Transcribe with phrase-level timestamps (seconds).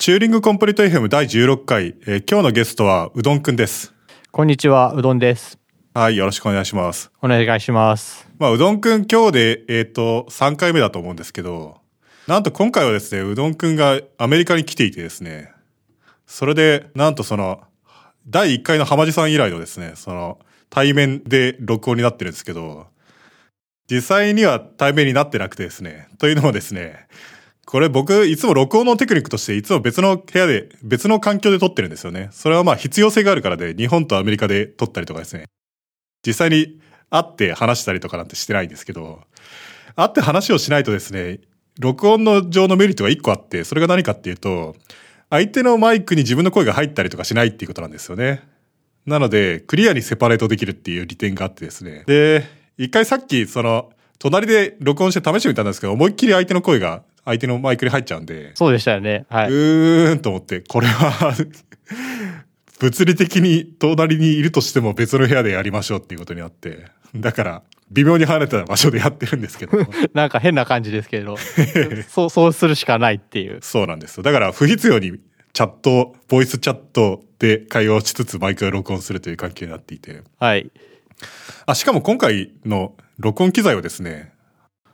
[0.00, 3.92] チューリングコンプリート FM 第16回、えー今日のゲストはうどんくんです。
[4.30, 5.58] こんにちは、うどんです。
[5.92, 7.10] はい、よろしくお願いします。
[7.20, 8.28] お願いします。
[8.38, 11.78] まあ、うどんくん今日で、えっ、と、3回目だと思うんですけど、
[12.28, 15.50] なんと今回はですね、うどんくんがアメリカに来ていてですね、
[16.28, 17.62] それで、なんとその、
[18.28, 20.38] 第1回の浜地さん以来のですね、その、
[20.70, 22.86] 対面で録音になってるんですけど、
[23.90, 27.08] 実際には対面になってなくてですね、というのもですね、
[27.68, 32.30] これ僕、いつも録音のテクニックとして、いつも別の部屋で、別の環境で撮ってるんですよね。
[32.32, 35.44] それはまあ必要性があるからで、日本とアメリカで撮ったりとかですね。
[36.26, 39.20] 実際に会って話したりとかなんてしてないんですけど、
[39.96, 41.40] 会って話をしないとですね、
[41.78, 44.74] 録音の上のメリットが1個あって、それが何かっていうと、
[45.28, 48.48] 相手のマイクに自分の声が入ったりとかしないっていうことなんですよね。
[49.04, 52.04] なので、クリアにセパレートできるっていう利点があってですね。
[52.06, 52.46] で、
[52.78, 59.26] 一回さっき、その、隣で録音して試してみたんですけど、思いっきり相手の声が相手のマイクに入っちゃうんで、そうでしたよね。
[59.28, 59.52] はうい。
[59.52, 61.34] ーんと思って、これは、
[62.80, 69.78] 物理的に隣にいるとしても別の部屋でやりましょうっていうことになって、だから、微妙に離れた場所でやってるんですけど、
[70.14, 71.36] なんか変な感じですけど、
[72.08, 73.58] そう、そうするしかないっていう。
[73.60, 74.22] そうなんですよ。
[74.22, 75.18] だから、不必要に
[75.52, 80.70] チャット、ボイスチャットで会話をしつつマイクを録音するという関係になっていて、はい。
[81.66, 84.32] あ、しかも今回の録音機材はですね、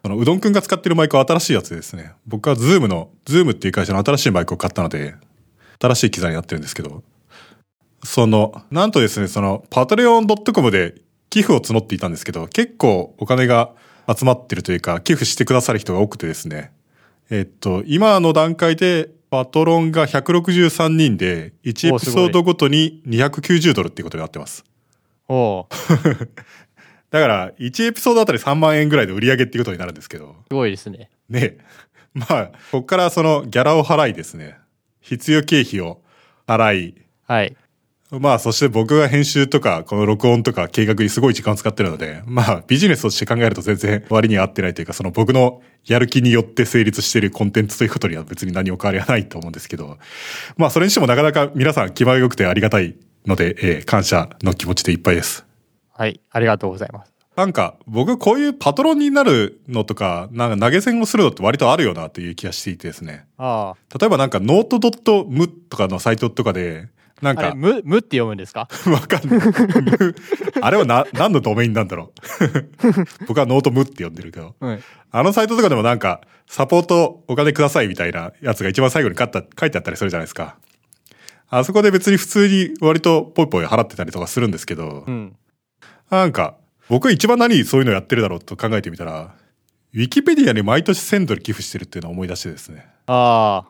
[0.05, 5.15] そのうどんくんが使ってるマイクは新しいやつでですね、僕はズームの、ズームっていう会社の新しいマイクを買ったので、
[5.81, 7.03] 新しい機材になってるんですけど、
[8.05, 10.97] その、なんとですね、その、 Patreon.com で
[11.31, 13.71] 寄付を募っていたんですけど、結構お金が
[14.07, 16.73] 集まってるというか、寄付してくださる人が多くてですね、
[17.31, 24.67] えっと、今の段階で、パトロンが163人で、1エピソードごとに290ドルっていうことになってます。
[25.29, 25.67] おう
[27.15, 31.11] だから、1エピソードあたり3万円ぐらいで売り上げっていうことになるんですけど、すごいですね。
[31.29, 31.59] ね。
[32.13, 34.57] まあ、こっからそのギャラを払いですね。
[35.01, 36.01] 必要経費を
[36.49, 36.95] 払い、
[37.29, 37.57] はい。
[38.11, 49.99] まあ、そして僕が編集とか、この録音とか計画にすごい時間を使ってるので、まあ、ビジネスとして考えると全然割には合ってないというか、その僕のやる気によって成立しているコンテンツということには別に何も変わりはないと思うんですけど、
[50.57, 55.45] まあ、それにしてもなかなか皆さん気前が良くてありがたいので、えー感謝の気持ちでいっぱいです。
[55.97, 56.21] はい。
[56.31, 57.13] ありがとうございます。
[57.37, 63.27] なんか、僕こういうパトロンになるのとか、なんか投げ銭をするのって割とあるよなという気がしていてですね。
[63.39, 64.79] あ例えばなんかノート
[65.29, 66.89] .mu とかのサイトとかで、
[67.23, 68.69] なんか、む、むって読むんですか？
[68.91, 69.41] わかんない。
[70.61, 72.13] あれはな、何のドメインなんだろ
[73.21, 73.25] う。
[73.27, 74.55] 僕はノートムって呼んでるけど。
[74.61, 74.81] うん。
[75.11, 80.57] あのサイトとかでもなんか、サポートお金くださいみたいなやつが一番最後に書いてあったりするじゃないですか。
[81.49, 85.37] あそこで別に普通に割とポイポイ払ってたりとかするんですけど、うん。
[86.11, 86.57] なんか、
[86.89, 89.35] 僕一番何そういうのやってるだろうと考えてみたら、
[89.95, 92.87] ウィキペディアに毎年1000ドル寄付してるっていうのを思い出してですね。
[93.07, 93.65] あ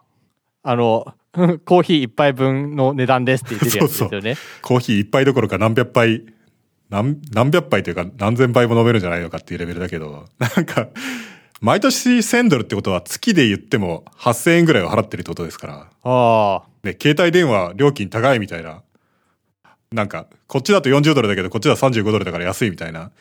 [0.63, 0.71] あ。
[0.71, 1.15] あの、
[1.65, 4.37] コーヒー一杯分の値段ですって言ってるやつですよね。
[4.63, 6.25] コーヒー一杯どころか何百杯、
[6.89, 10.89] 何、何百杯というか何千杯も飲めるんじゃないのかっていうレベルだけど、なんか、
[11.61, 16.63] 毎年1000ドルってことは月で言っても8000円ぐらいを払ってるってことですから、ああ。
[16.83, 18.83] ね、携帯電話料金高いみたいな、
[19.95, 23.13] なんか、こっちだと40ドルだけどこっちだと35ドルだから安いみたいな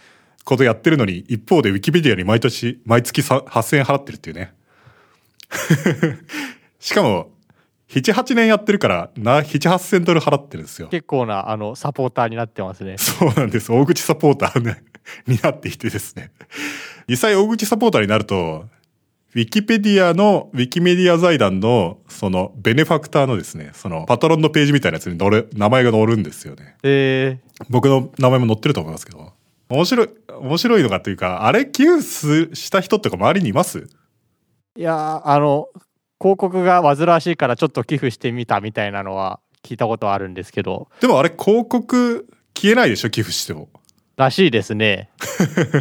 [0.43, 4.53] ことやってるのに、一方でウィキペディアに毎年、毎月さ8000円払ってるっていうね。
[6.79, 7.31] しかも、
[7.89, 10.87] 7、8年やってるから、な、7、8000ドル払ってるんですよ。
[10.87, 12.97] 結構な、あの、サポーターになってますね。
[12.97, 13.71] そうなんです。
[13.71, 14.83] 大口サポーター、ね、
[15.27, 16.31] になっていてですね。
[17.07, 18.65] 実際大口サポーターになると、
[19.35, 26.75] ウィキペディアの、ウィキメディア財団の、その、ベネファクターのですね、その、パトロンのページみたいなやつに載る、名前が載るんですよね。
[26.83, 27.39] え
[27.69, 29.33] 僕の名前も載ってると思いますけど。
[29.69, 33.79] 面白い、面白いのかというか、あれ、寄付すした人ってか周りにいます？
[33.79, 33.85] ー、
[34.79, 35.67] いやーあの、
[36.21, 43.09] 広告が煩わしいからちょっと寄付してみたみたいなのは聞いたことはあるんですけど、でもあれ、広告消えないでしょ？
[43.09, 43.69] 寄付しても。
[44.15, 45.09] らしいですね。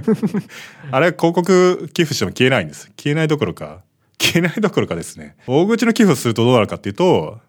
[0.91, 2.91] あれ、広告寄付しても消えないんです。
[2.97, 3.83] 消えないどころか、
[4.19, 5.37] 消えないどころかですね。
[5.47, 7.41] 大口の寄付をするとどうなるかっていうと、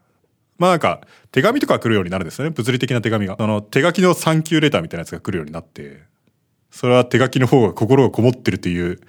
[0.58, 1.02] まあなんか、
[1.32, 2.52] 手紙とか来るようになるんですよね。
[2.52, 3.38] 物理的な手紙が。
[3.40, 6.02] あの、手書きのサンキューレターみたいなやつが来るようになって、
[6.70, 9.00] それは手書きの方が心がこもってるという、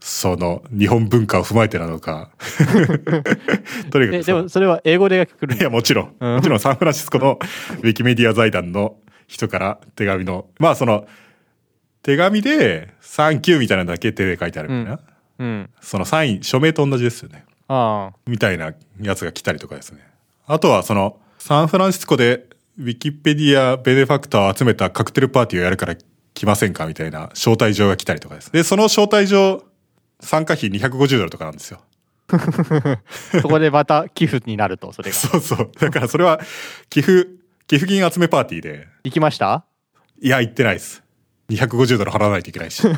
[0.00, 2.30] その、日本文化を踏まえてなのか。
[3.90, 7.38] とにかえ、くでもそれは英語で来るんいや、もちろんもちろんサンフランシスコの
[7.82, 8.96] ウィキメディア財団の
[9.26, 11.06] 人から手紙の、まあその、
[12.02, 15.00] 手紙で、サンキューみたいなのだけ手で書いてあるみたいな。
[15.38, 15.70] うん。
[15.80, 17.44] そのサイン、署名と同じですよね。
[17.68, 18.16] ああ。
[18.26, 20.00] みたいなやつが来たりとかですね。
[20.46, 22.46] あとはその、サンフランシスコで
[22.78, 25.96] ウィキペディアベネファクターを集めたカクテルパーティーをやるから
[26.34, 28.52] 来ませんかみたいな招待状が来たりとかです。
[28.52, 29.64] で、その招待状、
[30.20, 31.80] 参加費250ドルとかなんですよ。
[33.40, 35.16] そこでまた寄付になると、それが。
[35.16, 35.70] そうそう。
[35.78, 36.40] だからそれは、
[36.90, 37.28] 寄付、
[37.66, 39.64] 寄付金集めパーティーで、行きました？
[40.20, 41.02] いや、行ってないです。
[41.50, 42.80] 250ドル払わないといけないし。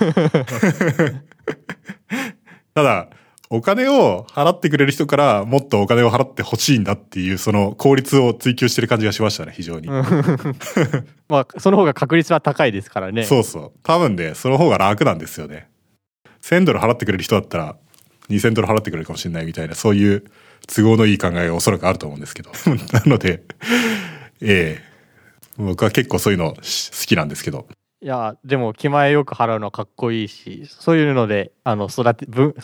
[2.75, 3.09] ただ、
[3.51, 9.89] お金を払ってくれる人からもっとお金を払ってほしいんだっていう、その効率を追求してる感じがしましたね、非常に。
[11.29, 13.25] まあ、その方が確率は高いですからね。
[13.25, 13.79] そうそう。
[13.83, 15.71] 多分ね、その方が楽なんですよね。
[16.43, 17.77] 1000ドル払ってくれる人だったら、
[18.29, 20.25] 2000ドル払ってくれるかもしれないみたいな、そういう
[20.67, 22.51] 都合のいい考えがおそらくあると思うんですけど。
[22.93, 23.43] なので、
[24.41, 24.89] ええ
[25.59, 27.67] 僕は結構そういうのし好きなんですけど。
[28.01, 32.55] いや、でも、気前よく払うのはかっこいいし、そういうので、あの、育て、ぶ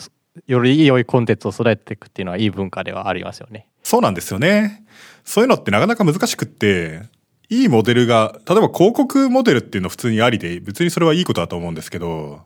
[0.47, 3.67] より良いコンテンツを育てていくっていうのはいい文化ではありますよね。
[3.83, 4.85] そうなんですよね。
[5.25, 7.01] そういうのってなかなか難しくって、
[7.49, 12.41] いいモデルが、例えば広告モデルっていうの普通にありで、別にそれはいいことだと思うんですけど、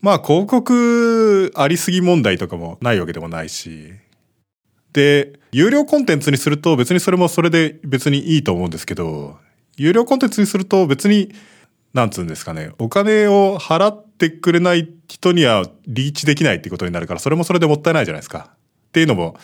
[0.00, 3.92] まあ広告ありすぎ問題とかもないわけでもないし、
[4.92, 9.38] で、有料コンテンツにすると別にそれもそれで別にいいと思うんですけど、
[9.76, 11.32] 有料コンテンツにすると別に、
[11.92, 18.50] なんつうんですかね、お金を払ってくれない人にはリーチできないってことになるから、それもそれでもったいないじゃないですか。
[18.88, 19.36] っていうのも、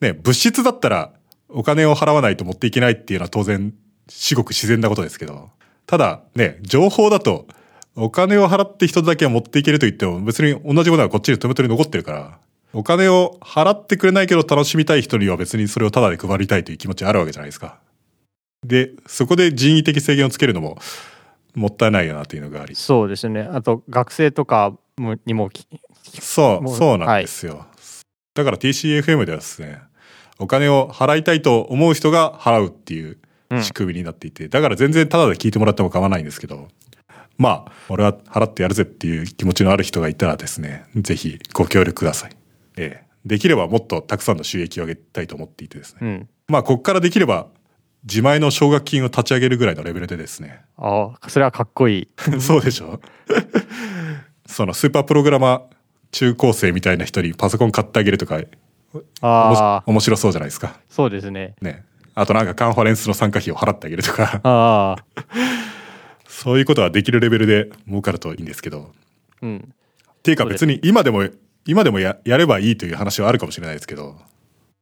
[0.00, 1.12] ね、物質だったら
[1.48, 3.74] お金を払わないと持っていけないっていうのは当然、
[4.08, 5.50] 至極自然なことですけど、
[5.86, 7.46] ただね、情報だと、
[7.94, 12.38] お金を払って人だけは持っていけると言っても別に同じものはこっちに手元に残ってるから、
[12.74, 17.78] お金を払ってくれないけど楽しみたい人には別にそれをタダで配りたいという気持ちあるわけじゃないですか。
[18.66, 20.78] で、そこで人為的制限をつけるのも
[21.54, 22.74] もったいないよなというのがあり。
[22.74, 23.42] そうですね。
[23.42, 25.66] あと、学生とかもにもき、
[26.20, 27.66] そう、そうなんですよ。
[28.34, 29.80] だから TCFM ではですね、
[30.38, 33.18] お金を払いたいと思う人が払うっていう
[33.50, 36.68] うん仕組みになっていて、だから全然タダで聞いてもらっても構わないんですけど、
[37.36, 42.41] まあ、俺は払ってやるぜっていう気持ちのある人がいたらですね、ぜひご協力ください。
[42.76, 43.12] ええ。
[43.24, 45.98] できればもっとたくさんの収益を上げたいと思っていてですね。
[46.02, 46.28] うん。
[46.48, 47.46] まあ、ここからできれば、
[48.04, 52.08] 自前の奨学金を立ち上げるぐらいのレベルでですね、ああ、それはかっこいい。
[52.40, 53.00] そうでしょ？
[54.46, 55.60] そのスーパープログラマー
[56.10, 58.40] 中高生みたいな人にパソコン買ってあげるとか、
[59.20, 60.78] ああ、面白そうじゃないですか。
[60.90, 61.54] そうですね。
[61.62, 61.84] ね。
[62.14, 65.04] あとなんかカンファレンスの参加費を払ってあげるとか、ああ、
[66.26, 68.92] そういうことはできるレベルで儲かるといいんですけど。
[69.40, 69.72] うん。
[69.72, 71.26] っていうか別に今でも、
[71.66, 74.16] 今でもややればいいという話はあるかもしれないですけど、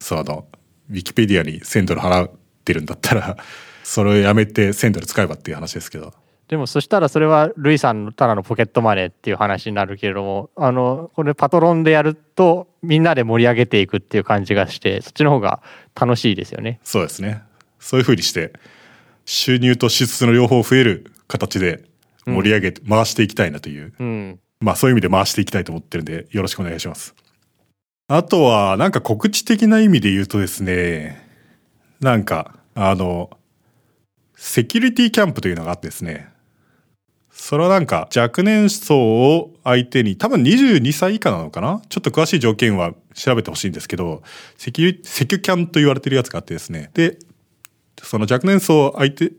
[0.01, 0.47] そうあの、
[0.91, 2.31] ウィキペディアに1000ドル払っ
[2.65, 3.37] てるんだったら、
[3.85, 6.13] それをやめて1000ドル使えばっていう話ですけど。
[6.49, 15.63] でもそしたらそれはルイさんのただのポケットマネーっていう話になるけれどもあのこれパトロンでやるとみんなで盛り上げていくっていう感じがしてそっちの方が
[15.95, 16.81] 楽しいですよね。
[16.83, 17.45] そうですね。
[17.81, 18.53] そういう風にして、
[19.25, 21.85] 収入と支出の両方増える形で
[22.27, 23.93] 盛り上げて、回していきたいなという。
[23.99, 24.41] うん。
[24.61, 27.15] まあそういう意味で回していきたいと思ってるんで、よろしくお願いします。
[28.09, 31.27] あとは、なんか告知的な意味で言うとですね、
[32.01, 33.31] なんか、あの、
[34.35, 36.29] セキュリティキャンプというのがあってですね、
[37.31, 41.81] それはなんか若年層を相手に、多分22歳以下なのかな？
[41.89, 44.23] ちょっと詳しい条件は調べてほしいんですけど、
[44.59, 46.91] セキュ、セキュキャンと言われてるやつがあってですね。
[46.93, 47.19] で、
[48.03, 49.33] その若年層相手、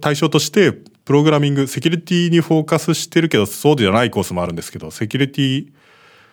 [0.00, 0.72] 対象として、
[1.04, 5.72] プログラミング、セキュリティにフォーカスしてるけど、そうじゃないコースもあるんですけど、セキュリティっ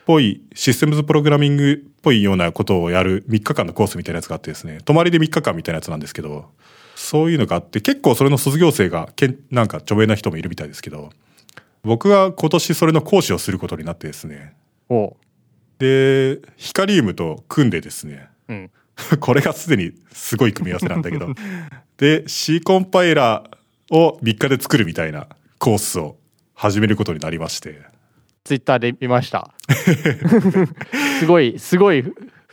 [0.06, 6.50] ぽい、システムズプログラミングっぽいようなことをやる3日間のコースみたいなやつがあってですね、泊まりで3日間みたいなやつなんですけど、
[6.96, 11.10] そういうのがあって、結構それの卒業生がけん、なんか著名な人もいるみたいですけど、
[11.84, 14.54] 僕は今年それの講師をすることになってですね。
[15.80, 18.72] で、ヒカリウムと組んでですね、うん。
[19.20, 21.34] これがすでにすごい組み合わせなんだけど。
[21.98, 23.59] で、C コンパイラー
[23.90, 25.28] を3日で作るみたいな
[25.58, 26.18] コースを
[26.54, 27.82] 始めることになりまして。
[28.44, 29.52] ツイッターで見ました。
[31.20, 32.04] すごい、すごい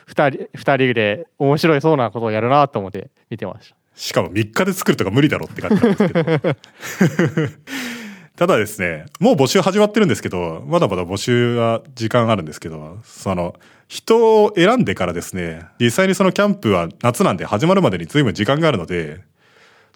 [0.06, 3.76] 二人、二人で面白いそうなことをやるなと思って見てました。
[3.94, 7.56] しかも3日で作るとか無理だろって感じなんですけど。
[8.36, 13.54] ただですね、もう募集始まってるんですけど、まだまだ募集は時間あるんですけど、その、
[13.88, 19.20] 人を選んでからですね、実際にそのキャンプは夏なんで始まるまでに随分時間があるので、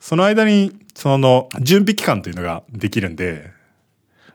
[0.00, 3.50] その間に、その、準備期間というのができるんで、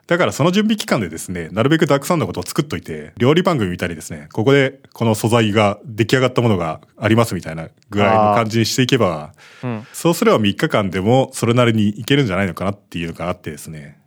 [0.08, 9.88] だからその準備期間でですね、なるべくたくさんのことを作っといて、料理番組見たりですね、ここでこの素材が出来上がったものがありますみたいなぐらいの感じにしていけば、うん。
[9.94, 13.98] そうすれば3日間でもそれなりにいけるんじゃないのかなっていうのがあってですね。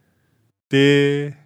[0.70, 1.36] で、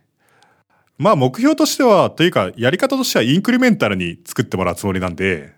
[0.98, 5.54] まあ目標としては、というかやり方としてはインクリメンタルに作ってもらうつもりなんで、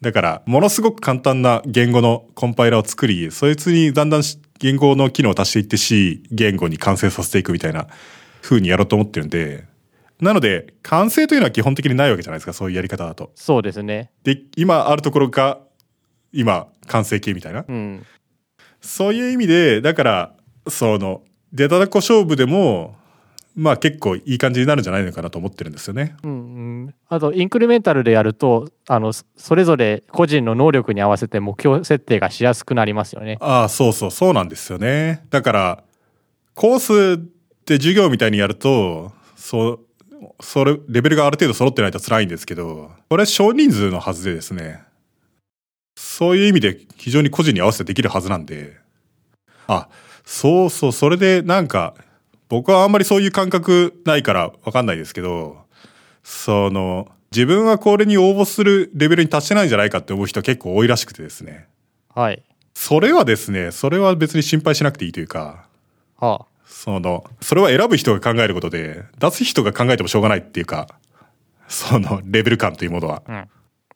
[0.00, 4.22] だから、ものすごく簡単な言語のコンパイラーを作り、そいつにだんだん
[4.58, 7.86] 言語の機能を足していって C 言語に完成させていくみたいな
[8.40, 9.64] 風にやろうと思ってるんで、
[10.20, 13.30] なので、完成というのは基本的にないわけじゃないですか、そういうやり方だと。
[13.34, 14.10] そうですね。
[14.22, 15.58] で、今あるところが、
[16.32, 17.64] 今、完成形みたいな。
[17.66, 18.06] うん。
[18.80, 20.32] そういう意味で、だから、
[20.68, 22.96] その、デタダコ勝負でも、
[23.56, 26.16] まあ結構いい感じになるんじゃないのかなと思ってるんですよね。
[26.22, 26.34] うんう
[26.86, 33.38] ん、あとインクリメンタルでやるとあのそそれぞれ個人の能力に合わせて目標設定がしやすくなりますよね。
[33.40, 35.24] ああ、そうそう、そうなんですよね。
[35.30, 35.84] だから、
[36.54, 37.18] コース
[37.66, 39.80] で授業みたいにやると、そう、
[40.40, 44.82] それ、レベルがある程度揃ってないと辛いんですけど、これ少人数のはずでですね、
[45.96, 48.76] そういう意味で非常に個人に合わせてできるはずなんで、
[49.66, 49.88] あ、
[50.24, 51.94] そうそう、それでなんか、
[52.50, 55.56] 僕はあんまりそういう感覚ないからわかんないですけど、
[56.22, 61.68] その、自分はこれに応募するレベルに達してないんじゃないかって思う人結構多いらしくてですね。
[62.12, 62.42] はい。
[62.74, 65.68] それはですね、それは別に心配しなくていいというか、
[66.18, 70.88] はその、それは選ぶ人が考えることで、出す人が考えてもしょうがないっていうか、
[71.68, 73.22] その、レベル感というものは。
[73.28, 73.46] あ、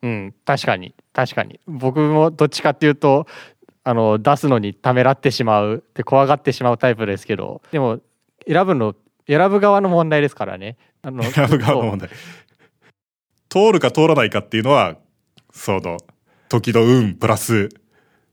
[0.02, 3.26] うん、うん、確かに確かに僕もどっちかっていうと
[3.84, 8.00] あの出すのにためらってしまうって怖がってしまうタイプですけどでも
[8.46, 8.94] 選ぶの
[9.26, 10.76] 選ぶ側の問題ですからね。
[11.02, 12.10] あの選ぶ側の問題。
[13.48, 14.96] 通るか通らないかっていうのは、
[15.52, 15.98] その、
[16.48, 17.68] 時の運プラス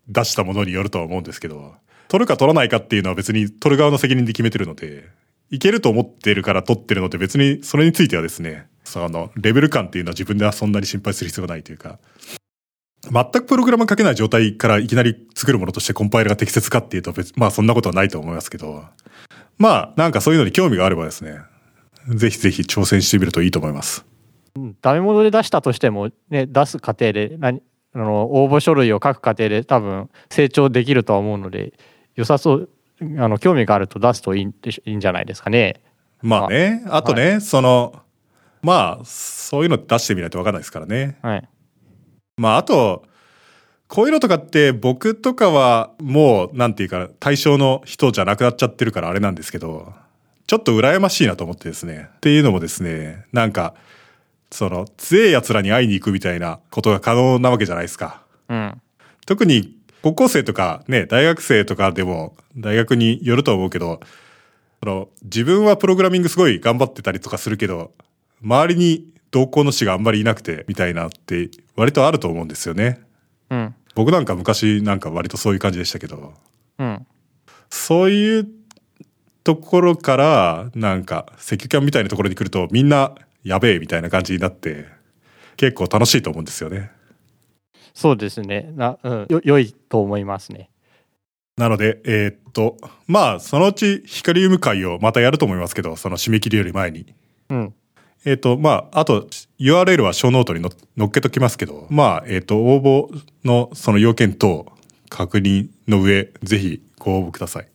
[0.07, 1.75] 出したものによるとは思うんですけど、
[2.07, 5.09] 取るか取らないかっていうのは別に取る側の責任で決めてるので、
[5.49, 11.99] いけると思ってるから取ってるので別にそれについてはですね、その、レベル感っていうのは自分ではそんなに心配する必要がないというか、
[13.09, 18.83] 全くプログラム書けない状態からいきなり作るものとしてコンパイルが適切かっていうと別、まあそんなことはないと思いますけど、
[19.61, 21.39] まあなんかそういうのに興味があればですね、
[22.07, 24.03] ぜひぜひ挑戦してみるといいと思います。
[24.55, 27.61] うんダメ元で出したとしても、ね、出す過程で何
[27.93, 31.73] あの応募書類を書く過程で多分成長できるとは思うので
[32.15, 32.69] 良さそう
[33.17, 35.81] あの興味があると出すといいんでしいいんじゃないですかね。
[36.21, 37.93] まあね、あとね、その、
[38.61, 41.17] まあ、そういうの出してみないとわかんないですからね。
[41.21, 41.49] はい、
[42.37, 43.03] まあ、あと、
[43.91, 49.91] こういうのとかって僕とかはもう、なんていうか、対象の人じゃなくなっちゃってるからあれなんですけど、
[50.47, 52.07] ちょっと羨ましいなと思ってですね。
[52.15, 53.73] っていうのもですね、なんか、
[54.49, 58.21] その、強い奴らに会いに行くみたいなことが可能なわけじゃないですか。
[58.47, 58.81] うん
[59.25, 63.99] 特に高校生とかね、大学生とかでも大学によると思うけど、
[64.81, 67.91] その自分はプログラミングすごい頑張ってたりとかするけど、
[68.41, 73.01] 周りに同行の師があんまりいなくてみたいなって割とあると思うんですよね。
[73.49, 76.33] うん僕なんか昔なんか割とそういう感じでしたけど、
[76.77, 77.07] うん
[77.73, 78.47] そういう
[79.45, 84.87] ところからなんか赤キャンみたいなところに来るとみんなやべえみたいな感じになって
[85.55, 86.91] 結構楽しいと思うんですよね。
[87.93, 90.69] そうですねな、うん、よ良いと思いますね。
[91.57, 97.13] なので、えーっと、まあ、そのうちヒカリウム会をまたやると思いますけど、その締め切りより前に。
[97.49, 97.73] うん
[98.23, 99.27] えーっと、まあ、あと、
[99.59, 104.71] URL は小ノートにの載っけときますけど、まあ、えーっと、応募のその要件等
[105.09, 107.67] 確認の上、ぜひご応募ください。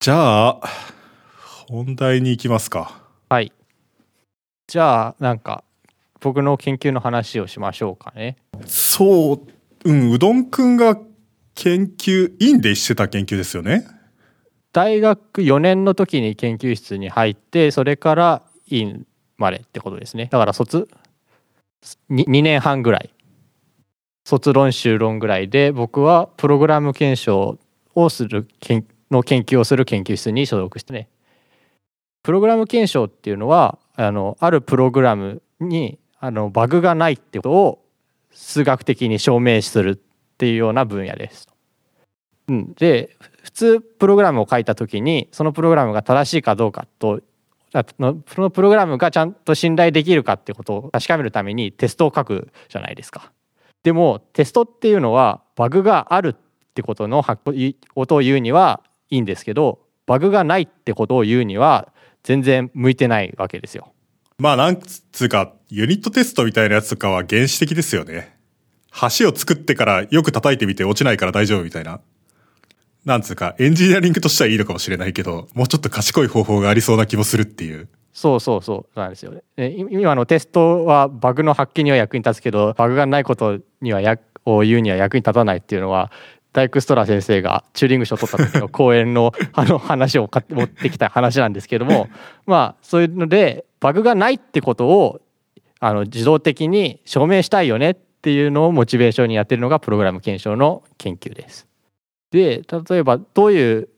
[0.00, 0.60] じゃあ、
[1.68, 3.00] 本題に行きますか。
[3.30, 3.52] はい。
[4.66, 5.62] じゃあなんか
[6.20, 8.36] 僕の研究の話をしましょうかね。
[8.66, 9.40] そう、
[9.84, 10.98] うん、うどんくんが
[11.54, 13.86] 研究、院でしてた研究ですよね。
[14.72, 19.06] 大学4年の時に研究室に入ってそれから院
[19.36, 20.28] までってことですね。
[20.30, 20.88] だから卒
[22.10, 23.10] 2, 2年半ぐらい。
[24.26, 27.58] 卒論修論ぐらいで僕はプログラム検証
[27.94, 31.08] をする研の研究をする研究室に所属してね。
[32.22, 37.84] プログラム検証っていうのはあのあるプログラムにあのバグがないってことを
[38.30, 39.96] 数学的に証明するっ
[40.38, 41.46] ていうような分野です。
[42.48, 47.20] うん、で普通プログラムを書いた時にそのプログラムが正しいかどうかと
[47.74, 53.32] そのプログラムがちゃんと信頼できるかってことを確かめるためにテストを書くじゃないですか。
[53.82, 63.92] でもテストっていうのはバグがあるってことのことを言うにはいいんですけどバグがないってことを言うには全然向いてないわけですよ。
[64.38, 68.36] まあなんつうか、ユニットテストみたいなやつとかは原始的ですよね。
[69.18, 72.00] 橋を作ってからよく叩いてみて落ちないから大丈夫みたいな。
[73.04, 77.88] なんつうか、エンジニアリングとしてはいいのかもしれないけど、もうちょっと賢い方法がありそうな気もするっていう。
[78.14, 79.42] そうそうそうなんですよね。
[79.56, 86.12] で今のテストはバグの発見には役に立つけどバグがないことにはやを言うには役に立たないっていうのは
[86.52, 92.08] ダイクストラ先生がチューリング賞を取った時の講演の あの話をか持ってきた話なんですけども
[92.46, 95.20] まあそういうのでバグがないってことを
[95.80, 101.66] あの自動的に証明したいよねっていうのをモチベーションにやってるのがプログラム検証の研究です。
[102.30, 103.88] で例えばどういう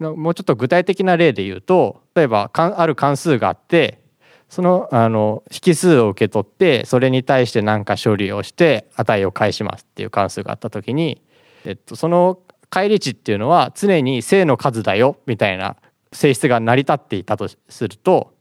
[0.00, 4.00] もうちょっと具体的な例で言うと例えばある関数があって
[4.48, 11.22] そのあの引数を受け取ってそれに対して何か処理をして値を返しますっていう関数があった時に、
[11.64, 15.76] えっと、その返り値っていうのは常に正の数だよみたいな
[16.12, 18.32] 性質が成り立っていたとすると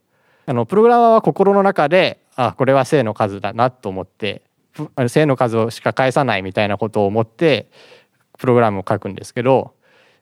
[0.46, 4.44] あのプログラマーは心の中であこれは正の数だなと思って
[5.10, 7.70] 正の数をしか返さないみたいなことを思って
[8.38, 9.74] プログラムを書くんですけど、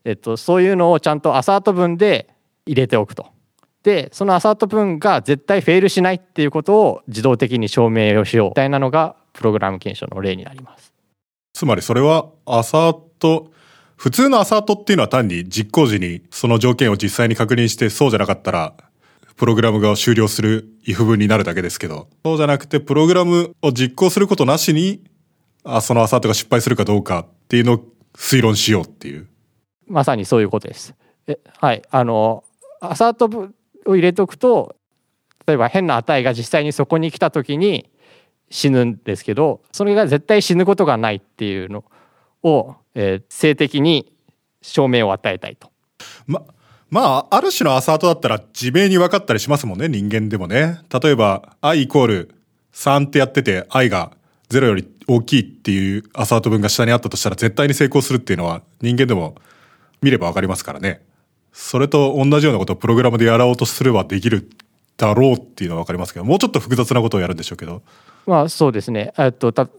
[0.04, 2.30] えっと、そういうのをちゃんとアサート文で
[2.66, 3.28] 入れておくと。
[3.84, 10.92] でそのアサート文が絶対フェイルしないっていうことを自動的に証明をしようみたいなのがプログラム検証の例になります。
[11.54, 13.52] つまりそれはアサート
[13.96, 18.74] 普通のアサートっていうのは単に実行時にその条件を実際に確認してそうじゃなかったら
[19.36, 25.04] プログラムが終了する if 文になるだけですけど、そうじゃなくてプログラムを実行することなしに、
[25.64, 27.84] あそのアサートが失敗するかどうかっていうのを
[28.16, 29.28] 推論しようっていう。
[29.88, 30.96] まさにそういうことです。
[31.28, 31.82] えはい。
[31.92, 32.44] あの、
[32.80, 33.26] アサート
[33.86, 34.76] を入れとくと
[35.48, 37.90] 例えば変な値が実際にそこに来た時に
[38.50, 41.84] 死ぬんですけどそれが絶対死ぬことがないっていうの
[42.44, 44.12] を、えー、性的に
[44.62, 45.72] 証明を与えたいと。
[46.26, 46.42] ま
[46.90, 50.80] まあ、ある種のアサートだったら自明に分かったりしますもんね、人間でもね。
[51.04, 52.36] 例えば、i イコール
[52.74, 54.12] 3ってやってて、i が
[54.50, 59.36] 0より大きいっていうアサート文が下にあったとしたら絶対に成功するっていうのは人間でも
[60.02, 61.02] 見れば分かりますからね。
[61.52, 64.50] それと同じようなことをプログラムでやろうとすればできる
[64.98, 67.82] だろうっていうのは分かりますけど、もうちょっと複雑なことをやるんでしょうけど。
[68.26, 69.14] まあそうですね。
[69.18, 69.70] えっと、た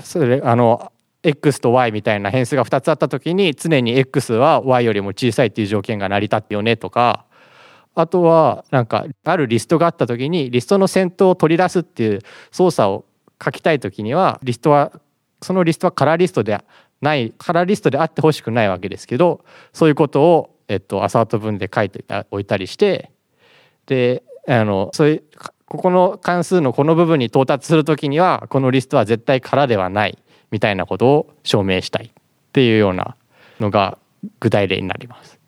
[0.00, 0.92] それあの
[1.22, 7.24] x と y みたいな変数が2つあった時に常に x は y よりも小さいっていう条件が成り立ってよねとか
[7.94, 13.04] あとはなんかあるリストがあった時にリストの先頭を取り出すっていう操作を
[13.42, 14.92] 書きたい時にはリストは
[15.42, 16.58] そのリストはカラーリストで
[17.00, 23.10] ないカラーリストであってほしくないわけですけどそういうことをえっと、アサート文で書いておいたりして
[23.86, 25.24] であのそういう
[25.66, 30.18] ここの関数のこの部分に到達する時にはこのリストは絶対空ではない
[30.50, 32.10] みたいなことを証明したいっ
[32.52, 33.16] ていうような
[33.60, 33.98] のが
[34.40, 35.38] 具体例になります。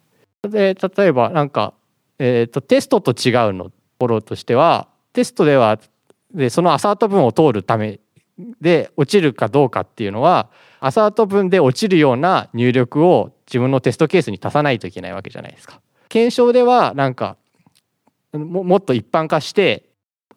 [0.42, 1.74] で例えばなんか、
[2.18, 5.78] えーと、テストと違うのところとしてはテストでは
[6.36, 7.98] でそのアサート文を通るため
[8.60, 15.80] で落ちるかどうかっていうのはアサート文で落ちるような入力を自分のテストケースに足さないといけないわけじゃないですか。
[16.08, 17.36] 検証ではなんか
[18.32, 19.88] もっと一般化して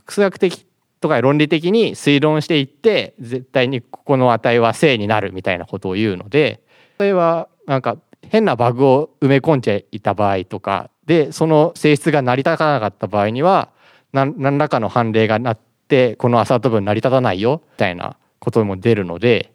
[0.07, 0.65] 数学的
[1.01, 6.61] とか論理的に推論していって絶対にここの値は正になるみたいなことを言うので
[6.97, 13.69] それはなんか変なバグを埋め込んじゃいた場合とかでその性質が成り立たなかった場合には
[14.11, 15.68] 何らかの判例がなって
[16.17, 19.51] このアサート文成り立たないよみたいなことも出るので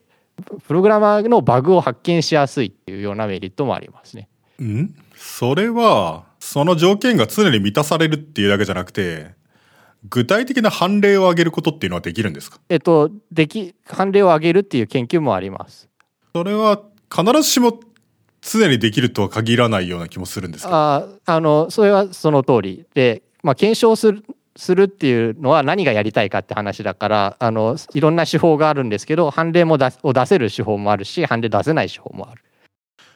[0.67, 4.29] プログラマーのバグを発見しやすいっていうようなメリットもありますね。
[4.61, 4.95] ん？
[5.17, 9.31] それは、その条件が常に満たされるっていうだけじゃなくて、
[10.09, 12.59] 具体的な判例を上げることっていうのはできるんですか？
[12.69, 15.89] えっと、でき、判例を上げるっていう研究もあります。
[16.35, 16.83] それは
[17.15, 17.79] 必ずしも
[18.43, 24.25] 常にできるとは限らないような気もするんですああの、それはその通りで、まあ、検証する
[24.57, 32.43] するっていうのは何がやりたいかって話だからあのいろんな手法があるんですけど判例も出を出せる手法もあるし判例出せない手法もある。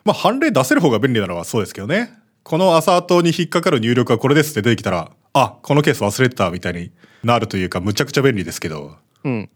[0.05, 2.13] まあ判例出せる方が便利なのはそうですけどね。
[2.43, 6.91] このアサートに引っかかる入力はこれですって出てきたらあこのケース忘れてたみたいに
[7.23, 8.97] なるというかむちゃくちゃ便利ですけど。
[9.25, 9.51] うん。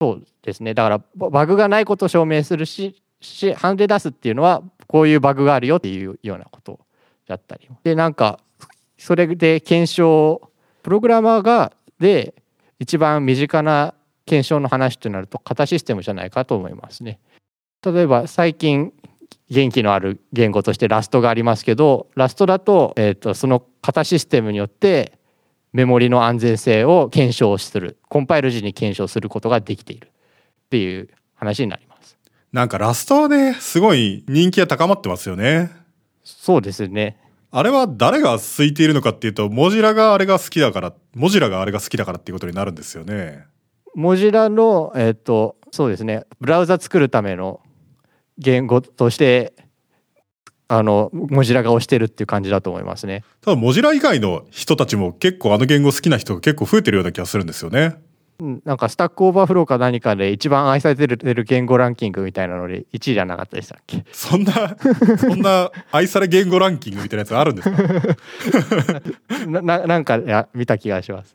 [0.00, 6.80] そうですねだからバグがないことを証明するしし判例出すっていうのはこういうバグがあるよっていうようなこと
[7.26, 8.40] だったりでなんか
[8.98, 10.45] それで検証
[10.86, 12.32] プログラマーがで
[12.78, 13.92] 一番身近な
[14.24, 17.18] 検証の話となると型システムじゃないかと思いますね。
[17.84, 18.92] 例えば最近
[19.50, 25.18] 元気のある言語としてラストがありますけどラストだと,、えーと、その型システムによって
[25.72, 30.12] メモリの安全性を検証するコンパイル時に検証することができている
[30.66, 32.16] っていう話になります。
[32.52, 35.68] なんかラストはねすごい人気が高まってますよね。
[36.22, 37.25] そうですね。
[37.50, 43.44] あれは誰が空いているのかっていうと、モジラがあれが好きだから、モジラがあれが好きだからっていうことになるんですよね。
[43.94, 47.60] モジラの、えっ、ー、と、そうですね、ブラウザ作るための
[48.38, 49.54] 言語として、
[50.68, 53.22] あの、モジラが推してるっていう感じだと思いますね。
[53.40, 57.96] ただ、モジラ以外の人たちも結構あの言語好きな人が結構増えてるような気がするんですよね。
[58.38, 64.04] なんか Stack Overflow か何かで一番愛されてる言語ランキングみたいなので1位じゃなかったでしたっけ？
[64.12, 64.76] そんな、
[65.18, 67.82] そんな愛され言語ランキングみたいなやつがあるんですか？
[69.62, 71.34] な なんかや見た気がします。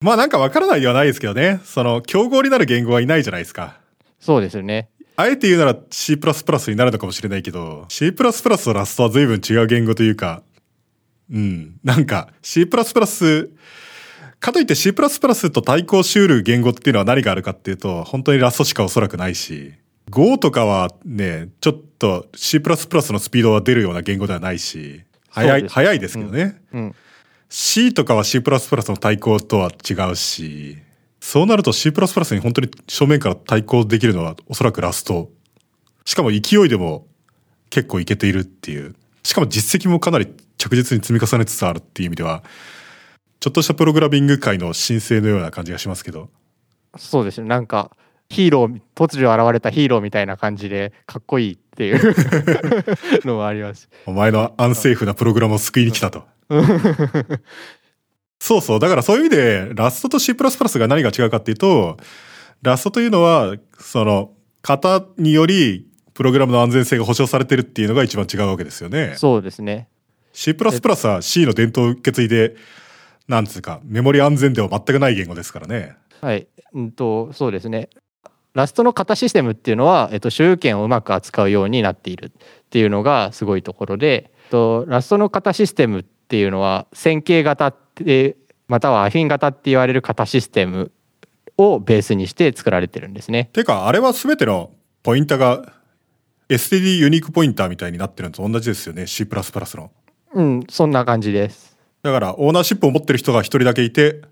[0.00, 1.60] まあなんかわからないではないですけどね。
[1.64, 3.78] その、競合になる言語はいないじゃないですか。
[4.20, 4.90] そうですよね。
[5.16, 10.42] あえて言うなら C++ になるのかもしれないけど、C++ と Rust は随分違う言語というか、
[11.32, 11.80] うん。
[11.82, 12.64] なんか C++
[14.40, 19.72] かといって C++ と対抗しうる言語っていうのは何があるかっていうと、本当にラストしかおそらくないし、
[20.10, 26.60] Go とかはね、ちょっと C++ のスピードが出るような言語ではないし、早い、早いですけどね。
[26.72, 26.94] うん。
[27.48, 30.78] C とかは C++ の対抗とは違うし、
[31.20, 35.30] そうなると C++ に本当に正面から対抗できるのはおそらくラスト。
[36.04, 37.06] しかも勢いでも
[37.70, 38.94] 結構いけているっていう。
[39.22, 42.42] しかも実績もかなり着実に積み重ねつつあるっていう意味では、
[43.40, 46.28] ちょっとしたプログラミング界の申請のような感じがしますけど。
[46.96, 47.46] そうですね。
[47.48, 47.92] なんか、
[48.28, 52.14] ヒーロー、突如現れたヒーローみたいな感じで、かっこいいっていう
[53.24, 53.88] のもあります。
[54.06, 56.24] お前のアンセーフなプログラムを救いに来たと。
[58.40, 58.80] そうそう。
[58.80, 61.96] だからそういう意味で、ラストと C++ が何が違うかっていうと、
[62.62, 69.14] ラストというのは、その、型により、プログラムの安全性が保証されてるっていうのが一番違うわけですよね。
[69.16, 69.88] そうですね。
[70.32, 72.56] C++ は C の伝統を受け継いで、
[73.28, 75.94] なんつうか、メモリ安全では全くない言語ですからね。
[76.20, 76.48] はい。
[76.72, 77.90] うんと、そうですね。
[78.54, 88.36] ラストの型システムっていうのは、えっと、所有権をうまく扱うようになっているっていうのがすごいところで、えっと、ラストの型システムっていうのは線形型って
[88.66, 90.90] またはアフィン型って言われる型システム
[91.56, 93.50] をベースにして作られてるんですね。
[93.52, 95.72] てか、あれは全てのポインタが
[96.48, 99.06] STD ユニークポインターみたいになってるのと同じですよね。
[99.06, 99.90] C++ の。
[100.34, 101.77] うん、そんな感じです。
[102.08, 104.22] だから、オーナーシップを持ってる人が一人だけいて、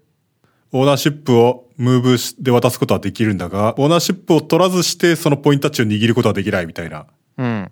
[0.73, 7.07] オーナーシップをムーブで渡すことはできるんだが、オーナーシップを取らずして、そのポイントタッチを握ることはできないみたいな。
[7.37, 7.71] うん。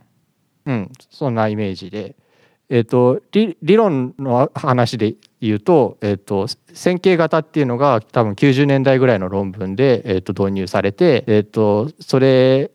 [0.66, 2.16] うん、そんなイメージで。
[2.70, 12.70] えっ、と理、論の話で言うと、えっ、と、線形型っていうのが多分90年代ぐらいの論文で、えっ、と、導入されて、えっ、と、それ、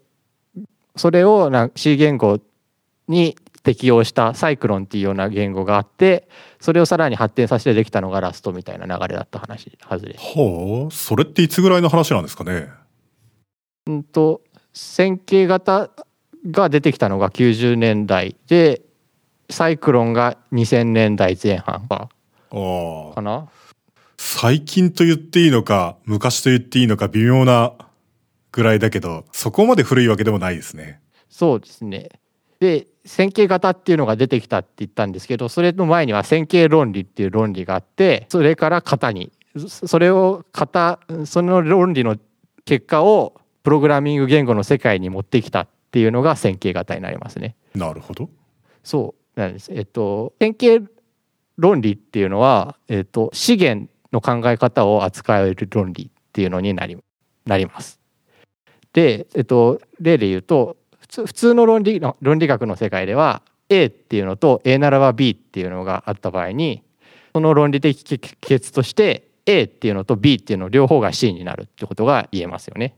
[0.96, 2.39] それをな C 言語
[3.08, 3.36] に
[3.69, 6.27] 適用したサイクロンっていうような言語があって、
[6.60, 10.19] それをさらに発展させてできたのがラストみたいな流れだった話はずです。
[10.19, 12.67] ほう、それっていつぐらいの話なんですかね？
[13.86, 14.41] うんと
[14.73, 15.91] 線形型
[16.49, 18.82] が出てきたのが90年代で
[19.51, 22.10] サイクロンが2000年代前半か
[22.49, 23.21] ああか。
[23.21, 23.49] な？
[24.17, 27.73] 最近と言っていいのか、昔と言っていいのか微妙な
[28.51, 30.99] ぐらいだけど、そこまで古いわけでもないですね。
[31.29, 32.10] そうですね
[32.60, 42.17] で線形型っていうのが出てきたって言ったんですけどそれの前には線形論理っていう論理があってそれから型にそそれを型その論理の
[42.65, 47.56] 結果をプログラミング言語の世界に持ってきたっていうのが線形型になりますね。
[47.74, 48.30] なるほど。
[48.84, 49.72] そうなんです。
[49.74, 50.89] えっと、典型
[51.58, 56.98] 論理っていうのは、えっと、資源の考え方を扱える論理っていうのになり
[57.45, 58.00] なります。
[58.93, 60.79] で、えっと、例で言うと、普
[61.10, 66.84] 通普通の論理の論理学の世界では、A っていうのと A ならば B っていうのがあった場合に、
[67.34, 72.95] その論理的帰結として、A っていうのと B っていうの両方が C になるってことが言えますよね。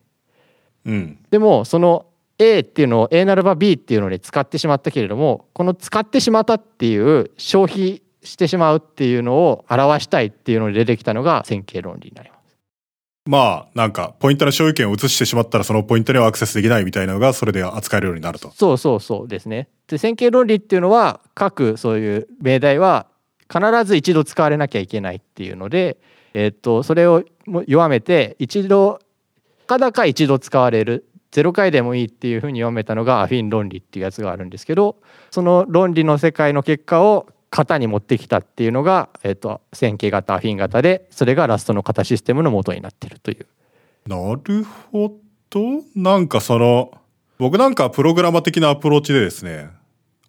[0.86, 1.20] うん。
[1.30, 2.06] でもその
[2.38, 12.41] A っていうのを A ならば B っていうのに使ってしまったけれどもこの使ってしまったっていう消費してしまうっていうのを表したいっていうので出てきたのが線形論理になります。
[13.26, 18.52] まあ、なんか、ポイントの所有権を移してしまったら、そのポイントにはアクセスできないみたいなのが、それで扱えるようになると。
[18.56, 19.68] そうそうそうですね。
[19.92, 23.08] で線形論理っていうのは各そういう命題は
[23.52, 25.98] 必ず一度使われなきゃいけないっていうので、
[26.34, 27.24] えっとそれを
[27.68, 29.00] 弱めて一度
[29.68, 34.98] かだか一度使われる0回でもいいっていうふうに読めたのがアフィン論理っていうやつがあるんですけど
[35.30, 43.46] その論理の世界の結果を型に持ってきたっていうのが、えっと線形型アフィン型でそれがラストの型システムの元になってるという。
[44.08, 45.18] なるほ
[45.50, 45.84] ど。
[45.96, 46.92] なんかその、
[47.38, 49.70] 僕なんかプログラマ的なアプローチでですね、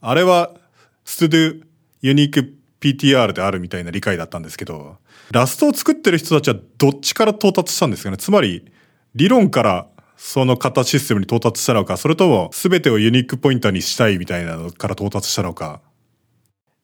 [0.00, 0.50] あれは、
[1.04, 1.62] ストゥ
[2.00, 4.96] ユニーク PTR であるみたいな理解だったんですけど、
[5.30, 8.16] ラストを作ってる人たちはどっちから到達したんですかね？
[8.16, 8.64] つまり、
[9.14, 15.80] 理論からその型システムに到達したのか、それとも全てをユニークポインターにしたいみたいなのから到達したのか。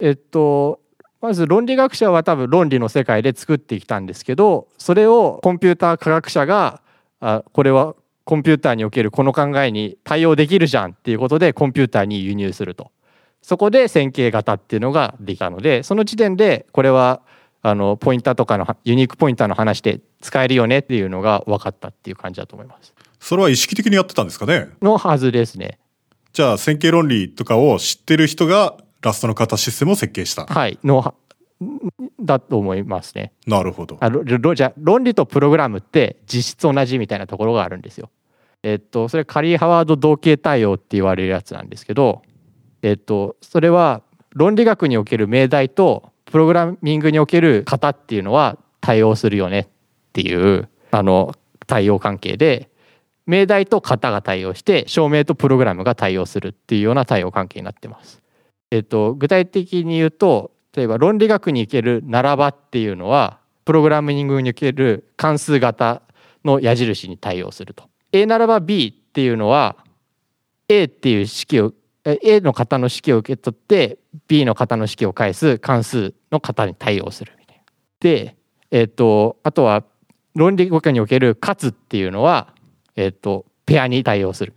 [0.01, 0.81] えっと
[1.21, 6.81] まず論理学者は多分論理の世界で作ってきたんですけどそれをコンピューター科学者が
[7.21, 12.91] あこれはコンピューターにおけるこの考えに対応できるじゃんっていうことでコンピューターに輸入すると。
[13.41, 17.23] そこで線形型っていうのができたのでその時点でこれは
[17.63, 22.95] あのポインターとかのユニークポインターの話で使えるよねっていうのが分かったっていう感じだと思います。
[23.19, 24.69] それは意識的にやってたんですかね？
[24.83, 25.79] のはずですね。
[26.33, 30.47] じゃあ、線形論理とかを知ってる人がラストの型システムを設計した。
[30.47, 31.15] はいのは
[32.21, 33.99] だと思いますねなるほど。
[34.01, 34.11] あ
[34.55, 38.11] じゃあ論理とプログラムって実質同じみたいなところがあるんですよ。
[38.63, 42.23] えっとそれカリー・ハワード同型対応って言われるやつなんですけど、
[42.83, 44.03] えっとそれは
[44.35, 49.67] 論理学における命題とプログラミングにおける型っていうのは対応するよねっ
[50.13, 51.35] ていうあの
[51.67, 52.71] 対応関係で
[53.27, 58.23] 命題と型が対応して証明とプログラムが対応するっていうような対応関係になってます。
[58.71, 66.03] えっと、具体的に言うと例えば論理学におけるならばっていうのはプログラミングにおける関数型
[66.45, 67.85] の矢印に対応すると。
[68.13, 69.77] A ならば B っていうのは
[70.69, 71.73] A っていう式を
[72.05, 77.63] A の型の式を受け取って B の型の式を返す関数の型に対応するみたいな。
[78.01, 78.37] で、
[78.71, 79.85] えっ、とあとは
[80.35, 82.55] 論理語化における「かつ」っていうのは、
[82.97, 84.55] えっ、とペアに対応する。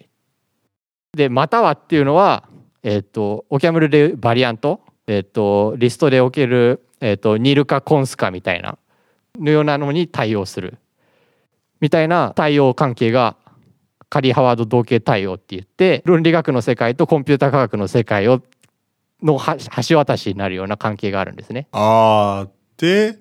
[1.14, 2.48] でまたはっていうのは、
[2.84, 8.78] えっ、とオキャムルでバリアント、えっ、とリストでおける、えっ、とニルかコンスかみたいな
[9.40, 10.78] のようなのに対応する
[11.80, 13.36] みたいな対応関係が
[14.10, 18.42] カリー・ハワード同型対応って言って論理学の世界とコンピュータ科学の世界を
[19.24, 19.40] の
[19.88, 21.68] 橋渡しになるような関係があるんですね。
[21.72, 23.18] ああ、で、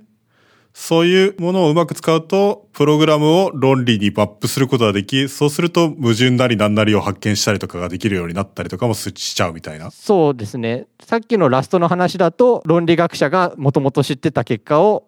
[0.72, 9.90] そういうものをうまく使うと、プログラムを論理にマップすることができ、そうすると矛盾なり何なりを発見したりとかができるようになったりとかもしちゃうみたいな。
[9.90, 10.86] そうですね。
[11.02, 15.06] さっきのラストの話だと、論理学者がもともと知ってた結果を、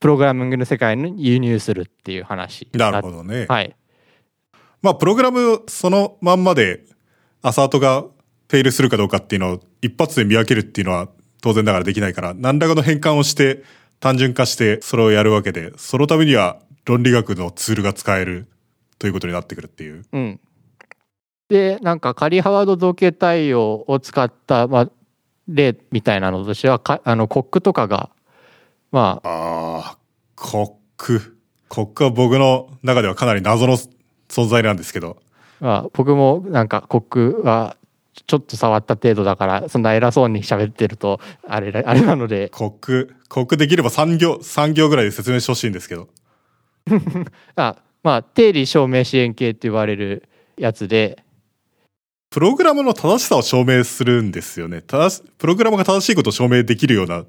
[0.00, 2.68] プログラミングの世界に輸入するっていう話。
[2.74, 3.46] なるほどね。
[3.48, 3.74] はい。
[4.82, 6.84] まあ、プログラムそのまんまで、
[7.42, 11.08] アサートがフェイルするかどうかっていうのを一発で見分けるっていうのは
[11.40, 13.62] 当然ながらできないから、何らかの変換をして
[14.00, 18.46] 単純化してそれをやるわけで、そのためには論理学のツールが使える
[18.98, 20.04] ということになってくるっていう。
[20.12, 20.40] うん。
[21.48, 24.90] で、なんかカリー・ハワード造形対応を使った、まあ、
[25.48, 28.10] 例みたいなのとしては、かあの、コックとかが、
[28.90, 29.28] まあ。
[29.28, 29.98] ああ、
[30.36, 31.38] コック。
[31.68, 33.76] コックは僕の中ではかなり謎の
[34.28, 35.18] 存在なんですけど。
[35.60, 37.76] まあ、僕もなんかコックは
[38.26, 42.48] ちょっと触った程度だからそんな偉そうに喋ってるとあれあれなので。
[42.50, 43.14] コック。
[43.28, 46.08] コックできれば3行3行ぐらいで説明してほしいんですけど。
[47.56, 51.22] あまあ定理証明支援系って言われるやつで。
[52.30, 54.82] プログラムの正しさを証明するんですよね。
[54.82, 57.24] 正しプログラムが正しいことを証明できるような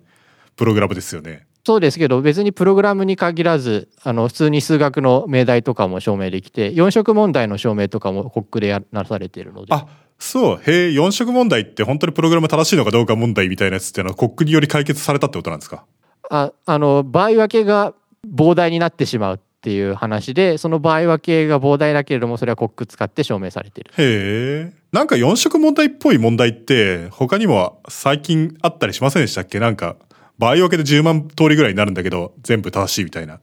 [0.56, 1.46] プログラムですよね。
[1.66, 9.74] そうですけど別にプログラムに限らずあの普通に数学の命題とかも証明できて4色問題の証明とかもコックでやなされているので。
[9.74, 9.88] あ
[10.20, 15.86] そうへえ4色問題って本当にプログラム正しいのかどうか問題みたいなやつっていうのはコックにより解決されたってことなんですか？
[16.30, 17.94] ああの場合分けが
[18.28, 23.92] 膨大になってしまうっていう話でその場合分けが膨大だけれどもそれはコック使って証明されてる。
[23.98, 29.60] へえなんか4色問題っぽい問題って他にも最近あったりしませんでしたっけ？
[29.60, 29.96] なんか
[30.38, 33.42] 場合分けで10万通りぐらいになるんだけど、全部正しいみたいな。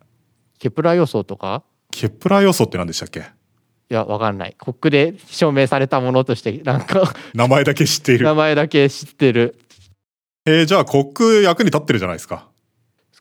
[0.58, 1.62] ケプラー予想とか？
[1.90, 3.24] ケプラー予想って何でしたっけ？
[3.88, 4.56] いや、わかんない。
[4.58, 8.24] コックで証明されたものとして、なんか名前だけ知っている。
[8.24, 9.58] 名前だけ知ってる。
[10.44, 12.48] えー、じゃあコック役に立ってるじゃないですか。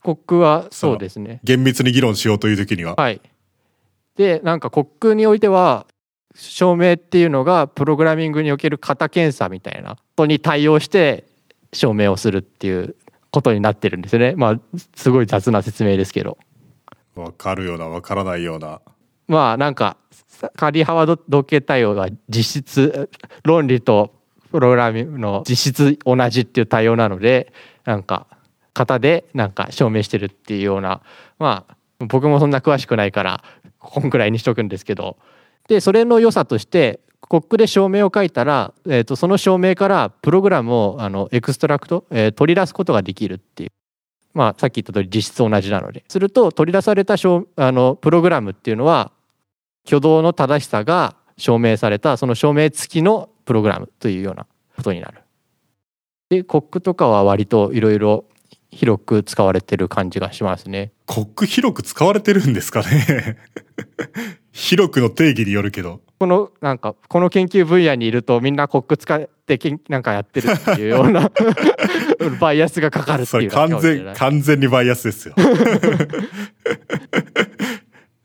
[0.01, 1.39] コックはそうですね。
[1.43, 2.95] 厳密に議論しようという時には。
[2.95, 3.21] はい。
[4.15, 5.87] で、なんかコックにおいては、
[6.35, 11.23] 証明っていうのがプログラミングにおける型検査みたいなことに対応して
[11.73, 12.95] 証明をするっていう
[13.31, 14.33] ことになってるんですね。
[14.35, 14.59] まあ、
[14.95, 16.37] すごい雑な説明ですけど。
[17.15, 18.81] わかるような、わからないような。
[19.27, 19.97] まあ、なんか、
[20.55, 23.09] カリ・ハワー同型対応は実質、
[23.43, 24.13] 論理と
[24.51, 27.51] プログラミングの実質同じっていう対応なので、
[27.83, 28.27] なんか、
[28.73, 31.01] 型でなんか証明してるっていうような、
[31.39, 33.43] まあ、僕もそんな詳しくないから、
[33.79, 35.17] こんくらいにしとくんですけど、
[35.67, 43.69] で、それの良さとして、コックで証明を書いたら、えーと、その証明からプログラムをあの extract、えー、取り出すことができるっていう。
[44.33, 46.03] まあ、さっき言った通り実質同じなので。
[46.07, 49.11] すると取り出されたあのプログラムっていうのは
[49.85, 55.21] 挙動の正しさが証明されたその証明付きのプログラムというようなことになる。
[56.29, 58.25] でコックとかは割といろいろ
[58.71, 60.91] 広く使われてる感じがしますね。
[61.05, 63.37] コック広く使われてるんですかね
[64.51, 66.01] 広くの定義によるけど。
[66.17, 71.29] このなんかこの研究分野にいるとみんなコック使ってけんなんかやってるっていうような
[72.39, 75.35] バイアスがかかるっていう完全完全にバイアスですよ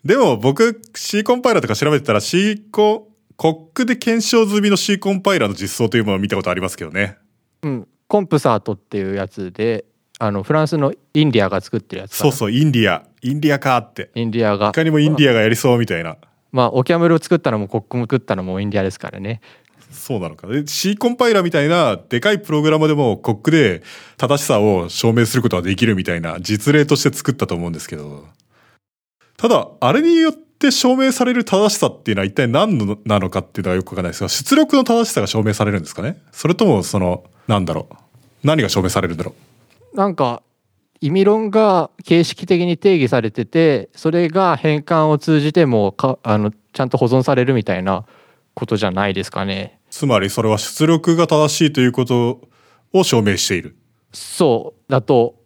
[0.05, 7.17] でも僕 C コンパイラーとか調べてたら C ココックで検証済みの C コンパイラーの実装というものを見たことありますけどね。
[7.63, 7.89] うん。
[8.07, 9.85] コンプサートっていうやつで
[10.19, 13.05] あのフランスのインディアが作ってるやつそうそうインディア。
[13.23, 14.11] インディアかって。
[14.15, 14.69] インディアが。
[14.69, 16.17] いかにもインディアがやりそうみたいな。
[16.53, 19.41] まあオキャムルを作ったのもコックも作ったのもインディアですからね。
[19.91, 20.49] そうなのか。
[20.67, 23.83] C コンパイラーみたいなでかいプログラムでもコックで
[24.19, 28.27] 正しさを証明することができるみたいな実例として作ったと思うんですけど。
[29.41, 36.21] ただ、あれによって証明される正しさっていうのは一体何のなのかっていうのはよくわかんないですが、出力の正しさが証明されるんですかね？
[36.31, 37.95] それともその、なんだろう？
[38.45, 39.35] 何が証明されるんだろ
[39.95, 39.97] う？
[39.97, 40.43] なんか、
[41.01, 48.05] 意味論が形式的に定義されててそれが変換を通じてもかあのちゃんと保存されるみたいな
[48.53, 49.81] ことじゃないですかね。
[49.91, 52.43] つまりそれは出力が正しいということ
[52.93, 53.77] を証明している。
[54.13, 55.37] そうだと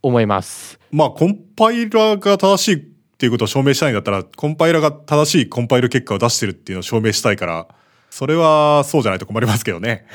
[0.00, 0.78] 思います。
[0.92, 7.68] まあ、コンパイラーが正しいっていうことを証明したいんだったら、コンパイラが正しいコンパイル結果を出してるっていうのを証明したいから、
[8.10, 10.06] それはそうじゃないと困りますけどね。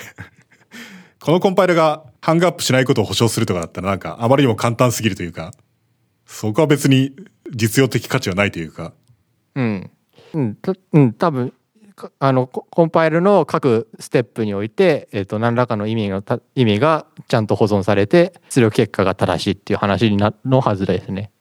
[1.21, 5.51] このコンパイラがハングアップしないことを保証するとかだったらなんかあまりにも簡単すぎるというか、
[6.25, 7.15] そこは別に
[7.51, 8.93] 実用的価値はないというか、
[9.55, 9.89] うん。
[10.33, 11.53] うん、たうん、多分
[12.19, 16.23] あのコンパイルの各ステップにおいて、えっと何らかの意味が
[16.55, 21.31] 意味がちゃんと保存されて出力結果が正しいっていう話になのはずですね。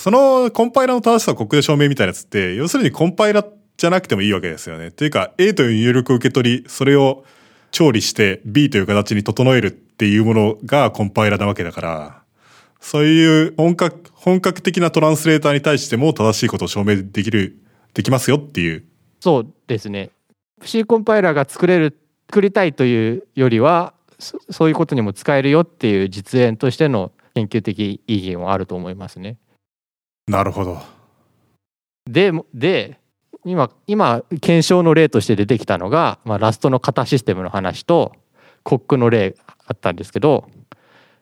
[0.00, 3.44] そのコンパイラの正しさをここで証明みたいなやつって、要するにコンパイラ
[3.76, 4.90] じゃなくてもいいわけですよね。
[4.90, 7.26] というか、A という入力を受け取り、それを
[7.70, 12.22] 調理して B という形に整えるっていうものがコンパイラなわけだから、
[12.80, 17.58] そういう本格、本格的なトランスレーターに対しても正しいことを証明できる、
[17.92, 18.84] できますよっていう。
[19.20, 20.08] そうですね。
[20.64, 29.36] C コンパイラが作れる作りたいというよりはそそういうことにも使えるよっていう実演としての研究的意義もあると思いますね。
[30.30, 30.80] なるほど。
[32.08, 32.98] でもで
[33.44, 38.12] 今今検証の例として出てきたのが、まあ、ラストの型システムの話と
[38.62, 39.34] コックの例
[39.66, 40.48] あったんですけど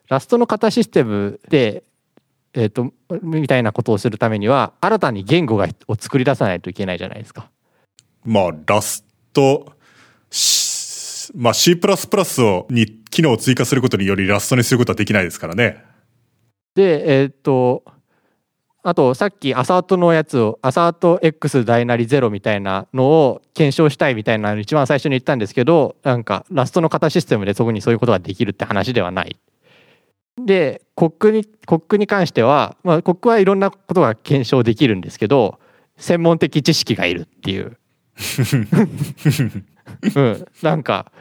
[0.08, 1.84] ラストの型システムで、
[2.52, 2.92] えー、と
[3.22, 7.50] みたいなことをするためには新たに言語がを作り出さないといけないじゃないですか。
[8.24, 9.72] まあ、ラスト、
[10.30, 15.84] しまあ C++ を、に機能を追加することによりラストにすることはできないですからね。
[16.74, 17.84] でえっ、と
[18.88, 29.36] あとさっきアサートのやつをアサート X 大なり0みたいなのを検証したいみたいなの一番最初に言ったんですけどなんかラストの型システムでそこにそういうことができるって話ではない。
[30.38, 35.58] でコックにコックに関しては、まあ、コックはいろんなことが検証できるんですけど
[35.98, 37.76] 専門的知識がいるっていう。
[40.14, 41.12] うん、なんか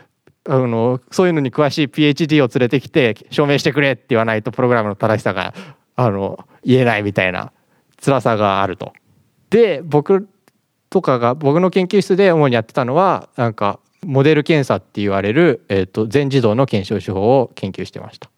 [0.48, 5.54] あのそういうのに詳しい PhD を連れてきて証明してくれって言わないとプログラムの正しさが
[5.98, 7.52] あの言えないみたいな
[8.02, 8.94] 辛さがあると。
[9.50, 10.28] で僕
[10.90, 18.30] とかが僕の研究室で主にやってたのはなんかモデル検査って言われる、えー、と全自動の検証手法を研究してました。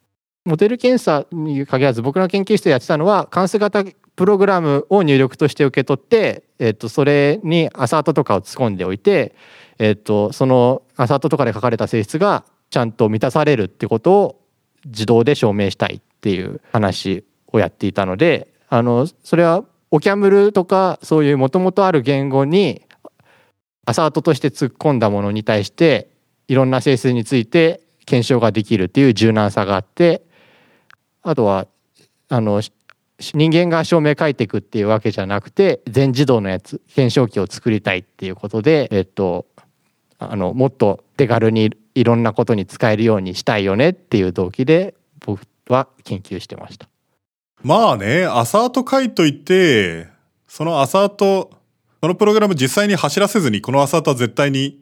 [0.46, 3.84] モデル検査に限らず僕の研究室でやってたのは関数型
[4.16, 9.36] プログラムを入力として受け取って、えー、とそれにアサートとかを突っ込んでおいて、
[9.78, 14.42] えー、とそのアサートとかで書かれた性質がちゃんと満たされるってことを
[14.86, 22.84] 自動で証明したいっていう話をやっていたのであのそれはオキャムルとかそういうもともとある言語に
[23.86, 26.10] アサートとして突っ込んだものに対して
[26.48, 30.24] いろんな性質について検証ができるっていう柔軟さがあって
[31.24, 31.68] あとは
[32.30, 32.62] あの
[33.20, 39.48] 人間が証明書いていくっていうわけじゃなくて全自動のやつ検証機を作りたいっていうことで、えっと、
[40.20, 44.94] あのもっと手軽にいろんなことに使えるようにしたいよねっていう動機で
[45.26, 46.88] 僕は研究してました。
[47.64, 50.08] まあね、アサート書いといて、
[50.48, 51.52] そのアサート、
[52.02, 54.82] そのプログラム実際に走らせずにこのアサートは絶対に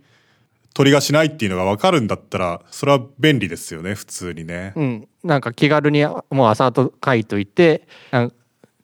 [0.73, 4.73] トリガーしないっていうのがわかるんだったら、それは便利ですよね、普通にね。
[4.75, 7.87] うん、なんか気軽にもうアサート書いといて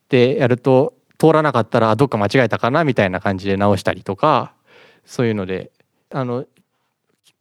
[0.10, 4.54] でやると通らなかったらどっか間違えたかなみたいな感じで直したりとか
[5.06, 5.72] そういうので
[6.12, 6.46] あの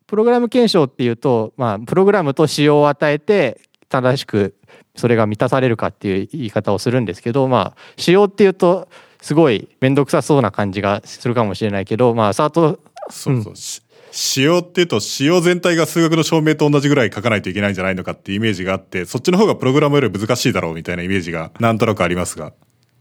[0.06, 3.60] プログラム検証っていうと、まあ、プログラムと仕様を与えて
[3.92, 4.55] 正しく
[4.96, 8.88] それが満たされるかっていう言い方をするんですけど、まあ、仕様っていうと
[9.20, 13.57] すごい面倒くさそうな感じがするかもしれないけど、まあ、アサートそうそう。
[13.57, 22.52] し仕様っていうと、仕様全体が数学の証明と同じぐらい書かないといけないんじゃないのかっていうイメージがあって、そっちの方がプログラムより難しいだろうみたいなイメージがなんとなくありますが。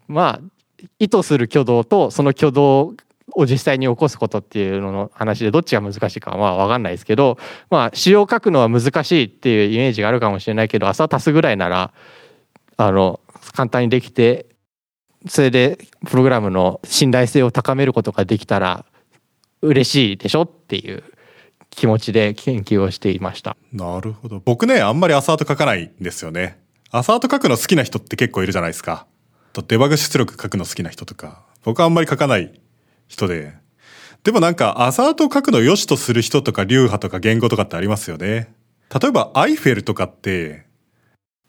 [0.07, 2.95] まあ意図する挙動とその挙動
[3.35, 7.37] を実際に起こすことっていうのの話でどっちが難しいかはまあ分かんないですけど
[7.69, 11.93] まあ仕様を書くのは難しいっていうイメージがあるかもしれないけど朝足すぐらいなら
[12.77, 13.19] あの
[13.53, 14.47] 簡単にできて
[15.27, 15.77] それで
[16.07, 18.85] プログラムの信頼性を高めることができたら
[19.61, 21.03] 嬉しいでしょっていう
[21.69, 23.55] 気持ちで研究をしていました。
[23.71, 24.41] なるほど。
[24.43, 26.59] 僕ね、あんまりアサート書かないんですよね。
[26.91, 29.07] assert 書くの好きな人って結構いるじゃないですか。
[29.53, 31.43] とデバッグ出力書くの好きな人とか。
[31.63, 32.60] 僕はあんまり書かない
[33.11, 33.53] 人で。
[34.23, 38.53] でもなんか、 assert 書くの良しとする人とか流派とか言語とかってありますよね。
[39.01, 40.65] 例えば、アイフェルとかって、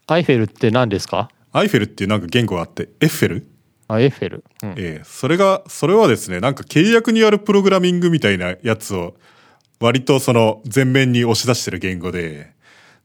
[0.07, 1.31] アイフェルって何ですか？
[1.53, 3.49] アイフェルっていうなんか言語があって、エッフェル？
[3.89, 9.15] あエッフェル、うんええ、それが、それはですね、なんか契約によるプログラミングみたいなやつを、
[9.81, 12.53] 割とその前面に押し出してる言語で、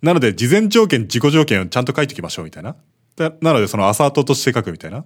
[0.01, 2.75] なので事前条件、自己条件をちゃんと書いておきましょうみたいな。
[3.15, 5.03] だなのでそのアサートとして書くみたいな。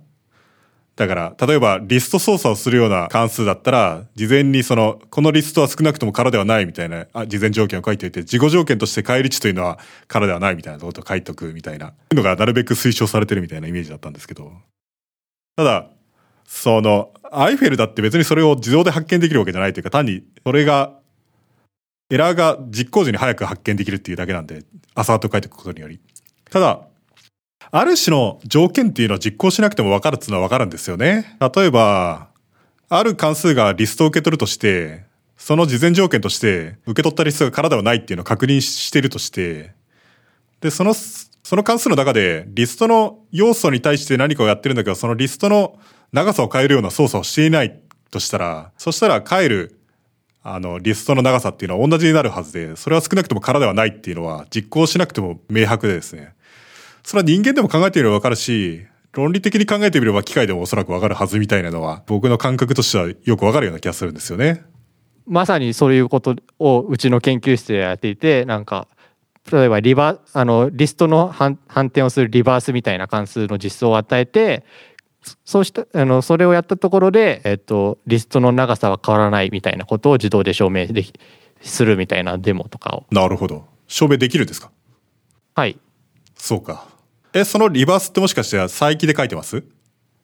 [0.95, 14.51] だから、例えばリスト操作をするような関数だったら、事前にその、このリストは少なくとも空ではないみたいな、あ事前条件を書いておいて、事後条件として返り値というのは空ではないみたいなことを書いとくみたいな、いうのがなるべく推奨されてるみたいなイメージだったんですけど。
[15.55, 15.87] ただ、
[16.45, 20.99] その、アイフェルだって別にそれを自動で発見できるわけじゃないというか、単にそれが、
[22.09, 24.63] エラーが実行時に早く発見できるっていうだけなんで、
[24.93, 26.01] アサート書いておくことにより。
[26.49, 26.81] ただ、
[27.72, 31.38] ある種の条件っていうのは実行しなくても分かるっていうのは分かるんですよね。
[31.55, 32.28] 例えば、
[32.89, 35.05] ある関数がリストを受け取るとして、
[35.38, 39.72] その事前条件として、受け取ったリストが空ではないっていうのを確認しているとして、
[40.59, 45.80] で、その、その関数の中で、リストの要素に対して何かをやってるんだけど、そのリストの
[46.11, 47.80] 長さを変えるような操作をしていない
[48.11, 49.80] としたら、そしたら帰る、
[50.43, 56.34] あの、リストの長さっていうのは同じになるはずで、それは少なくとも空ではないっていうのは実行しなくても明白でですね。
[57.03, 64.63] それは人間でも考えてみればわかるし、論理的に考えてみれば機械でもおそらくわかるはずみたいなのは、僕の感覚としてはよくわかるような気がするんですよね。
[65.27, 68.87] まさにそういうことをうちの研究室でやっていてなんか
[69.51, 74.65] 例えばリバあのリストの反反転をするリバースみたいな関数の実装を与えて
[75.21, 81.13] そそうしたあのそれをやったところで、えっと、リストの長さは変わらないみたいなことを自動で証明でき
[81.61, 83.67] するみたいなデモとかをなるほど。
[83.87, 84.71] 証明できるんですか？
[85.53, 85.77] はい
[86.35, 86.87] そうか。
[87.34, 89.63] え、そのリバースってもしかして再起で書いてます？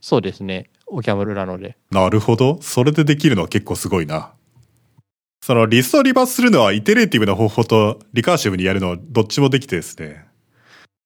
[0.01, 2.59] そうですねオキャムルなのでなるほど。
[2.61, 4.33] それでできるのは結構すごいな。
[5.41, 10.25] そのリストをリバースするのはイテレーティブな方法とリカーシブにやるのどっちもできてですね。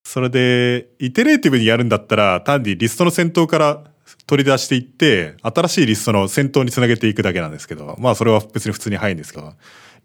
[0.04, 3.84] それで、イテレーティブにやるんだったら単にリストの先頭から
[4.26, 9.54] 取り出していって、新しいリストの先頭につなげていくだけなんですけど、まあそれは別に普通に早いんですけど、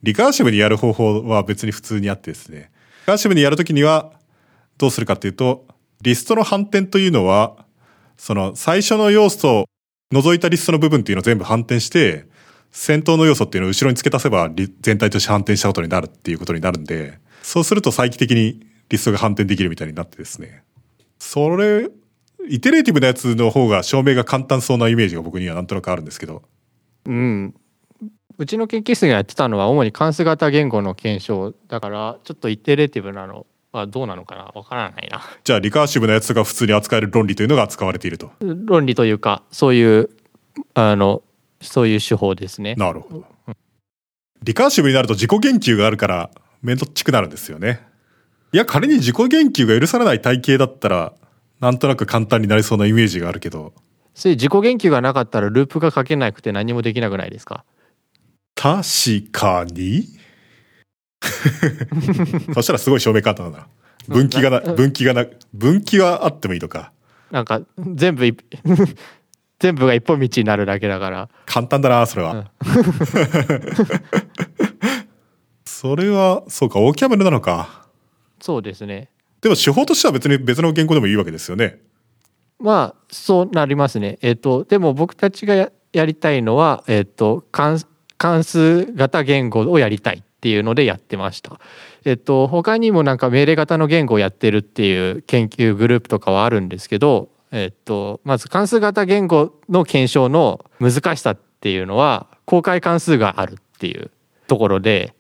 [0.03, 2.71] リカーシブにやる方法は別に普通にあってですね。
[3.01, 4.13] リカーシブにやるときには
[4.77, 5.67] どうするかっていうと、
[6.03, 7.65] リストの反転というのは、
[8.17, 9.65] その最初の要素を
[10.13, 12.27] 除いたリストの部分っていうのを全部反転して、
[12.71, 20.63] 先頭の要素っていうのを後ろに付け足せば全体として反転したことになるっていうことになるんで、そうすると再帰的にリストが反転できるみたいになってですね。
[21.19, 21.89] それ、
[22.49, 26.43] イテレーティブなやつの方が証明が簡単そうなイメージが僕にはなんとなくあるんですけど。
[27.07, 27.55] うん
[28.39, 33.47] うちの研究室がやってたのは主に関数型言語の検証だからちょっとイテレーティブなの
[33.79, 34.51] はどうなのかな？
[34.55, 38.33] わからないなじゃあリカーシブなやつが普通に扱える論理というのが扱われていると。
[38.41, 40.11] 論理というかそういう
[40.75, 41.23] あの
[41.61, 43.25] そういう手法ですねなるほど。
[44.43, 46.31] リカーシブになると自己言及があるから
[46.63, 47.81] めんどっちくなるんですよね。
[48.53, 51.13] いや、仮に自己言及が許されない体系だったら、
[51.61, 53.75] なんとなく簡単になりそうなイメージがあるけど、
[54.15, 57.65] そういう自己言及がなかったらループが書けなくて何もできなくないですか？
[58.55, 58.83] 確
[59.33, 60.09] かに
[62.55, 63.67] そしたらすごい証明簡単だな。
[64.09, 66.93] 分岐がな、分岐がな、分岐はあってもいいとか。
[67.31, 67.61] なんか
[67.95, 68.37] 全部い
[69.59, 72.33] 全部が一本道になるだけだから簡単だな、それは。
[72.33, 72.47] うん
[75.65, 77.87] それは、そうか、オーキャメルなのか。
[78.41, 79.11] そうですね
[79.43, 81.81] でも手法としては別に別の言語でもいいわけですよね。
[82.59, 87.81] まあそうなりますねえっ、とでも僕たちがややりたいのはえっ、と関
[88.17, 91.59] 関数型言語をやりたいっていうのでやってました。
[92.05, 104.11] えっ、と他にもなんか命令型の言語をやってるっていう研究グループとかはあるんですけどえっ、とまず関数型言語の検証の難しさっていうのは公開関数があるっていう
[104.47, 105.15] ところで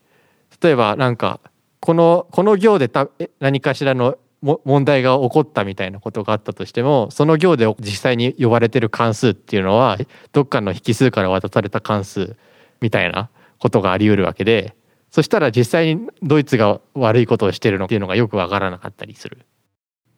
[0.62, 1.40] 例えばなんか
[1.80, 3.08] このこの行でた
[3.40, 9.98] 何かしらの問題が起こったみたいなことがあったとしてもその行で実際に呼ばれてる関数っていうのは
[10.32, 12.36] どっかの引数から渡された関数
[12.80, 14.75] みたいなことがあり得るわけで
[15.16, 19.46] そしたら実際にドイツが悪いことをしてるのっていうのがよくわからなかったりする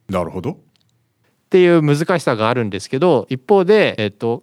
[0.08, 0.50] なるほど。
[0.50, 0.56] っ
[1.50, 4.42] ていう難しさがあるんですけど一方で、えっと、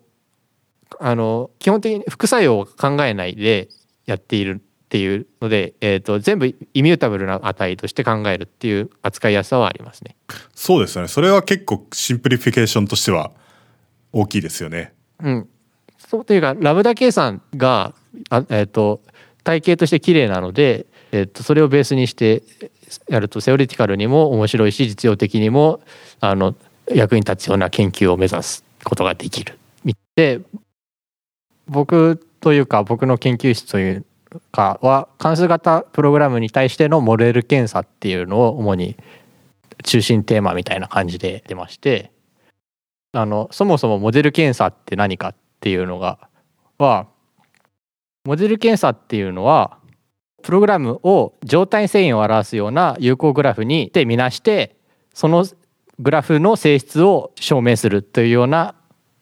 [1.02, 3.68] あの基本的に副作用を考えないで
[4.06, 10.16] やっているっていうので、えっと、全部 immutable な値として考えるっていう扱いやすさはありますね。
[10.54, 11.10] そうですよね。
[11.10, 13.34] それは結構 simplification としては
[14.14, 14.94] 大きいですよね。
[15.22, 15.50] うん、
[15.98, 17.94] そうというかラムダ計算が
[18.30, 19.02] あ、えっと
[19.46, 22.44] 体系として綺麗なので、えっとそれをベースにして
[23.08, 25.80] やると theoretical にも面白いし実用的にも
[26.20, 26.56] あの
[26.88, 29.58] 役に立つような研究を目指すことができる。
[30.16, 30.42] で
[31.68, 34.06] 僕というか僕の研究室という
[34.52, 38.96] かは関数型プログラムに対してのモデル検査っていうのを主に
[39.84, 42.12] 中心テーマみたいな感じで出まして
[43.12, 46.20] あのそもそもモデル検査って何かっていうのが
[46.78, 47.08] は
[48.26, 49.78] モデル検査っていうのは
[50.44, 54.76] プログラムを状態遷移を表すような有効グラフにで見なして
[55.14, 55.46] その
[56.00, 58.76] グラフの性質を証明するというような、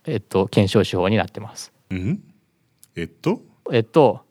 [0.05, 1.71] えっと、検証手法になってます。
[1.91, 2.23] うん？
[2.95, 3.41] えっと？
[3.71, 4.21] えっと、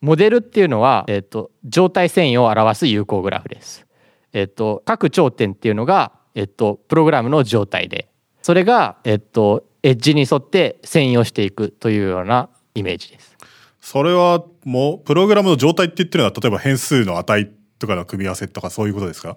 [0.00, 3.86] モデルっていうのは、えっと、状態遷移を表す有効グラフです。
[4.32, 8.08] えっと、各頂点っていうのが、えっと、プログラムの状態で、
[8.42, 13.36] それが、えっと、エッジに沿って遷移をしていくというようなイメージです。
[13.80, 19.36] それはもうプログラムの状態って言ってるのは例えば変数の値とかの組み合わせとかそういうことですか？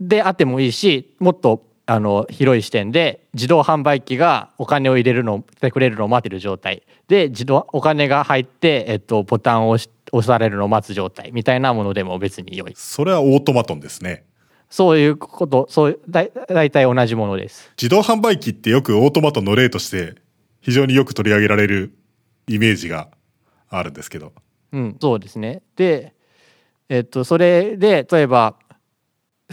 [0.00, 6.82] であってもいいし、もっとあの広い視点で自動販売機がお金を入れるのしてくれるのを待ってる状態。
[7.08, 9.88] で自動お金が入って、えっと、ボタンを押
[10.22, 12.72] されるのを待つ状態みたいなものでも別に良い。
[12.74, 14.24] それはオートマトンですね。
[14.70, 17.70] そういうことそうだい大体同じものです。
[17.76, 20.14] 自動販売機ってよくオートマトンの例として
[20.60, 21.94] 非常によく取り上げられる
[22.48, 23.08] イメージが
[23.78, 24.32] あるんですけど。
[24.72, 26.14] うんそうですねで
[26.88, 28.56] えっとそれで例えば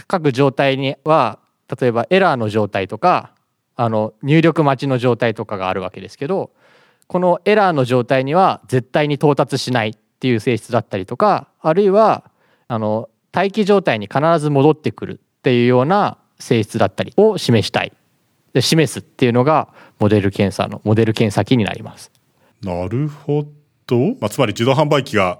[0.08, 1.38] 各状態には
[1.80, 3.32] 例えばエラーの状態とか
[3.76, 6.50] あの入力待ちの状態とかがあるわけですけど
[7.06, 12.30] このエラーの状態には絶対に到達しないっていう性質だったりとかあるいは
[12.68, 17.92] あの待機状態に必ず戻ってくるっていうような性質だったりを示したい
[18.52, 19.68] で示すっていうのが
[19.98, 22.10] モデル検査のモデル検査機になります。
[22.62, 23.44] なるほ
[23.92, 24.16] ど。
[24.20, 25.38] まあ、つまり自動販売機が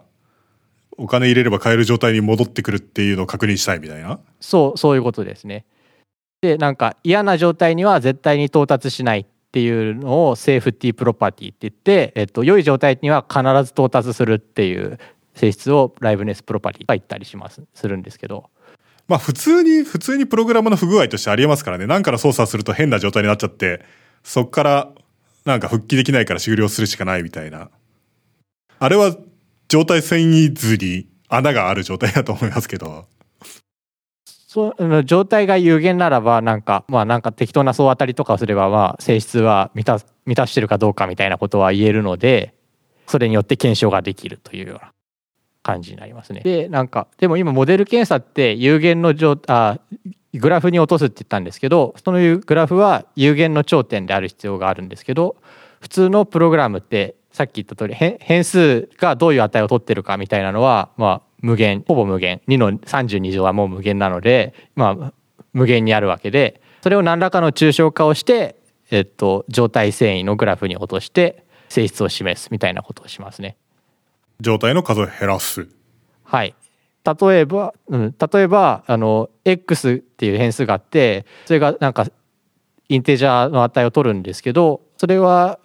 [0.98, 4.20] お金入れれば買える状態に戻ってくるっていうのを確認したいみたいな？
[4.40, 5.64] そうそういうことですね。
[6.42, 14.98] でなんか嫌な状態には絶対に到達しないっていうのをセーフティープロパティって言って、えっと、良い状態には必ず到達するっていう
[15.34, 18.50] 性質をライブネスプロパティが言ったりしますするんですけど
[19.09, 21.86] まあ普通に、普通にプログラムの不具合としてありえますからね。
[21.86, 23.84] なんから操作すると変な状態になっちゃって、
[24.22, 24.92] そっから
[25.44, 27.68] なんか復帰できないから終了するしかないみたいな。
[28.83, 29.16] あれは
[29.68, 33.07] 状態遷移図に穴がある状態だと思いますけど。
[34.26, 42.55] その状態が有限ならばなんかまあなんか適当な総当たりとかをすればまあ性質は満た満たしてるかどうかみたいなことは言えるので
[43.07, 44.93] それによって検証ができるというような
[45.62, 46.41] 感じになりますね。
[46.41, 49.78] でなんかでも今モデル検査って有限の状あ
[50.35, 55.37] グラフに落とすって言ったんですけどそのグラフは有限の頂点である必要があるんですけど
[55.80, 65.12] 普通のプログラムってさっき言った通り変変数がどういう値を取ってるかみたいなのはまあ無限ほぼ無限2の32乗はもう無限なのでまあ
[65.53, 68.57] 無限にあるわけでそれを何らかの抽象化をして、
[68.91, 73.57] えっと、状態遷移のグラフに落として性質を示すみたいなことをしますね。
[74.41, 75.68] 状態の数を減らす。
[76.24, 76.57] はい。
[77.05, 82.09] 例えば、うん、例えば、あの、x っていう変数があって、それがなんか、
[82.89, 85.61] インテジャーの値を取るんですけど、それは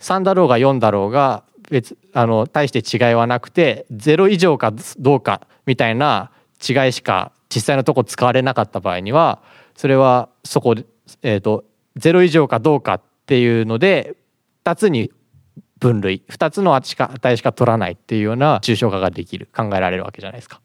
[0.00, 6.30] 3だろうが4だろうが、別、あの、大して違いはなくて、0以上かどうかみたいな
[6.66, 9.42] 違いしか実際のとこ使われなかった場合には、
[9.76, 10.84] それはそこで、
[11.22, 11.64] えっ、と、
[11.98, 14.16] 0以上かどうかっていうので、
[14.64, 15.10] 2つに
[15.78, 16.90] 分類2つの値
[17.36, 20.60] しか取らないっていうような抽象化ができる考えられるわけじゃないですか。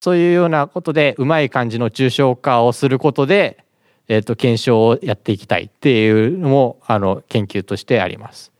[0.00, 3.64] そういうようなことでうまい感じの抽象化をすることで、
[4.08, 8.52] えー、と検証をやっていきたいっていうのもあの研究としてあります。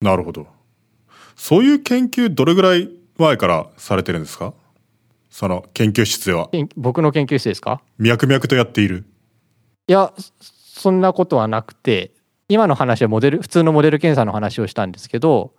[0.00, 0.46] なるほど。
[1.34, 4.54] そういう研究どれぐらい前からされてるんですか？
[5.30, 6.48] その研究室では。
[6.76, 7.82] 僕の研究室ですか？
[7.98, 9.04] 脈々とやっている。
[9.88, 10.32] いやそ
[10.86, 12.12] そんなことはなくて
[12.48, 15.54] 今の話はモデル普通のモデル検査の話をしたんですけど、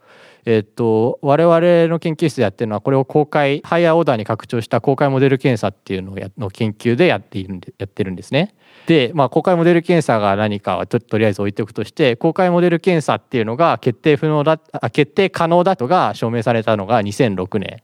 [0.45, 8.55] えっと、我々の研究室でやってるのはこれを公開ハイヤーオーダーに拡張した公開モデル検査っていうのをやの研究でやっているんでやってるんですね。
[8.87, 17.83] で、まあ、公開モデル検査が何かはととりあえず置いておくとして公開モデル検査っていうのが決定不能だあ決定可能だとが証明されたのが2006年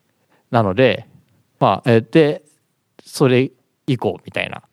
[0.50, 1.06] なので
[1.60, 2.44] まあえで
[3.06, 3.52] それ
[3.86, 4.64] 以降みたいな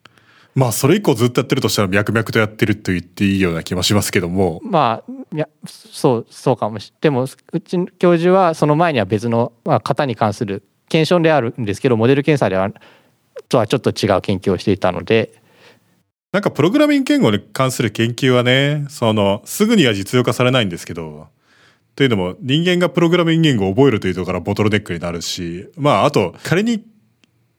[0.55, 4.61] まあそれ以降ずっとやってるとしたら脈々とやってると言っていいような気もしますけども。
[4.63, 12.71] まあいやそうそうかもしでもうちの教授はその前には別の、まあ、型に関する検証であるんですけどモデル検査では
[13.49, 15.40] とはちょっと違う研究をしていたので
[16.33, 21.29] なんかプログラミング言語に関する研究はね、その、すぐには実用化されないんですけど、
[21.97, 26.85] というのも人間がプログラミング言語を覚えるというところからボトルネックになるし、まああと仮に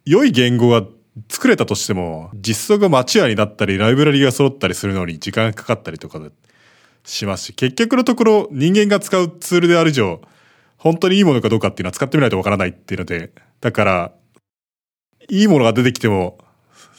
[0.05, 0.83] 良い言語が
[1.29, 6.21] 作れたとしても、実装がマチュアになったり、ライブラリが揃ったりするのに時間がかかったりとか
[7.03, 10.21] しますし、結局のところ人間が使うツールである以上、
[10.77, 14.11] 本当にいいものかどうかっていうのは使ってみないとわからないっていうので、だから、
[15.29, 16.39] いいものが出てきても、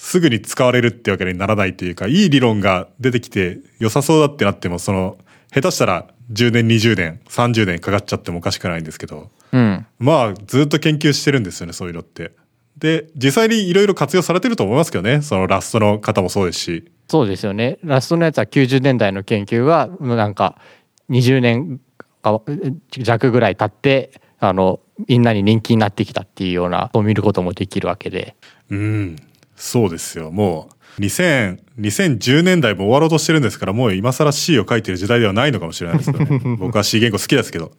[0.03, 5.17] すぐに使われるってわけにならないというか、いい理論が出てきて良さそうだってなっても、その、
[5.55, 12.33] 下手したら10年、20年、30年かかっちゃってもおかしくないんですけど、うんまあ、ずっと研究してるんですよね、そういうのって。
[12.77, 16.91] で、実際にいろいろ活用されてると思いますけどね、そのラストの方もそうですし。
[17.09, 17.79] そうですよね。
[17.85, 20.57] ラストのやつは90年代の研究が、なんか、
[21.11, 21.81] 20年
[22.23, 22.43] か
[22.91, 28.35] 弱ぐらい経って、あの、みんなに人気になってきたっていうような、を見ることもできるわけで。
[28.69, 29.17] うん。
[29.63, 30.33] そうですよ。
[30.33, 36.41] もう、2000、2010年代も終わろうとしてるんですから、もう今更 C を書いてる時代ではないのかもしれないですよね。
[36.59, 37.71] 僕は C 言語好きですけど。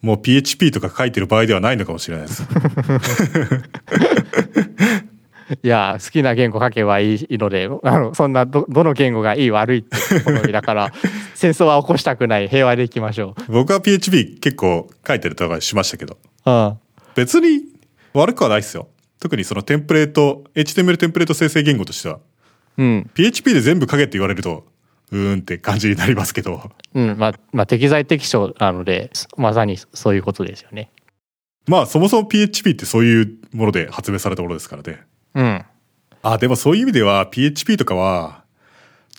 [0.00, 2.44] もう PHP とか書いてる場合ではないのかもしれないです。
[5.64, 10.92] いや、好きな言語書けばいいので、あの、そんなど、どの言語がいい悪いって好みだから、
[11.34, 16.16] 戦争は起こしたくない、平和でいきましょ僕は PHP 結構書いてるとかしましたけど、
[16.46, 16.50] う。
[16.50, 16.74] うん。
[17.16, 17.62] 別に
[18.14, 18.86] 悪くはないですよ。
[19.20, 22.20] 特にそのテンプレート、HTML テンプレート生成言語としては、
[22.76, 23.10] うん。
[23.14, 24.64] PHP で全部書けって言われると、
[25.10, 27.18] うーんって感じになりますけど、うん。
[27.18, 30.90] まあ、まあ、適材適所なので、まさにそういうことですよね。
[31.66, 35.00] まあそもそも PHP ってそういうもので発明されたものですからね。
[35.34, 35.64] うん。
[36.22, 38.44] あ、でもそういう意味では PHP とかは、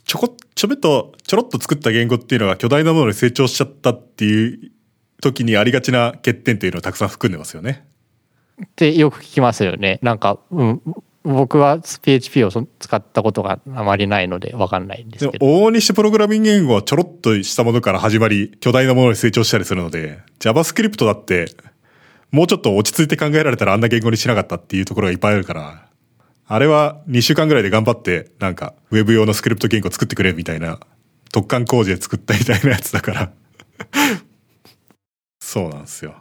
[0.06, 4.72] ちょこ、ちょめっと、ちょろっと作った言語っていうのが巨大なものに成長しちゃったっていう
[5.22, 7.86] 時にありがちな欠点っていうのをたくさん含んでますよね。
[8.66, 10.00] ってよく聞きますよね。
[10.02, 10.82] なんか、うん。
[11.24, 12.50] 僕は PHP を
[12.80, 15.46] 使ったことがあまりないのでわかんないんですけど。
[15.46, 21.48] 往々にしてプログラミング言語はちょろっとしたものから始まり、巨大なものに成長したりするので、JavaScript だって、
[22.32, 25.90] もうちょっと落ち着いて考えられたらあんな言語にしなかったっていうところがいっぱいあるから、
[26.48, 30.80] あれは2週間ぐらいで頑張って、なんか、ウェブ用のスクリプト言語作ってくれみたいな、
[31.32, 33.32] 特貫工事で作ったみたいなやつだから。
[35.40, 36.16] そうなんですよ。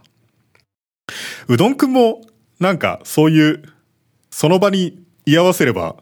[1.48, 2.20] うどんくんも、
[2.60, 3.62] なんか、そういう、
[4.30, 5.96] その場に居合わせれば、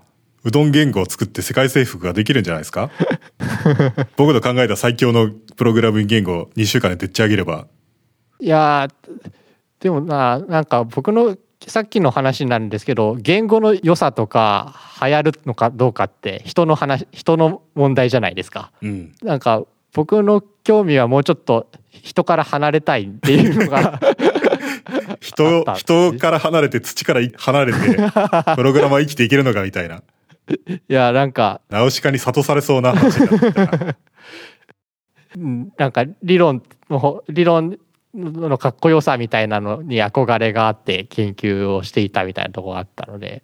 [0.44, 2.90] うどん言語を作って世界征服ができるんじゃないですか？
[4.16, 7.66] 僕の考えた最強のプログラミング言語を2週間ででっち上げれば、
[8.40, 9.30] いやー
[9.80, 11.36] でもな、なんか僕の
[11.66, 18.70] さっきの話なんですけど、言語の良さとか流行るのかどうかって人の話、人の問題じゃないですか。
[18.82, 19.12] うん。
[19.22, 24.00] なんか僕の興味はもうちょっと人から離れたいっていうのがあ
[25.20, 27.78] 人人から離れて土から離れて、
[28.56, 30.02] プログラマー生きていけるのかみたいな。
[30.48, 33.26] いやなんかナウシカに諭されそうな話に
[35.36, 37.78] なんなんか理論の理論
[38.14, 43.42] のかっこよさみたいなのに憧れがあって研究をしていたみたいなところがあったので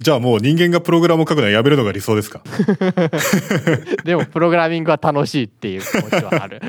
[0.00, 2.42] じゃあもう人間がプログラムを書くのはやめるのが理想ですか？
[4.04, 6.60] でもプログラミングは楽しいっていう気持ちはある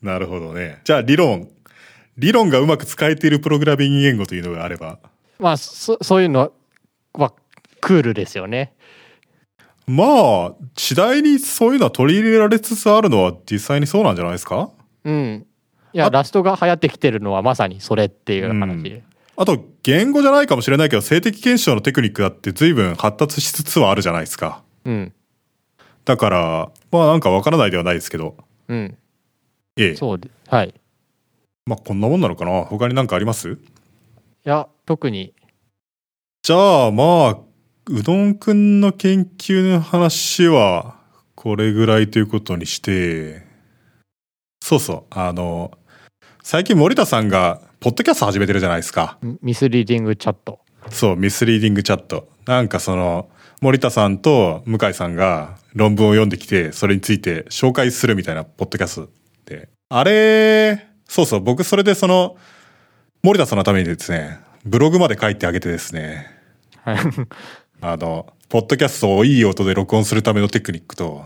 [0.00, 0.80] なるほどね。
[0.84, 1.48] じゃあ理論。
[2.20, 4.98] 理論がうまく使えているプログラミング言語というのがあれば。
[5.38, 6.52] まあそそういうの
[7.14, 7.32] は
[7.80, 8.72] クールですよね
[9.86, 14.70] まあ、次第にそういうのは取り入れられつつあるのは実際にそうなんじゃないですか？
[15.04, 15.46] うん
[15.92, 19.02] いやあラストが流行ってきてるのはまさにそれっていう話、うん
[19.36, 24.62] あと、言語じゃないかもしれないけど、性的検証のテクニックだって随分発達しつつはあるじゃないですか。
[24.84, 25.12] うん
[26.04, 28.36] だから、まあなんかわからないではないですけど。
[28.68, 28.98] うん
[29.76, 29.96] ええ。
[29.96, 30.74] そうではい
[31.70, 32.64] まあこんなもんなのかな？
[32.64, 33.52] 他になんかあります？
[33.52, 33.56] い
[34.42, 35.32] や特に
[36.42, 37.38] じゃあまあ、
[37.88, 40.96] うどんくんの研究の話は、
[41.34, 43.46] これぐらいということにして、
[44.62, 45.70] そうそう、あの、
[46.42, 49.18] 最近森田さんが、ポッドキャスト始めてるじゃないですか。
[49.42, 52.28] Misreading Chat そう、 Misreading Chat。
[52.46, 53.28] なんかその、
[53.60, 59.10] 森田さんと向井さんが論文を読んできて、それについて紹介するみたいなポッドキャスト
[59.44, 59.68] で。
[59.90, 62.36] あれ、そうそう、僕それでその、
[63.24, 66.28] 森田さんのためにですね、ブログまで書いてあげてですね、
[66.84, 66.98] はい
[67.80, 71.24] あの、ポッドキャストをいい音で録音するためのテクニックと、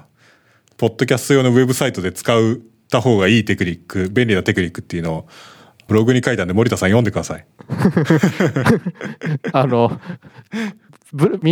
[0.78, 2.40] ポッドキャスト用のウェブサイトで使っ
[2.88, 5.28] た方がいいテクニック、便利なテクニックっていうのを、
[5.86, 7.44] ブログに書いたんで森田さん読んでください。
[9.52, 10.00] あの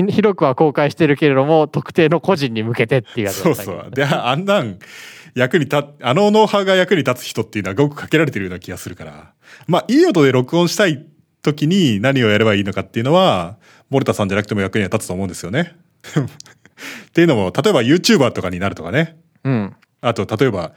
[0.09, 3.91] 広くは公開してるけれども特定の個人に向けてっていうやつだったけどそうそう。
[3.91, 4.79] で、あんなん、
[5.35, 9.33] 役に立っ、あのノウハウが役に立つ人っていうのはごくかけられてるような気がするから。
[9.67, 11.07] まあ、いい音で録音したい
[11.43, 13.57] 時に何をやればいいのかっていうのは、
[13.91, 15.77] 森田さんじゃなくても役には立つと思うんですよね。
[17.09, 19.17] っていうのも、例えば YouTuber とかになるとかね。
[19.45, 20.73] うんあと、例えば、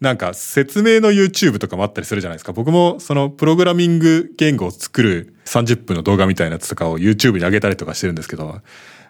[0.00, 2.52] なんか説明の YouTube とかもあったりするじゃないですか。
[2.52, 8.60] 僕もそのプログラミング言語を作る30分の動画みたいなやつとかを YouTube に上げたりとかしてるんですけど、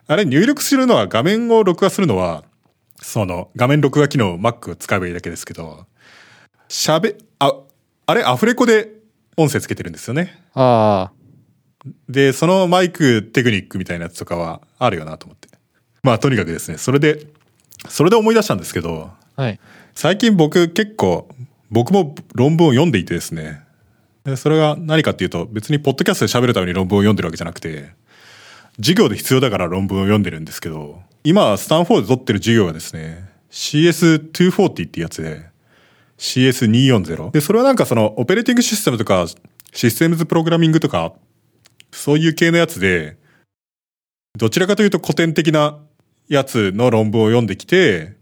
[0.06, 2.44] あれ入力するのは画面を録画するのは、
[3.04, 5.86] その画面録画機能を Mac を使えばいいだけですけど、
[6.68, 7.54] 喋、あ、
[8.06, 8.88] あれアフレコで
[9.36, 10.42] 音声つけてるんですよね。
[10.54, 15.48] ああで、そのマイクテクニックみたいなやつとかはあるよなと思って。
[16.02, 17.26] まあとにかくですね、それで、
[17.88, 19.60] それで思い出したんですけど、はい
[19.94, 21.28] 最近僕結構、
[21.70, 23.62] 僕も論文を読んでいてですね。
[24.24, 27.90] でそれが何かっていうと、別にポッドキャストで喋るために論文を読んでるわけじゃなくて、
[28.78, 35.46] 授業で必要だから論文を読んでるんですけど、今、スタンフォードで取ってる授業がですね、CS240 ってやつで、
[36.18, 37.30] CS240。
[37.30, 39.26] で、それはなんかその、オペレーティングシステムとか、
[39.72, 41.14] システムズプログラミングとか、
[41.92, 43.16] そういう系のやつで、
[44.36, 45.78] どちらかというと古典的な
[46.28, 48.16] やつの論文を読んできて、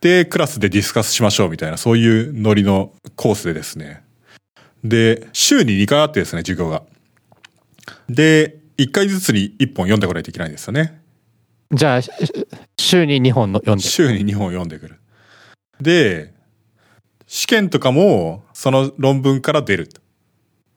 [0.00, 4.02] で、クラスでディスカスしましょうみたいな、そういうノリのコースでですね。
[4.82, 6.82] で、週に2回あってですね、授業が。
[8.08, 10.99] で、1回ずつに1本読んでこないといけないんですよね。
[11.72, 12.10] じゃあ、し
[12.78, 13.88] 週に2本の読んでる。
[13.88, 15.00] 週に2本読んでくる。
[15.80, 16.34] で、
[17.26, 19.88] 試験とかも、その論文から出る。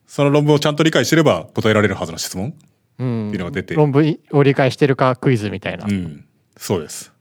[0.05, 2.53] その論文をちゃんと理解してれば答えられるはずの質問
[2.99, 5.85] うんっていうのが出て論文を理解してるかクイズみたいな。
[5.85, 6.25] うん。
[6.55, 7.11] そうです。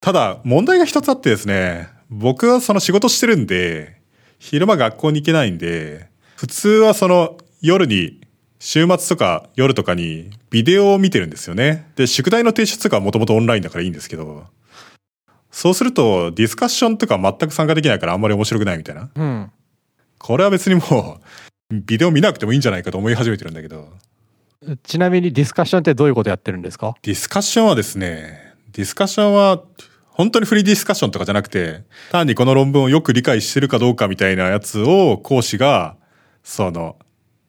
[0.00, 4.00] ただ、問題が一つあってですね、僕はその仕事してるんで、
[4.38, 8.19] 昼間学校に行けないんで、普通はその夜に、
[8.60, 11.90] 週末とか夜とかにビデオを見てるんですよね。
[11.96, 14.44] で、宿題の提出とかはもともとオンラインだからいいんですけど、
[15.50, 19.10] そうするとディスカッションとか全く参加できないからあんまり面白くないみたいな。
[19.14, 19.50] うん。
[20.18, 21.20] これは別にも
[21.70, 23.88] う、ビデオ見なくてもいいんじゃないかと思い始めてるんだけど、
[24.82, 26.94] ちなみにディスカッションってどういうことやってるんですか？
[27.00, 29.62] ディスカッションはですね、ディスカッションは、
[30.10, 35.96] 本当にフリーディスカッションとかじゃなくて、単にこの論文をよく理解してるかどうかみたいなやつを講師が、
[36.42, 36.98] その、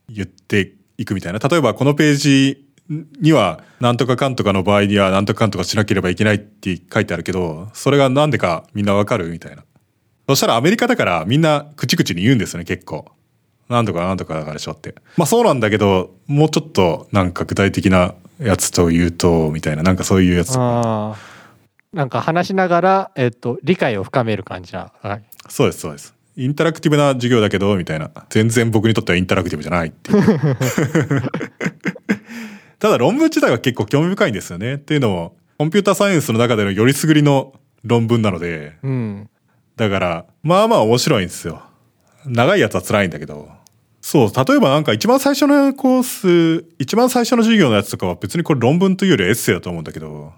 [0.07, 1.39] 言っていくみたいな。
[1.39, 2.66] 例えばこのページ
[3.22, 9.64] には、なんとかかんとかの場合には、なんとかかんとかしなければいけないって書いてあるけど、それがなんでかみんなわかるみたいな。
[10.28, 13.12] そしたらアメリカだからみんな口々に言うんですよね、結構。
[13.70, 14.95] なんとかなんとかだからでしょって。
[15.18, 20.58] まあそうなんだけど、もうちょっとなんか具体的なやつと言うと、みたいな、なんかそういうやつ。
[20.58, 24.93] なんか話しながら、えっと、理解を深める感じな。
[25.02, 25.24] はい。
[25.49, 26.14] そうです、そうです。
[26.36, 28.10] インタラクティブな授業だけど、みたいな。
[28.30, 30.22] 全然僕にとってはインタラクティブじゃないっていう。
[32.80, 34.76] ただ論文自体は結構興味深いんですよね。
[34.76, 37.54] っていうのも、コンピューターサイエンスの中でのよりすぐりの
[37.84, 39.30] 論文なので、うん。
[39.76, 41.62] だから、まあまあ面白いんですよ。
[42.26, 43.50] 長いやつは辛いんだけど。
[44.02, 50.34] そう、例えばなんか一番最初のコース、一番最初の授業のやつとかは別にこれ論文というよりエッセイだと思うんだけど、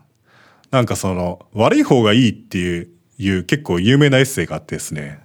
[0.70, 5.23] なんかその、悪い方がいいっていう、いう結構有名なエッセイがあってですね。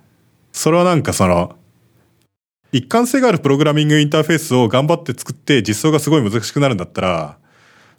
[0.58, 1.54] それはなんかその、
[2.72, 7.38] 一貫性があるプログラミングインターフェースを頑張って作って実装がすごい難しくなるんだったら、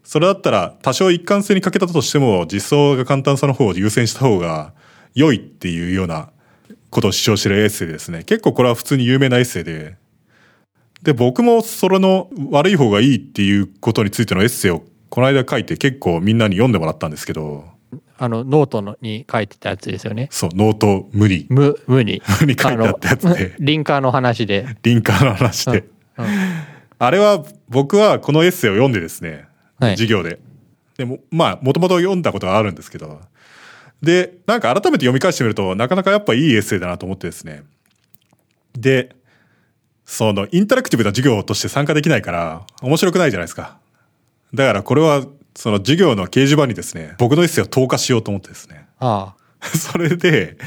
[0.04, 4.74] それだったら多少一貫性に欠けたとしても実装が簡単さの方を優先した方が
[5.16, 6.32] 良いっていうような
[6.90, 8.26] ことを主張してるエッセイですね。
[8.26, 9.96] 結構これは普通に有名なエッセイで。
[11.02, 17.79] で、僕もそれの悪い方がいいっていうことについてのエッセイをこの間書いて結構みんなに読んでもらったんですけど、
[18.22, 20.28] あの、ノートのに書いてたやつですよね。
[20.30, 21.48] そう、ノート無理。
[21.50, 22.22] 無、無に。
[22.42, 24.68] 無に書いてあったやつで リンカーの話で。
[24.84, 25.86] リンカーの話で。
[26.18, 26.26] うん
[27.02, 29.48] あれは僕はこのエッセイを読んでですね、
[29.80, 30.38] はい授業で。
[30.98, 33.22] でも、まあ、もともと読んだことがあるんですけど、
[34.02, 37.64] で、なんか改めて読み返してみると、なかなかやっぱいいエッセイだなと思ってですね。
[38.74, 39.16] で、
[40.04, 43.78] その、インタラクティブな授業として参加できないから、面白くないじゃないですか。
[44.54, 45.26] だからこれは、
[45.60, 48.88] その授業の掲示板にですね、僕のエッセイを投下しようと思ってですね。
[48.98, 50.58] あ それで、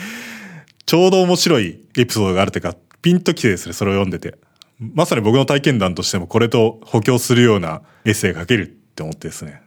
[0.84, 4.36] ちょうど面白いエピソードがあるというか、ピンときてですね、それを読んでて。
[4.78, 9.62] まさに僕の体験談としてもこれと補強するようなエッセイが書けるって思ってですね。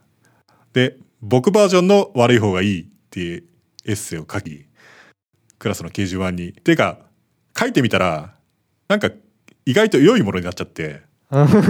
[0.73, 3.43] で、僕バージョンの悪い方がいいっていう
[3.85, 4.65] エッセイを書き、
[5.57, 6.53] クラスの掲示板に。
[6.53, 6.99] ていうか、
[7.59, 8.35] 書いてみたら、
[8.87, 9.09] なんか
[9.65, 11.14] 意外と良いものになっちゃって、あ。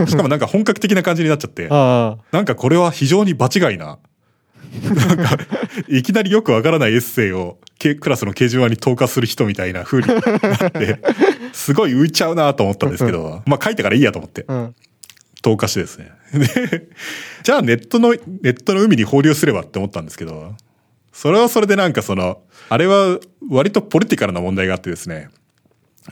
[0.08, 4.00] しかもなんか本格的な感じになっちゃって、あなんかこれは非常に場違いな、
[4.84, 5.38] なんか、
[5.88, 11.00] いきなりよくわからないエッセイをけクラスの掲示板に投下する人みたいな風になって、
[11.54, 14.46] すごい浮いちゃうなと思ったんですけど、まあ書いてからいいやと思って。
[15.42, 16.12] 投下してですね。
[16.34, 16.90] で、
[17.44, 18.18] じゃあネットの、ネ
[18.50, 20.56] ットの海に放流すればって思ったんですけど、
[21.14, 23.20] それはそれでなんかその、あれは
[23.52, 25.30] 割とポリティカルな問題があってですね、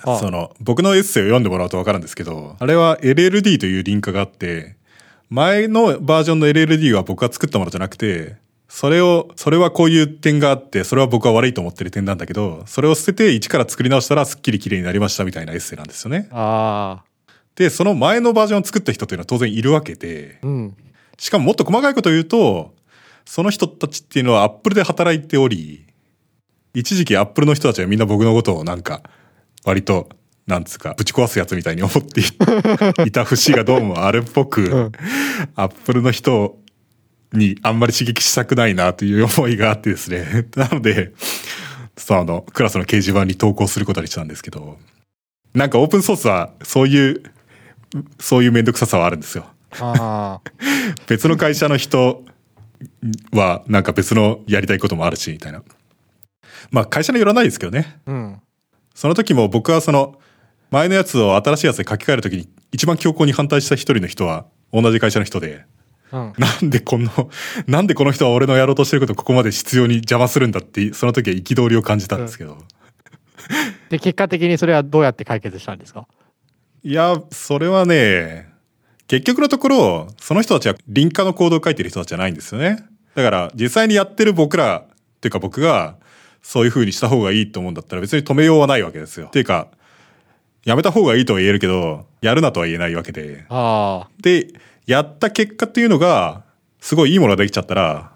[0.01, 4.75] あその、僕のエッセイを読んでもらうとわかるんですけど、あれは LLD というリンクがあって、
[5.29, 8.35] 前のバージョンの LLD は僕が作ったものじゃなくて、
[8.67, 16.27] それを、それはこういう点があって、それは僕は悪いと思ってる点なんだけど、それを捨てて一から作り直したらすっきり綺麗になりましたみたいなエッセイなんですよね。
[16.31, 17.13] ああ。
[17.55, 20.77] で、その前のバージョンを作った人っていうのは当然いるわけで、うん。
[21.19, 22.73] しかももっと細かいことを言うと、
[23.25, 25.85] その人たちっていうのはアップルで働いており、
[26.73, 29.03] 一時期アップルの人たちはみんな僕のことをなんか、
[29.65, 30.09] 割と、
[30.45, 32.23] なんつうか、ぶち壊すやつみたいに思ってい
[33.07, 34.91] いた節がどうもあるっぽく、ん
[35.55, 36.57] アップルの人
[37.31, 40.47] にあんまり刺激したくないなという思いがあってですね。
[40.55, 41.13] なので、
[41.97, 44.77] その、クラスの掲示板に投稿することにしたんですけど、
[45.53, 47.23] なんかオープンソースはそういう、
[48.19, 49.45] そういうめんどくささはあるんですよ。
[49.79, 50.51] ああ。
[51.07, 52.23] 別の会社の人
[53.31, 55.63] はなんか別のやりたいこともあるし、みたいな。
[56.71, 57.99] まあ会社によらないですけどね。
[58.05, 58.41] うん。
[58.93, 60.19] その時も僕はその
[60.71, 65.65] 前のやつを新しいやつで書き換える時に一番強硬に反対した一人の人は同じ会社の人で、
[66.11, 66.33] うん。
[66.37, 67.09] なんでこの、
[67.67, 72.57] なんでこの人は俺のやろうとしてることをここまで必要に邪魔するんだって、その時は憤りを感じたんですけど。
[73.89, 76.07] で、結果的にそれはどうやって解決したんですか？
[76.83, 78.51] いや、それはね、
[79.07, 82.83] 結局のところ、その人たちはリンカのコードを書いてる人たちじゃないんですよね。
[83.15, 85.97] だから、実際にやってる僕ら、っていうか僕が、
[86.43, 89.27] そういう風にした方がいいと思うんだったら別に止めようはないわけですよ。
[89.27, 89.69] っていうか、
[90.65, 93.45] やめた方がいいとは言えるけど、やるなとは言えないわけで。
[94.21, 94.47] で、
[94.85, 96.43] やった結果っていうのが、
[96.79, 98.11] すごいいいものができちゃったら、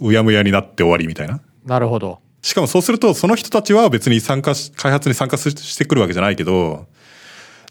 [0.00, 1.40] うやむやになって終わりみたいな。
[1.64, 2.20] なるほど。
[2.42, 6.86] しかもそうすると、その人たちは別に参加し、開発に参加ししてくるわけじゃないけど、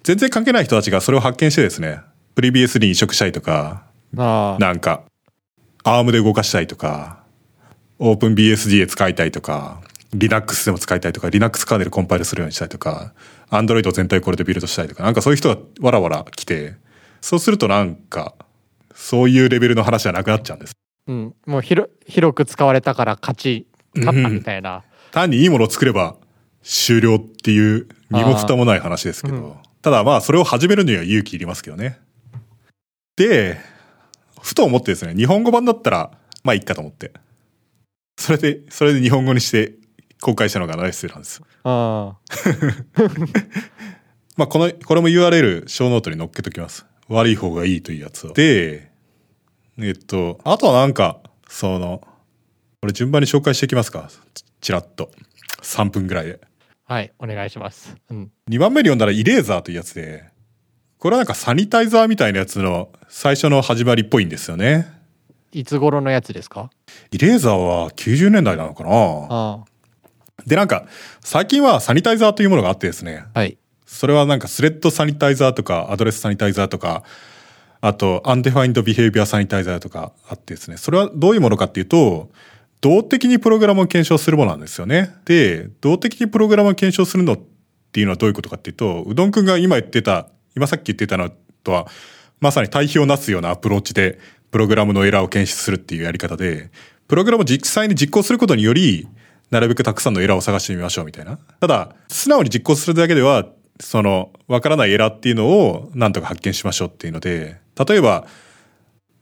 [0.04, 2.02] 全然関係ない人たちがそれを発見してですね、
[2.36, 3.84] プリ BS に移植したいとか、
[4.18, 4.60] ああ。
[4.60, 5.04] なんか、
[5.84, 7.24] アームで動かしたいとか、
[7.98, 9.82] オープン BSD で使いたいとか、
[10.14, 13.14] Linux でも使いたいとか、Linux カーネルコンパイルするようにしたいとか、
[13.52, 16.76] Android 全体これでビルドしたいとか、なんかそういう人がわらわら来て、
[17.22, 18.34] そうするとなんか、
[18.94, 20.74] そういうレベルの話じゃなくなっちゃうんです。
[21.08, 21.36] うん。
[21.46, 24.84] もう広、広く使われたから勝ち、勝ったみたいな。
[25.12, 26.16] 単にいいものを作れば
[26.64, 32.00] 終了っていう身も蓋もない話ですけど、うんただまあそれを始めるには勇気いりますけどね。
[33.16, 33.58] で、
[34.42, 36.12] ふと思ってですね、日本語版だったら
[36.44, 37.14] まあいいかと思って。
[38.18, 39.79] それで、それで日本語にして
[40.22, 41.42] 公開したのがナイスなんです。
[41.64, 42.18] あ
[44.38, 46.86] まあこの、これも URL 小ノートに載っけときます。
[47.08, 48.34] 悪い方がいいというやつを。
[48.34, 48.92] で、
[49.80, 52.02] えっと、あとはなんか、その、
[52.82, 54.10] これ順番に紹介していきますか。
[54.34, 55.12] ちちらっと。
[55.62, 56.40] 3分ぐらいで。
[56.88, 56.94] あ。
[56.94, 57.12] はい。
[57.20, 57.96] お願いします。
[58.10, 58.32] うん。
[58.50, 60.26] 2番目に読んだら Eraser というやつで、
[60.98, 64.88] これはなんか sanitizer みたいなやつの最初の始まりっぽいんですよね。
[65.52, 66.70] いつ頃のやつですか？
[67.12, 69.66] Eraser は90年代なのかなあ
[70.50, 70.86] で、なんか
[71.22, 73.40] 最近は sanitizer というものがあってですね、あ。
[73.40, 73.58] はい。
[73.86, 77.04] それはなんか thread sanitizer とか address sanitizer とか、
[77.82, 82.30] あと undefined behavior sanitizer とかあってですね、それはどういうものかっていうと、
[82.82, 85.16] 動的にプログラムを検証するものなんですよね。
[85.26, 87.40] で、動的にプログラムを検証するのっ
[87.92, 91.32] ていうのはどういうことかっていうと、うどんくんが今言ってた、今さっき言ってたの
[91.64, 91.88] とは、
[92.40, 94.18] まさに対比をなすようなアプローチで、
[94.52, 96.72] プログラムのエラーを検出するっていうやり方で、
[97.08, 99.08] プログラムを実際に実行することにより、
[99.52, 101.38] なるべくたくさんのエラーを探してみましょうみたいな。
[101.60, 103.46] ただ、素直に実行するだけでは、
[103.80, 108.28] その、わからないエラーっていうのをなんとか発見しましょうっていうので、例えば、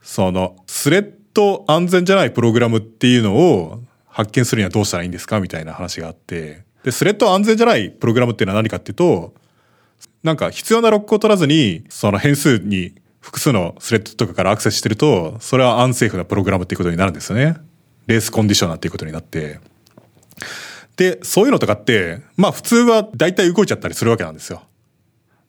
[0.02, 9.34] その、スレッド安全じゃないプログラムっていうのを発見するにはどうしたらいいんですかみたいな話があって、で、スレッド安全じゃないプログラムっていうのは何かっていうと、
[10.22, 17.56] なんか必要なロックを取らずに、その変数に複数のスレッドとかからアクセスしてると、それはアンセーフなプログラムっていうことになるんですよね。
[18.06, 19.60] レースコンディショナーっていうことになって。
[20.96, 24.62] で、そういうのとかって、まあ普通は大体動いちゃったりするわけなんですよ。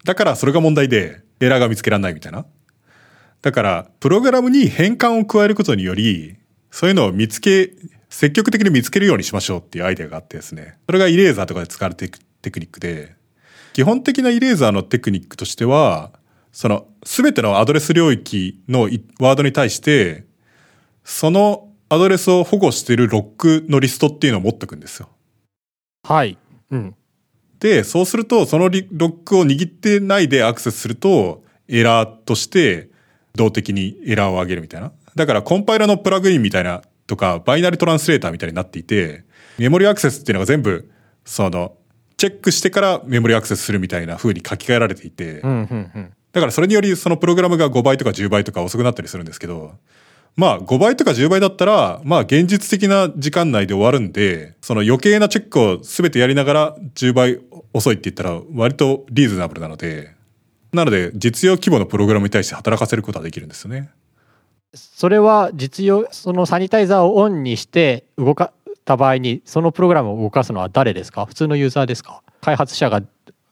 [0.05, 2.45] だからそれが問題で、エラーが見つけられないみたいな。
[3.41, 6.35] だから、プログラムに変換を加えることにより、
[6.71, 7.71] そういうのを見つけ、
[8.09, 10.77] 積極的に見つけるようにしましょうっていうアイデアがあってですね。
[10.85, 13.15] それがイレーザーとかで使われていくテクニックで、
[13.73, 16.11] 基本的なイレーザーのテクニックとしては、
[16.51, 20.25] その、すべてのアドレス領域のワードに対して、
[21.03, 25.09] そのアドレスを保護しているロックのリストっていうのを持っておくんですよ。
[26.03, 26.37] はい。
[26.71, 26.95] うん。
[27.59, 32.89] で、そうすると、そのリロックを握ってないでアクセスすると、エラーとして、
[33.35, 34.91] 動的にエラーを上げるみたいな。
[35.15, 39.25] だから、コンパイラのプラグインみたいな、とか、バイナリトランスレーターみたいになっていて、
[39.57, 40.89] メモリアクセスっていうのが全部、
[41.25, 41.75] その、
[42.17, 46.13] チェックしてからメモリアクセスするみたいな風に書き換えられていて、うん、うん、うん。
[46.31, 49.73] だからそれによりそのプログラムが5倍とか10倍とか遅くなったりするんですけど、
[50.39, 57.41] まあ5倍とか10倍だったら、まあ現実的な時間内で終わるんで、その余計なチェックを全てやりながら10倍
[57.73, 60.15] 遅いって言ったら割とリーズナブルなので、
[60.71, 63.89] なので実用規模のプログラムに対して働かせることはできるんですよね。
[64.73, 68.53] それは実用、そのサニタイザーをオンにして動か
[68.85, 71.25] た場合に、そのプログラムを動かすのは誰ですか？
[71.25, 72.23] 普通のユーザーですか？
[72.39, 73.01] 開発者が、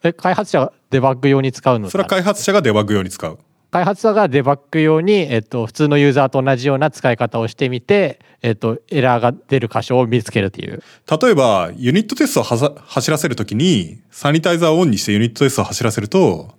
[0.03, 3.37] え、開発者がデバッグ用に使うのそれは開発者がデバッグ用に使う。
[3.69, 10.81] 開発者がデバッグ用に、えっと、普通のユーザーと同じような使い方をしてみて、えっと、エラーが出る箇所を見つけるっていう。
[11.21, 16.55] 例えば、 unit test をはさ走らせるときに、 sanitizer をオンにして unit test を走らせると、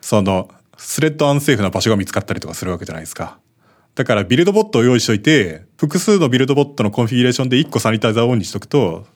[0.00, 3.38] その、 thread unsafe な場所が見つかったりとかするわけじゃないですか。
[3.94, 9.06] だから、 buildbot を用意しといて、複数の buildbot の configuration で1個 sanitizer をオンにしとくと、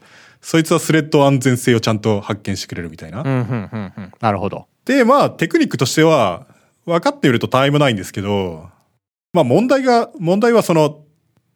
[0.40, 3.22] そいつはスレッド安全性をちゃんと発見してくれるみたいな。
[3.22, 3.34] うん、うん、
[3.72, 4.12] うん、うん。
[4.20, 4.66] なるほど。
[4.84, 6.46] で、まあ、テクニックとしては、
[6.86, 8.70] 分かってみると他愛もないんですけど、
[9.32, 11.04] まあ問題が、問題はその、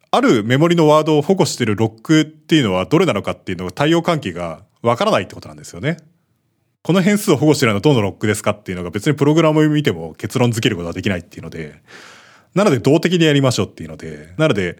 [0.09, 5.97] あるメモリのワードを保護しているロックっていうのはどれなのかっていうのが対応関係がわからないってことなんですよね。
[6.81, 11.81] この変数を保護しているのはどのロックですかっていうのが別にプログラムを見ても結論付けることはできないっていうので、
[12.55, 14.79] なので動的にやりましょうっていうので、なので、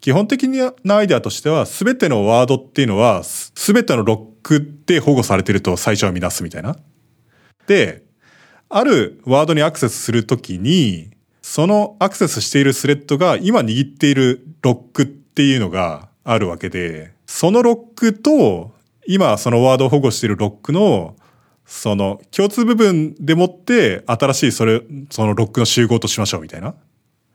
[0.00, 6.76] 基本的なアイデアとしては、すべてのワードっていうのは、すべてのロックで保護されてると最初は見なすみたいな。
[7.66, 8.02] で、
[8.72, 11.10] あるワードにアクセスするときに、
[11.42, 18.70] そのアクセスしているスレッドが今握っているロックっていうのがあるわけで、そのロックと
[19.06, 21.16] 今そのワードを保護しているロックの
[21.66, 26.74] その共通部分でもって新しいそれ、そのロックの集合としましょうみたいな。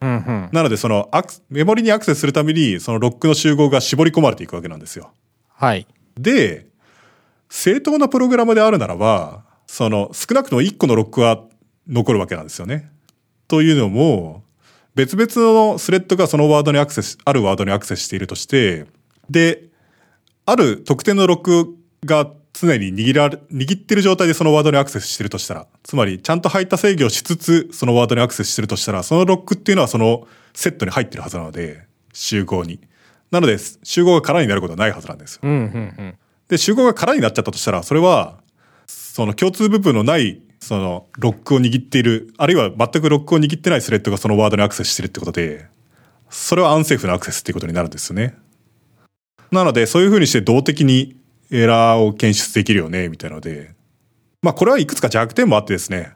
[0.00, 0.48] うんうん。
[0.52, 5.10] なのでそのアクメモリにアクセスするためにそのロックの集合が絞り込まれていくわけなんですよ。
[5.48, 5.86] はい。
[6.18, 6.66] で、
[7.50, 11.44] 正当なプログラムであるならば、その少なくとも1個のロックは
[11.88, 12.90] 残るわけなんですよね。
[13.48, 14.42] というのも、
[14.94, 18.86] 別々のスレッドがそのワードにアクセス、あるワードにアクセスしているとして、
[19.28, 19.64] で、
[20.46, 32.80] ある特定のロックが常に握られ、握ってる状態でそのワードにアクセスしてるとしたら、つまりちゃんと入った制御をしつつそのワードにアクセスしてるとしたら、そのロックっていうのはそのセットに入ってるはずなので、集合に。
[33.30, 35.40] なので、集合が空になることはないはずなんですよ。
[35.42, 36.14] うんうんうん。
[36.48, 38.38] で、集合が空になっちゃったとしたら、それは、
[39.16, 45.68] その共通部分のない、そのロックを握っている、あるいは全くロックを握ってないスレッドがそのワードにアクセスしてるってことで、
[46.28, 48.34] それは unsafe なアクセスっていうことになるんですよね。
[49.50, 51.16] なので、そういうふうにして動的に
[51.50, 53.70] エラーを検出できるよね、みたいなので、
[54.42, 56.12] まあこれはいくつか弱点もあってですね、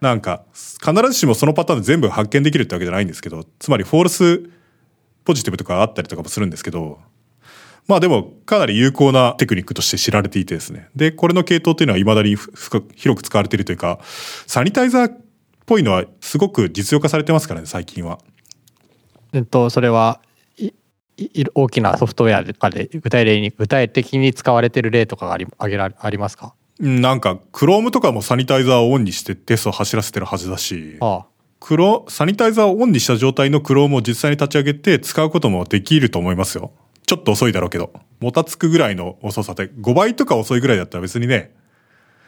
[0.00, 4.48] なんか、必ずしもそのパターンで全部発見できるってわけじゃないんですけど、つまり false
[5.24, 7.00] positive とかあったりとかもするんですけど、
[7.86, 10.88] まあでも、かなり有効なテクニックとして知られていてですね。
[10.94, 12.36] で、これの系統っていうのは未だに
[12.94, 13.98] 広く使われているというか、
[14.46, 15.18] サニタイザーっ
[15.66, 18.18] ぽいのはすごく実用化されてますからね、最近は。
[19.32, 20.20] えっと、それは
[21.54, 26.54] 大きなソフトウェアとかで具体例に具体的に使われてる例とかがありあげらありますか？
[26.80, 31.26] うんなんか、Chrome とかもサニタイザーをオンにしてテストを走らせてるはずだし、あ
[31.60, 36.72] クロサニタイザーをオンにした状態の Chrome を実際に立ち上げて使うこともできると思いますよ。
[37.10, 37.92] ちょっと遅いだろうけど。
[38.20, 41.52] もたつくぐらいの遅さで、5倍とか遅いぐらいだったら別にね、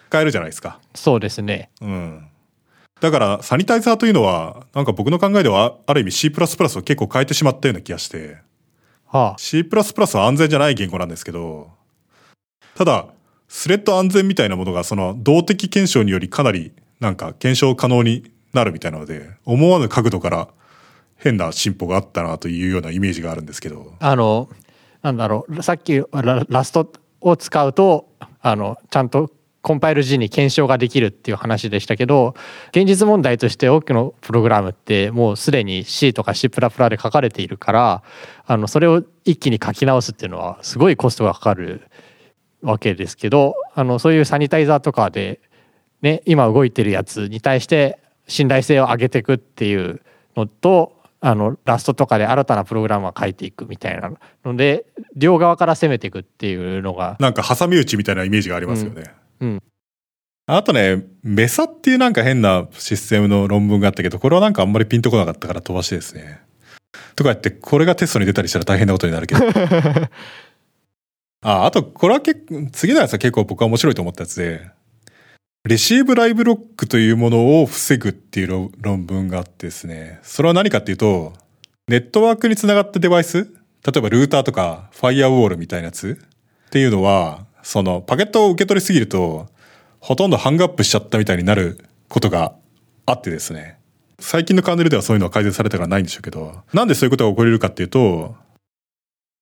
[0.09, 0.81] 使えるじゃないですか。
[0.93, 1.71] そうですね。
[1.81, 2.27] うん。
[3.01, 8.39] だから、サニタイザーというのは、なんか僕の考えでは、ある意味 C++ を結構変えてしまったような気がして、
[9.07, 11.71] はあ、C++ は安全じゃない言語なんですけど、
[12.75, 13.07] ただ、
[13.47, 20.49] スレッド安全みたいなものが、その、動的検証によりかなり、なんか、検証可能になるみたいなので、思わぬ角度から
[21.23, 24.49] 変な進歩があったなというようなイメージがあるんですけど、あの
[25.03, 28.09] なんだろうさっきラストを使うと
[28.41, 29.31] あのちゃんと
[29.63, 32.35] コンパイル時に検証ができるっていう話でしたけど
[32.71, 38.03] 現実問題として多くのプログラムってもうすでに C とか C++ で書かれているから
[38.45, 41.83] あのそれを一気に書き直すっていうのはすごいコストがかかる
[42.61, 45.41] わけですけどあのそういうサニタイザーとかで、
[46.01, 50.01] ね、今動いてるやつに対して信頼性を上げていくっていう
[50.37, 54.13] のとあのラストとかで新たなプログラムを書いていくみたいな
[54.45, 59.05] ので両側から攻めていくっていうのがなんか挟み撃ちみたいなイメージがありますよね。
[59.41, 59.63] うんうん
[60.47, 66.41] あとね、メサっていうなんか変なシステムの論文があったけど、これはなんかあんまりピンとこなかったから飛ばしてですね。
[67.15, 69.41] とか言って、これがテストに出たりしたら大変なことになるけど。
[71.43, 74.69] あ、あと、これは結構、次のやつは結構僕は面白いと思ったやつで、
[75.65, 81.35] レシーブライブロックというものを防ぐっていう論文があってですね、それは何かっていうと、
[81.87, 86.19] ネットワークにつながったデバイス、例えばルーターとかファイアウォールみたいなやつ
[86.67, 89.47] っていうのは、そのパケットを受け取りすぎると、
[90.01, 92.57] ほとんどハングアップしちゃったみたいになることが
[93.07, 93.79] あってですね。
[94.19, 98.35] 最近のカーネルではそういうのは改善されたからないんでしょうけど、なんでそういうことが起こりるかっていうと、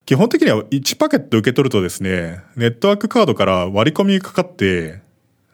[0.04, 5.00] 基本的には1パケット受け取るとですね、ネットワークカードから割り込みがかかって、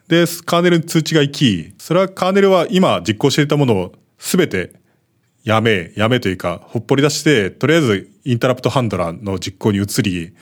[0.09, 4.73] で、カーネルに通知が行き、それはカーネルは今実行していたものを全て
[5.45, 10.35] やめ、やめというか、ほっぽり出して、とりあえずインタラプトハンドラーの実行に移り、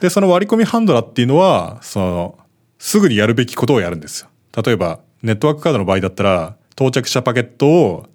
[0.00, 2.38] で、その割り込みハンドラーっていうのは、その、
[2.78, 4.28] すぐにやるべきことをやるんですよ。
[4.64, 8.06] 例えば、ネットワークカードの場合だったら、到着したパケットを、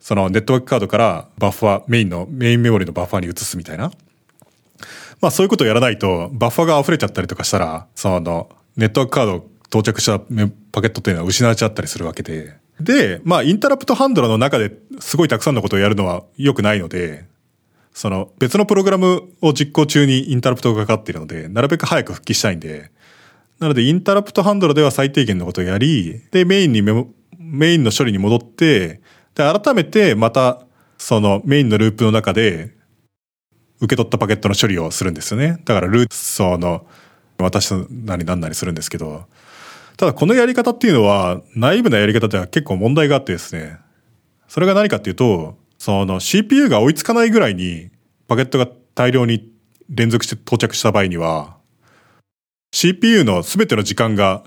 [0.00, 3.90] そのネットワークカードからバッファー、メインの、メインメモリのバッファーに移すみたいな。
[5.20, 12.54] まあそういうことをやらないと、バッファーが溢れちゃったりとかしたら、その、ネットワークカード到着したパケットっていうのは失われちゃったりするわけで。
[12.80, 17.24] で、まあインタラプトハンドラの中ですごいたくさんのことをやるのは良くないので、
[17.92, 22.92] その別のプログラムを実行中にインタラプトがかかっているので、なるべく早く復帰したいんで、
[23.58, 27.06] なのでインタラプトハンドラでは最低限のことをやり、で、メインにメ、
[27.38, 29.00] メインの処理に戻って、
[29.34, 30.60] で、改めてまた
[30.98, 32.72] そのメインのループの中で、
[33.80, 35.60] 受け取ったパケットの処理をするんですよね。
[35.64, 36.86] だからルーツその、
[37.38, 39.26] 私なり何なりするんですけど、
[39.96, 43.78] ただこのやり方っていうのは、内部のやり方では結構問題があってですね、
[44.48, 47.90] それが何かっていうと、その CPU が追いつかないぐらいに
[48.26, 49.52] パケットが大量に
[49.88, 51.56] 連続して到着した場合には、
[52.72, 54.42] CPU の全ての時間が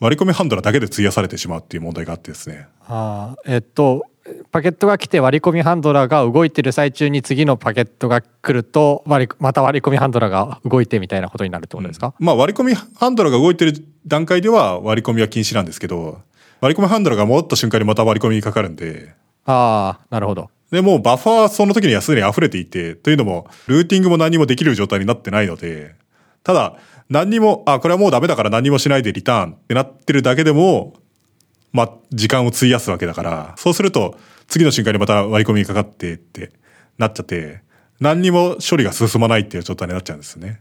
[0.00, 2.68] 割り込みハンドラだけで費やされてしまうっていう問題があってですね。
[2.86, 4.04] あえっと
[4.50, 13.74] パケットが来て割り込みハンドラーが動いてる最中に次のパケットが来ると割りまた割り込みハンドラーが動いてみたいなことになるってことですか、うん、まあ割り込みハンドラーが動いてる
[14.06, 16.20] 段階では割り込みは禁止なんですけど
[16.60, 19.14] 割り込みハンドラーが戻った瞬間にまた割り込みにかかるんで。
[19.44, 20.50] ああなるほど。
[20.70, 25.94] でもうバッファーその時にはすでに溢れていてというのもルーティングも何もできる状態になってないので
[26.42, 26.76] ただ
[27.08, 30.94] 何にもあこれはもうダメだから何もしないでリターンってなってるだけでも
[31.72, 36.50] まあ時間を費やすわけだからそうすると次の瞬間にまた割り込みにかかってって
[36.98, 37.62] なっちゃって、
[38.00, 40.60] 何にも処理が進まないっていう状態になっちゃうんですね。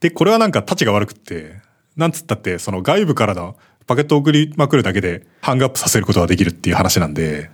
[0.00, 1.60] で、これはなんか立ちが悪くって、
[1.96, 7.50] なんつったって、その外部からのパケットを送りまくるだけでハングアップさせることができるっていう話なんで、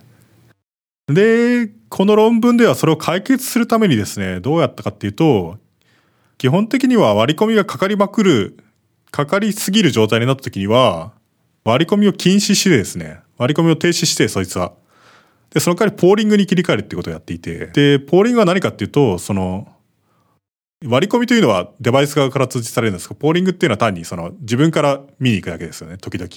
[1.07, 5.57] で、この論文ではそれを解決するためにですね、どうやったかっていうと、
[6.37, 8.57] 基本的には割り込みがかかりまくる、
[9.11, 11.13] かかりすぎる状態になった時には、
[11.67, 14.71] 割り込みを禁止してですね、割り込みを停止して、そいつは。
[15.49, 19.67] で、その代わりポーリングに切り替えるってことをやっていて、で、ポーリングは何かっていうと、その、
[20.85, 26.29] 割り込みというのはデバイス側から通知されるんですが、ポーリングっていうのは単にその自分から見に行くだけですよね、時々。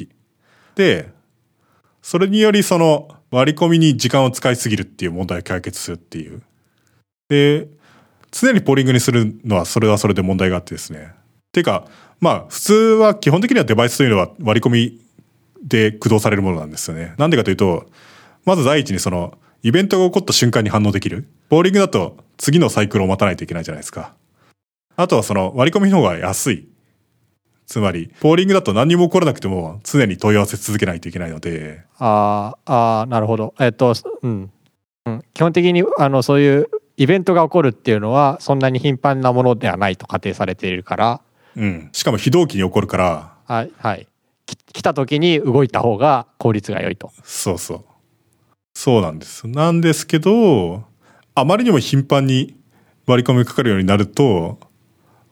[0.74, 1.10] で、
[2.02, 6.42] それによりその割り込みに時間を使いすぎるっていう問題を解決するっていう。
[7.28, 7.68] で、
[8.32, 11.12] 常にポーリングにするのはそれはそれで問題があってですね。
[11.52, 11.86] ていうか、
[12.20, 15.00] まあ普通は基本的にはデバイスというのは割り込み
[15.62, 17.14] で駆動されるものなんですよね。
[17.18, 17.86] なんでかというと、
[18.44, 21.28] まず第一にその、イベントが起こった瞬間に反応できる。
[21.50, 24.14] ボーリングだと次のサイクルを待たないといけないじゃないですか。
[24.96, 26.68] あとはその割り込みの方が安い。
[27.66, 31.82] つまり、ポーリングだと何も起こらなくても常に問い合わせ続けないといけないので。
[31.98, 33.54] ああ、なるほど。
[33.60, 34.50] えっと、うん。
[35.06, 41.20] うん、基本的に、あの、そういうイベントが起こるっていうのは、そんなに頻繁なものではないと仮定されているから。
[41.56, 41.88] うん。
[41.92, 43.34] しかも非同期に起こるから。
[43.46, 44.06] はい、はい。
[44.72, 47.12] 来た時に動いた方が効率が良いと。
[47.22, 47.84] そうそう。
[48.74, 49.46] そうなんです。
[49.48, 50.84] なんですけど、
[51.34, 52.56] あまりにも頻繁に
[53.06, 54.58] 割り込みかかるようになると、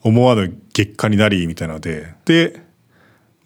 [0.02, 2.62] 思わぬ結果になり、みたいなので、で、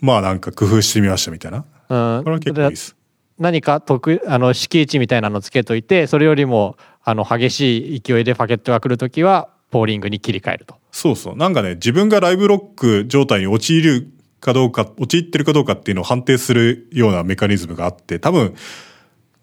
[0.01, 1.59] まあなんか工夫してみましたみたいな。
[1.59, 2.25] うん。
[2.25, 2.97] これは結構いいです。
[3.39, 14.13] 何か特あの敷地みたいなのつけといてそれよりもあの激しい勢いでパケットが来るときはポーリングに切り替えるとそうそうなんかね自分がライブロック状態に陥る
[14.43, 18.55] かどうか陥ってるかどうかっていうのを判定するようなメカニズムがあって多分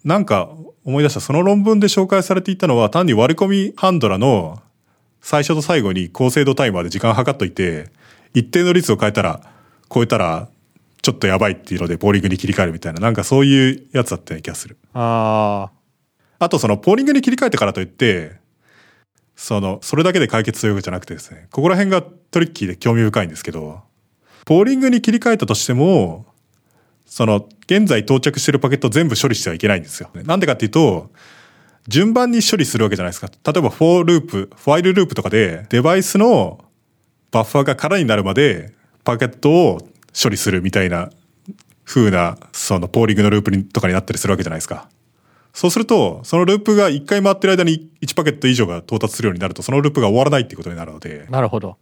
[0.03, 0.51] なんか
[0.85, 4.61] 思い出した、その論文で紹介されていたのは単に割り込みハンドラの
[5.21, 7.89] 最初と最後に高精度タイマーで時間計っといて、
[8.33, 9.41] 一定の率を変えたら、
[9.93, 10.47] 超えたら、
[11.01, 14.77] ちょっとやばいっていうので、ポーリングに切り替えるみたいな、なんかそういうやつだったような気がする。
[14.93, 15.69] あ
[16.39, 16.45] あ。
[16.45, 18.37] あとその、ポーリングに切り替えてからといって、
[19.35, 23.81] その、それだけで解決するわけじゃなくてですね、ここら辺がトリッキーで興味深いんですけど、
[24.45, 26.25] ポーリングに切り替えたとしても、
[27.05, 30.09] その、現在到着してるパケット全部処理してはいけないんですよ。
[30.13, 31.11] なんでかっていうと、
[31.87, 33.29] 順番に処理するわけじゃないですか。
[33.51, 36.63] 例えば、 for ループ、 while ループとかで、デバイスの
[37.31, 38.73] バッファーが空になるまで、
[39.03, 39.79] パケットを
[40.21, 41.09] 処理するみたいな
[41.83, 44.87] 風な、その、ポーリングのループにとかになったりするわけじゃないですか。
[45.53, 51.25] そうすると、そのループが1回回ってる間に1パケット以上が到達するようになると、そのループが終わらないっていうことになるので。
[51.29, 51.77] なるほど。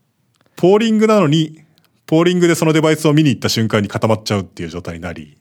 [0.56, 1.66] ポーリングなのに、
[2.08, 5.38] ポーリングでそのデバイスを見に行った瞬間に固まっちゃうっていう状態になり、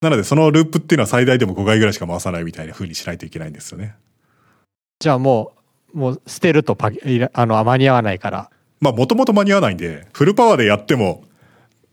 [0.00, 3.96] なのでそのループっていうのは最大でも5回ぐらいしか回さないみたいな風にしないといけないんですよね。
[5.00, 5.52] じゃあも
[5.92, 6.90] う、もう捨てるとパ
[7.32, 8.50] あの間に合わないから。
[8.80, 11.24] まあもともと間に合わないんで、フルパワーでやっても、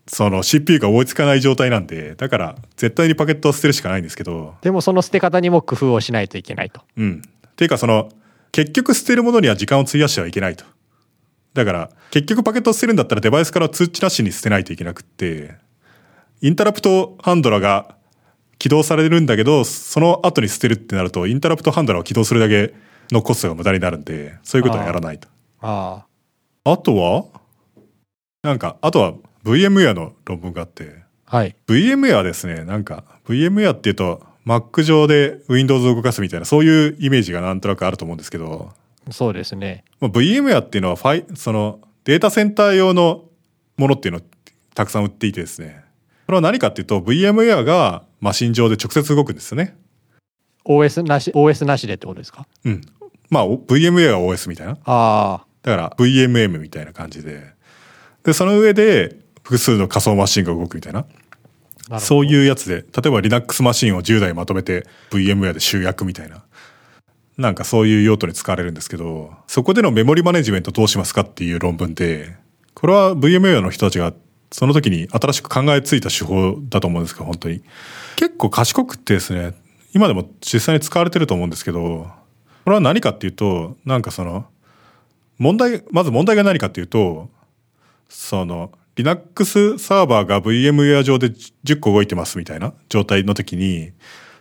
[0.06, 4.54] その CPU が追いつかない状態なんで、だから絶対にパケットを捨てるしかないんですけど。
[4.62, 6.82] でもその捨て方にも工夫をしないといけないと。
[6.96, 7.22] うん。
[7.48, 8.10] っていうかその、
[8.52, 10.64] 結局捨てるものには時間を費やしてはいけないと。
[11.54, 15.56] だから、結局パケットを捨てるんだったらデバイスから通知なしに捨てないといけなくって、
[16.40, 17.96] インタラプトハンドラが
[18.58, 22.74] 起動されるんだけど、その後に捨てるってなると、インタラプトハンドラを起動するだけ
[23.10, 25.28] のコストが無駄になるんで、そういうことはやらないと。
[25.60, 26.04] あ
[26.64, 26.70] あ。
[26.72, 27.24] あとは
[28.42, 29.14] なんか、あとは
[29.44, 31.56] VMware の論文があって、はい。
[31.66, 38.72] VMware ですね、なんか、VMware っていうと、Mac 上で Windows を動かすみたいな、そういうイメージがなんとなくあると思うんですけど、
[39.10, 39.84] そうですね。
[40.00, 43.24] VMware っていうのはファイ、そのデータセンター用の
[43.76, 44.22] ものっていうのを
[44.74, 45.84] たくさん売っていてですね。
[46.26, 49.76] これは何かっていうと VMware がマシン上で直接動くんですよね。
[50.64, 52.46] OS なし OS なしでってことですか？
[52.64, 52.80] うん。
[53.28, 54.78] まあ、お VMware は OS みたいな。
[54.84, 57.52] あだから VMM みたいな感じで。
[58.24, 61.04] で、その上で複数の仮想マシンが動くみたいな。
[61.98, 66.44] そういうやつで、例えば Linux マシンを10台まとめて VMware で集約みたいな。
[67.38, 72.36] なんかそういう用途に使われるんですけど、そこでのメモリマネジメントどうしますかっていう論文で、
[72.74, 74.12] これは VMA の人たちが
[74.50, 77.62] その時に新しく考えついた手法だと思うんですけど、本当に。
[78.16, 79.54] 結構賢くってですね、
[79.94, 82.10] 今でも実際に使われてると思うんですけど、
[82.64, 84.46] これは何かっていうと、なんかその、
[85.38, 87.28] 問題、まず問題が何かっていうと、
[88.08, 91.28] その、Linux サーバーが VMware 上で
[91.64, 93.92] 10個動いてますみたいな状態の時に、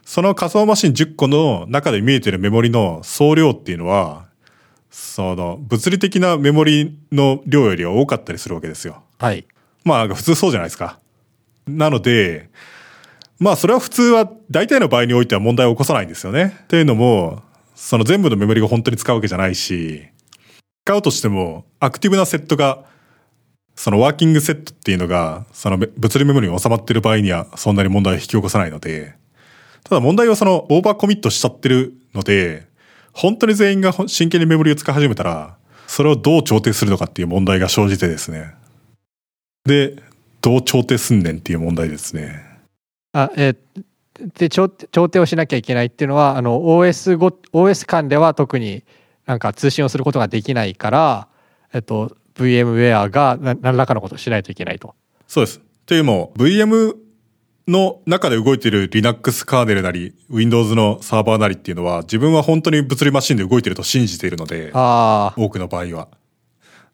[0.05, 4.27] その仮想マシン10個の中で見えてるメモリの総量っていうのは、
[4.89, 9.03] その、物理的なメモリの量よりは多かったりするわけですよ。
[9.19, 9.45] はい
[9.83, 10.99] まあ普通そうじゃないですか。
[11.67, 12.49] なので、
[13.39, 16.57] まあそれは普通は大体の場合においては問題を起こさないんですよね。
[16.63, 17.41] っていうのも、
[17.75, 20.05] その全部のメモリが本当に使うわけじゃないし、
[20.85, 22.85] 使うとしてもアクティブなセットが、
[23.75, 29.15] そのワーキングセットっていうのが、そのめ物理メモリに収まってる場合にはそんなに問題を引き起こさないので、
[29.83, 32.67] ただ問題はそのオーバーコミットしちゃってるので、
[33.13, 38.53] 本当に全員がほ真剣にメモリを使い始めたら、それをどう調定するのかっていう問題が生じてですね。
[39.65, 40.01] で、
[40.41, 42.43] どう調定すんねんっていう問題ですね。
[43.13, 43.83] あえー
[44.35, 48.83] で調調定をしなきゃいけないっていうのはあの OS, ご OS 間では特に
[49.25, 51.27] なんか通信をすることができないから、
[51.73, 54.95] えっと、VMware がな何らかのことをしないといけないと。
[55.27, 55.61] そうです。
[55.85, 56.95] というのも、VM
[57.67, 66.07] の中で動いている Linux カーネルなり、Windows のサーバーなりっていうのは、自分は本当に物理マシンで動いてると信じているので、あ多くの場合は。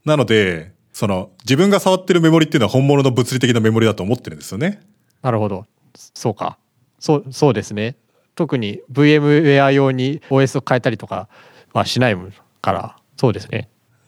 [0.05, 4.81] なので、その、自分が触ってるメモリっていうのは本物の物理的なメモリだと思ってるんですよね。
[5.21, 5.65] あなるほど
[5.95, 6.57] そうか
[6.99, 7.95] そうそうですね
[8.35, 11.27] 特に VMware 用に OS を変えたりとか
[11.73, 12.17] はしない
[12.61, 13.67] からそうですね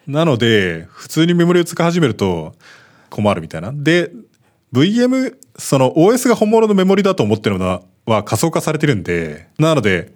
[0.09, 2.55] なので、普通にメモリを使い始めると
[3.11, 3.71] 困るみたいな。
[3.71, 4.11] で、
[4.73, 10.13] VM、その OS が本物のメモリだと思ってるのは仮想化されてるんで、なので、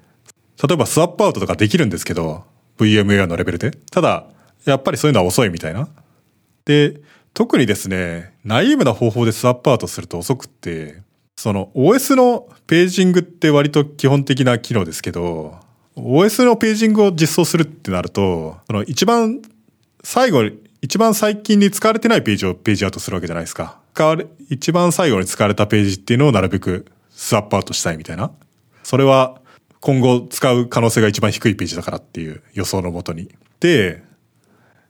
[0.62, 2.46] 例えばスワップアウトとかできるんですけど、
[2.78, 3.72] VMA のレベルで。
[3.92, 4.26] ただ、
[4.66, 5.90] やっぱりそういうのは遅いみたいな。
[6.66, 7.02] で、
[7.34, 11.02] 特にですね、ナイーブな方法でスワップアウトすると遅くって、
[11.36, 15.58] その OS のページングって割と基本的な機能ですけど、
[15.96, 19.42] OS のページングを実装するってなると、その一番
[20.04, 20.50] 最後、
[20.82, 23.83] 一番最近に使われてないページをページアウトするわけじゃないですか。
[23.94, 24.18] 使わ、
[24.50, 28.32] 一番最後に使われたページっていうのをなるべくスワップアウトしたいみたいな。
[28.84, 29.40] それは
[29.80, 33.30] 今後使う可能性が一番低いページだからっていう予想のもとに。
[33.60, 34.04] で、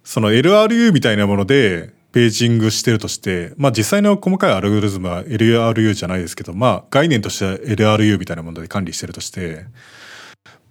[0.04, 9.66] その LRU みたいなものでページングしてるとして、まあ実際の細かいアルゴリズムは LRU じゃないですけど、まあ概念としては LRU みたいなもので管理してるとして、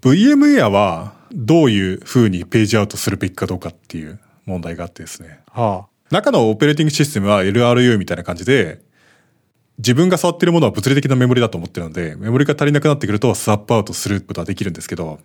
[0.00, 5.40] VMA はどういう風にページアウトするべきかどうかっていう問題があってですね。
[5.50, 8.82] は中のオペレーティングシステムは LRU みたいな感じで、
[9.78, 15.20] 自分が触っているものは物理的なメモリだと思ってるので、メモリが足りなくなってくるとスワップアウトすることはできるんですけど、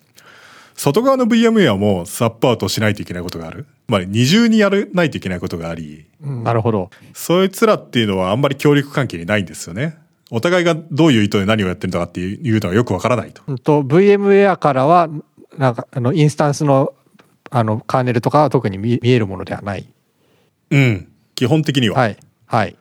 [0.75, 3.65] 外側の VMware もスワップアウトしないといけないことがある。
[3.87, 9.97] つまり二重にやらないといけないことがあり、あなるほどそいつらっていうのはあんまり協力関係にないんですよね。
[10.31, 13.41] お互いがどういう意図で何をやってるのかっていうのがよくわからないと。
[13.47, 15.09] うんと VMware からは
[15.57, 16.93] なんかあのインスタンスの
[17.49, 19.87] あのカーネルとかは特に見見えるものではない
[20.71, 21.07] うん。
[21.35, 21.99] 基本的には。
[21.99, 22.75] はいはい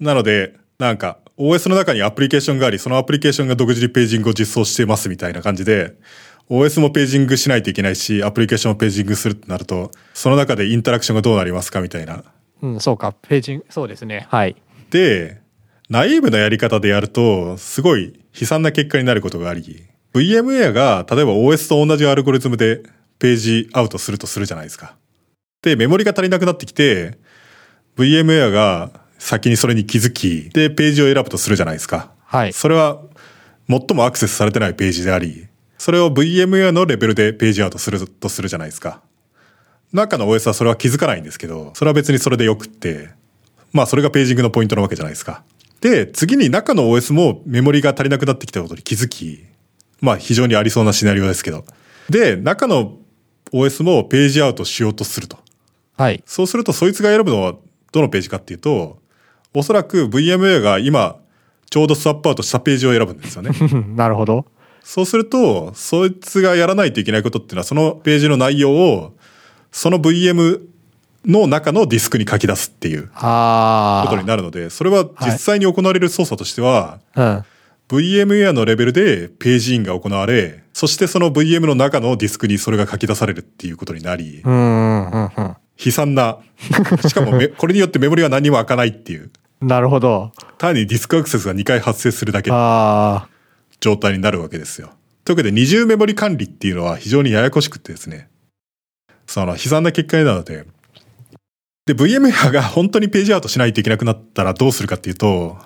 [0.00, 5.94] なので、なんか、OS の中にアプリケーションがあり、そのアプリケーションが独自にページングを実装してますみたいな感じで、
[6.48, 12.24] OS もページングしないといけないし、アプリケーションをページングするってなると、その中でインタラクションがどうなりますかみたいな。
[12.62, 14.54] うんそうかページングそうですねはい
[14.90, 15.40] で、
[15.88, 19.84] ナイーブなやり方でやると、すごい悲惨な結果になることがあり、
[20.14, 22.82] VMware が、例えば OS と同じアルゴリズムで
[23.18, 24.96] ページアウトするとするじゃないですか。
[25.62, 27.18] で、メモリが足りなくなってきて、
[27.96, 32.10] VMware が先にそれに気づき、で、ページを選ぶとするじゃないですか。
[32.24, 33.00] はいそれは
[33.68, 35.46] 最もアクセスされてないページであり、
[35.78, 39.00] それを VMware のレベルでページアウトするとするじゃないですか。
[39.92, 43.10] 中の OS はそれは気づかないんですけど、それは別にそれでよくって、
[43.72, 45.42] まあそれがページングのポイントなわけじゃないですか。
[45.80, 49.44] で、次に中の OS もメモリが足りなくなってきたことに気づき、
[50.00, 51.64] まあ非常にありそうなシナリオですけど。
[52.08, 52.98] で、中の
[53.52, 55.38] OS もページアウトしようとすると。
[55.96, 57.56] はいそうするとそいつが選ぶのは
[57.92, 58.98] どのページかっていうと、
[59.54, 61.16] おそらく VMware が今
[61.70, 63.50] ちょうどスワップアウトしたページを選ぶんですよね。
[63.94, 64.44] なるほど。
[64.82, 69.14] そうすると、そいつがやらないといけないことっていうのは、そのページの内容を、
[69.70, 70.60] その VM
[71.24, 77.44] の中のディスクに書き出すっていうあことになるので、それは実際に行われる操作としては、あうん。
[77.98, 86.38] VMware のレベルでページインが行われ、そしてその VM の中のディスクにそれが書き出されるっていうことになり、うんうんうん悲惨な、
[87.06, 89.30] しかもめこれによってメモリは何にも開かないっていう、
[89.60, 89.68] うん。
[89.68, 90.32] なるほど。
[90.58, 92.50] 単にディスクアクセスが2回発生するだけ
[93.80, 94.90] 状態になるわけですよ。
[95.24, 98.28] というわけで二重メモリ管理っていうのは非常にややこしくてですね、
[99.26, 100.66] その悲惨な結果になるので、
[101.86, 105.56] で、VMware が本当にページアウトしないといけなくなったらどうするかっていうと、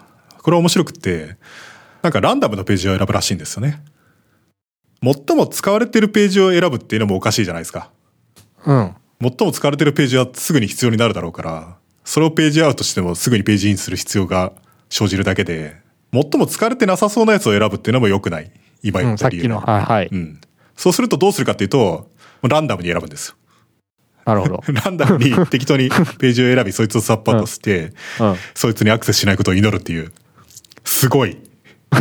[0.43, 1.37] これは面白くって、
[2.03, 3.83] なんかランダムのページを選ぶらしいんですよね。
[5.03, 7.91] 最も使われているページを選ぶっていうのもおかしいじゃないですか。
[8.65, 8.73] あ。
[8.73, 8.95] うん。
[9.31, 14.53] 最も使われているページはすぐに必要になるだろうから、それをページアウトしてもすぐにページインする必要が
[14.91, 15.77] 生じるだけで、
[16.13, 18.53] 最も使われてなさそうなやつを選ぶっていうのも良くない。
[18.83, 19.73] 今うん、言った理由さっきの。
[19.73, 20.09] はいはい。
[20.13, 20.41] うん。
[20.77, 22.11] そうするとどうするかっていうと、
[22.43, 23.37] ランダムに選ぶんですよ。
[24.27, 24.63] なるほど。
[24.85, 28.37] ランダムに適当にページを選び、そいつをサッパーとして、 うん。
[28.55, 30.13] そいつにアクセスしないことを祈るっていう。
[30.85, 31.39] すごい。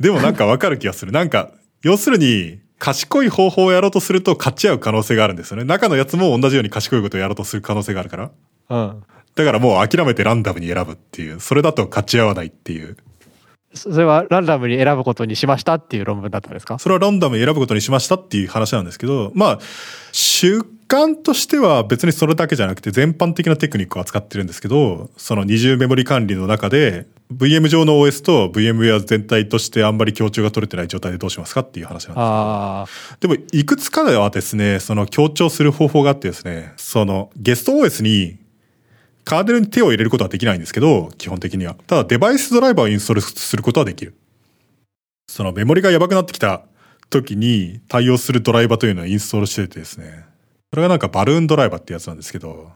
[0.00, 1.12] でもなんかわかる気がする。
[1.12, 1.52] なんか、
[1.82, 5.62] 要するに、賢い方法をやろうとすると勝ち合う可能性があるんですよね。
[5.62, 8.30] 中のやつも同じように賢いことをやろうとする可能性があるから。
[8.70, 9.02] うん。
[9.36, 11.38] だからもう諦めてランダムに選ぶっていう。
[11.38, 12.96] それだと勝ち合わないっていう。
[13.72, 16.80] それはランダムに選ぶことにしましたっていう論文だったんですか？
[16.80, 19.58] それはランダムに選ぶことにしましたっていう話なんですけど、まあ、
[20.10, 27.06] 習慣としては別にそれだけじゃなくて全般的なテクニックを扱ってるんですけど、その二重メモリ管理の中で、
[27.36, 32.16] VM 上の OS と VMware 全体としてあんまり強調が取れてない状態でどうしますかっていう話なんです。
[32.18, 32.86] あ
[33.20, 38.38] でも、いくつかではですね、その強調する方法があってですね、そのゲスト OS に
[39.24, 41.76] カーネルに手を入れることはできないんですけど、基本的には。
[41.86, 44.14] ただ、デバイスドライバーをインストールすることはできる。
[45.28, 46.62] そのメモリがやばくなってきた
[47.08, 50.24] 時に対応するドライバーというのをインストールしててですね。
[50.72, 52.70] それがなんかバルーンドライバーってやつなんですけど、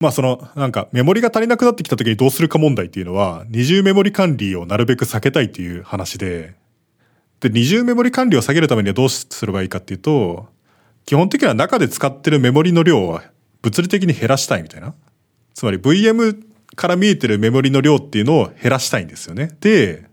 [0.00, 6.54] まあその、なんかメモリが足りなくなってきた時にどうするか問題っていうのは、二重メモリ管理をなるべく避けたいっていう話で、
[7.40, 10.46] で、二重メモリ管理を下げるためにはどうすればいいかっていうと、
[11.04, 13.24] 基本的には中で使ってるメモリの量は
[13.62, 14.94] 物理的に減らしたいみたいな。
[15.54, 16.44] つまり VM
[16.76, 19.50] から見えてるメモリの量っていうのを減らしたいんですよね。
[19.60, 20.04] で、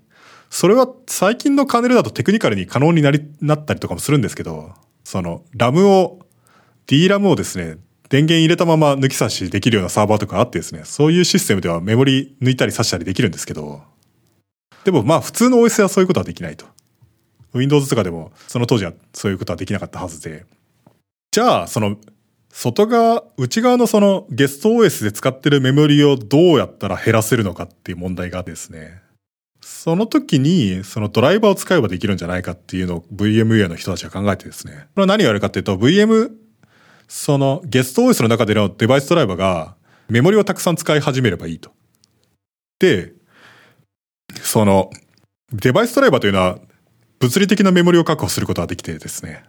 [0.50, 6.20] それは最近のカネルだとテクニカルに可能になり、なったりとかもするんですけど、その、ラムを、
[6.88, 7.78] DRAM をですね、
[8.10, 13.82] 電源入れたまま抜き差しできるようなサーバーとかあってですね、そういうシステムではメモリ抜いたり差したりできるんですけど、
[14.84, 16.66] でもまあ普通の OS はそういうことはできないと。
[17.54, 20.46] Windows とかでもその当時はそういうことはできなかったはずで。
[21.32, 21.98] じゃあ、その、
[22.50, 29.02] 外側、内側のそのゲスト OS で使ってるメモリをどうやったら減らせるのかっていう問題がですね。
[29.60, 34.88] その時に、そのドライバーを使えばできるんじゃないかっていうのを VMA の人たちが考えてですね。
[34.96, 36.32] これは何をやるかっていうと、VM、
[37.08, 39.76] そのゲスト OS の中でのデバイスドライバーが
[40.10, 41.72] メモリをたくさん使い始めればいいと。
[42.80, 43.14] で、
[44.42, 44.90] その、
[45.52, 46.60] デバイスドライバーというのは
[47.20, 49.44] 物理的なメモリを確保することができてですね。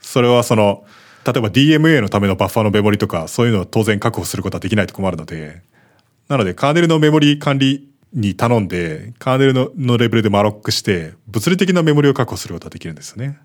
[0.00, 0.84] それはその、
[1.24, 5.62] 例えば DMA のためのバッファーのメモリとか、そういうのを当然確保することはできないと困るので、
[6.28, 13.38] なので、カーネルのメモリ管理に頼んで、カーネルののレベルでマロックして、物理的なメモリを確保することができるんですよね。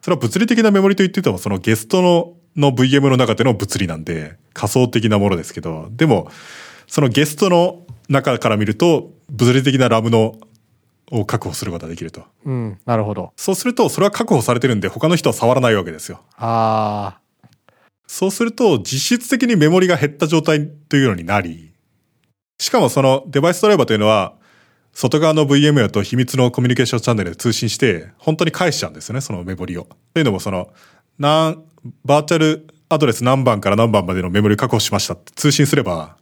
[0.00, 6.30] それは物理的なメモリと言ってても、そのゲストのの VM の中での物理なんで、仮想的なものですけど、でも、
[6.86, 10.36] そのゲストの中から見ると、物理的なラムの
[11.10, 12.24] を確保することができると。
[12.44, 13.32] うん、なるほど。
[13.36, 16.22] そうすると、それは確保されてるんで、他の人は触らないわけですよ。
[16.36, 17.18] あ
[18.06, 21.72] そうすると、実質的にメモリが減った状態というのになり、
[22.58, 24.34] しかもそのデバイスドライバーというのは、
[24.92, 29.86] 外側の VMware と秘密のコミュニケーションチャンネルで通信して、本当に返しちゃうんですよね、そのメモリを。
[30.14, 30.72] というのも、その、
[31.18, 31.64] なん、
[32.04, 36.16] バーチャルアドレス何番から何番までのメモリを確保しましたって通信すれば、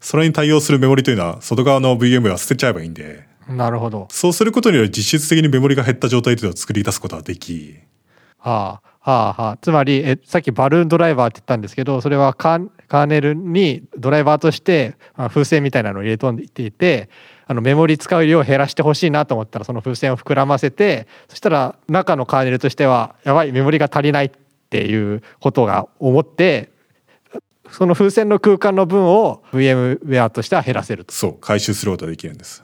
[0.00, 4.08] それに対応するメモリというのは、外側の VMware は捨てちゃえばいいんで、あ、なるほど。
[4.10, 7.78] そうすることにより実質的にメモリが減った状態というのを作り出すことができ、
[8.38, 9.56] はあ、はあ、はあ。
[9.60, 17.08] つまり、え、さっきバルーンドライバーって言ったんですけど、それはカーカーネルにドライバーとして、まあ、風船みたいなのを入れ込んでいて、
[17.46, 24.30] あのメモリ使う量を減らしてほしいなと思ったら、その風船を膨らませて、そしたら中のカーネルとしては、やばい、メモリが足りない
[24.68, 26.70] っていうことが思って、
[27.70, 31.14] その風船の空間の分を VMware としては減らせると。
[31.14, 32.62] そう、回収することができるんです。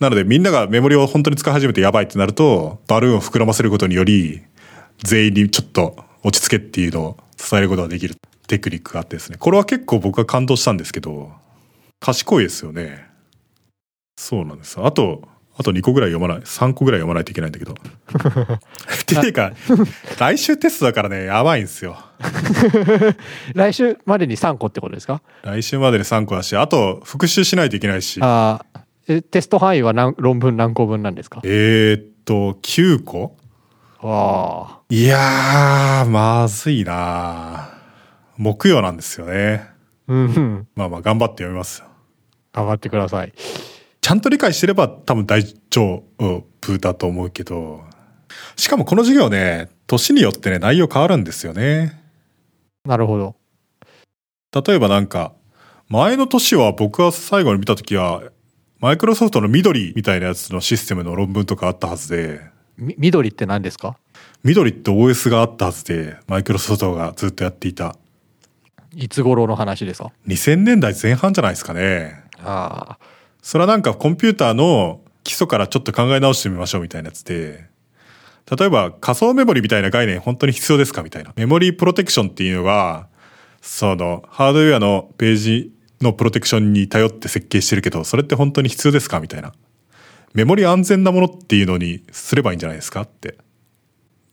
[0.00, 4.42] なのでみんながメモリを本当に使い始めてやばいってなると、バルーンを膨らませることにより、
[5.04, 9.36] 全員にちょっと落ち着けっていうのを伝えることができるテクニックがあってですね。
[9.38, 11.32] これは結構僕は感動したんですけど、
[12.00, 13.06] 賢いですよね。
[14.16, 14.80] そうなんです。
[14.80, 15.22] あと、
[15.58, 17.72] あと2個ぐらい読まない、3個ぐらい読まないといけないんだけど。
[17.74, 19.52] っていうか、
[20.18, 21.98] 来週テストだからね、やばいんですよ。
[23.54, 25.20] 来週までに3個ってことですか？
[25.42, 28.20] 来週までに3個だし、あと復習しないといけないし。
[28.22, 31.40] ああ、えテスト範囲は何論文何個分なんですか？
[31.44, 33.36] えー、っと、9個？
[34.00, 34.78] わあ。
[34.90, 37.70] いやー、まずいな
[38.36, 39.66] 木曜なんですよね。
[40.06, 40.66] うんうん。
[40.76, 41.86] まあまあ頑張って読みますよ。
[42.52, 43.32] 頑張ってください。
[44.00, 47.84] ちゃんと理解してれば多分大丈夫だと思うけど、
[48.56, 52.00] しかもこの授業ね、年によってね、内容変わるんですよね。
[52.84, 53.36] なるほど。
[54.64, 55.32] 例えばなんか、
[55.88, 58.22] 前の年は僕が最後に見た時は、
[58.80, 62.40] マイクロソフトの緑みたいなやつのシステムの論文とかあったはずで、
[62.76, 63.98] み緑って何ですか？
[64.44, 67.96] 緑って OS があったはずで、マイクロソフトがずっとやっていた。
[68.94, 72.22] いつ頃の話ですか？2000年代前半じゃないですかね。
[72.38, 73.17] ああ。
[73.48, 77.64] それはなんかコンピューターの基礎からちょっと考え直してみましょうみたいなやつで、
[78.54, 81.32] 例えば仮想メモリみたいな概念本当に必要ですかみたいな。
[81.34, 83.08] メモリープロテクションっていうのが、
[83.62, 85.72] そのハードウェアのページ
[86.02, 89.54] のプロテクションに頼って設計してるけど、それって本当に必要ですかみたいな。
[90.34, 93.38] メモリ安全なものっていうのにすればいいんじゃないですかって。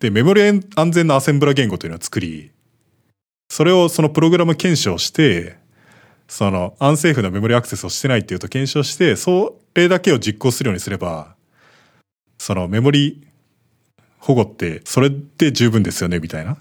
[0.02, 0.62] で、メモリ安
[0.92, 2.52] 全なアセンブラ言語というのを作り、
[3.48, 5.64] それをそのプログラム検証して、
[6.28, 11.36] そのアンセーフなメモリアクセスをしてないっていうと検証して、それだけを実行するようにすれば、
[12.38, 13.28] そのメモリ
[14.20, 16.58] 保護ってそれで十分ですよねみたいな。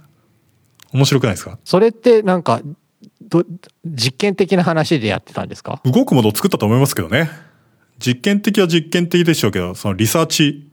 [0.92, 1.58] 面白くないですか？
[1.64, 2.60] それってなんか、
[3.20, 3.42] ど、
[3.84, 5.80] 実験的な話でやってたんですか？
[5.84, 7.30] 動くものを作ったと思いますけどね。
[7.98, 10.70] 実験的は実験的でしょうけど、そのリサーチ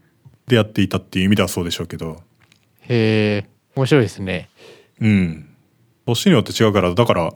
[0.48, 2.22] でやっていたっていう意味ではそうでしょうけど。
[2.82, 4.50] へえ、面白いですね。
[5.00, 5.48] うん。
[6.06, 7.34] 年によって違うから、だから、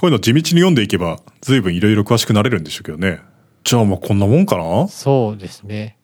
[0.00, 3.20] こういうの地道に読んでいけば、随分いろいろ詳しくなれるんでしょうけどね。
[3.64, 4.88] じゃあまあこんなもんかな？
[4.88, 5.98] そうですね。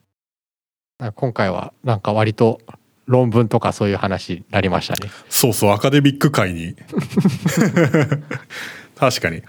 [0.99, 2.61] あ今回はなんか割と
[3.07, 5.11] 論文とかそういう話になりましたね。
[5.31, 6.77] そうそう、アカデミック界に。
[8.97, 9.41] 確かに。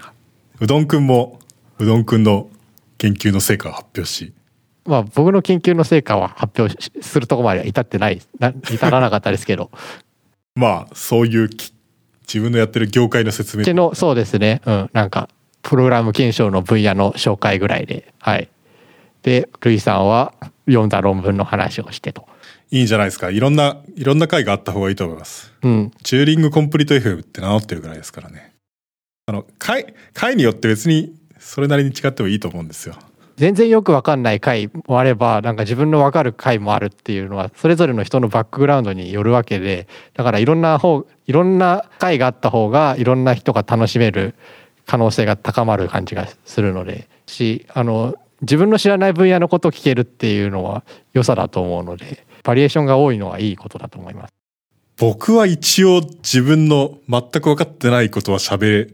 [0.60, 1.40] うどんくんも、
[1.78, 2.48] うどんくんの
[2.96, 4.32] 研究の成果を発表し。
[4.86, 9.70] まあ僕の研究の成果は発表しするとこまでは至ってない、な至らなかったですけど、
[10.56, 11.74] まあ、そういうき
[12.28, 13.64] 自分のやってる業界の説明。
[13.64, 14.60] けの、そうですね。
[14.66, 15.30] うん、なんか、
[15.62, 18.48] プログラム検証の分野の紹介ぐらいで、はい。
[19.22, 20.34] で、ルイさんは
[20.66, 22.28] 読んだ論文の話をしてと。
[22.70, 23.30] いいんじゃないですか。
[23.30, 25.52] いろんな、いろんな回があった方がいいと思います。
[25.62, 25.90] うん。
[26.02, 28.52] チューリングコンプリート FM って名乗ってるぐらいですからね。
[29.26, 32.94] あの、回、回によって別にそれなりに違ってもいいと思うんですよ。
[33.38, 44.34] 全然よくわかんない回もあれば、なんか自分のわかる回もあるっていうのは、それぞれの人のバックグラウンドによるわけで、だからいろんな方、いろんな回があった方が、いろんな人が楽しめる
[44.86, 50.82] 可能性が高まる感じがするので、し、あの、自分の知らない分野のことを聞けるっていうのは
[51.12, 54.34] 良さだと思うので、バリエーションが多いのはいいことだと思います。
[54.96, 58.90] 僕は一応自分の全く分かってないことは喋れ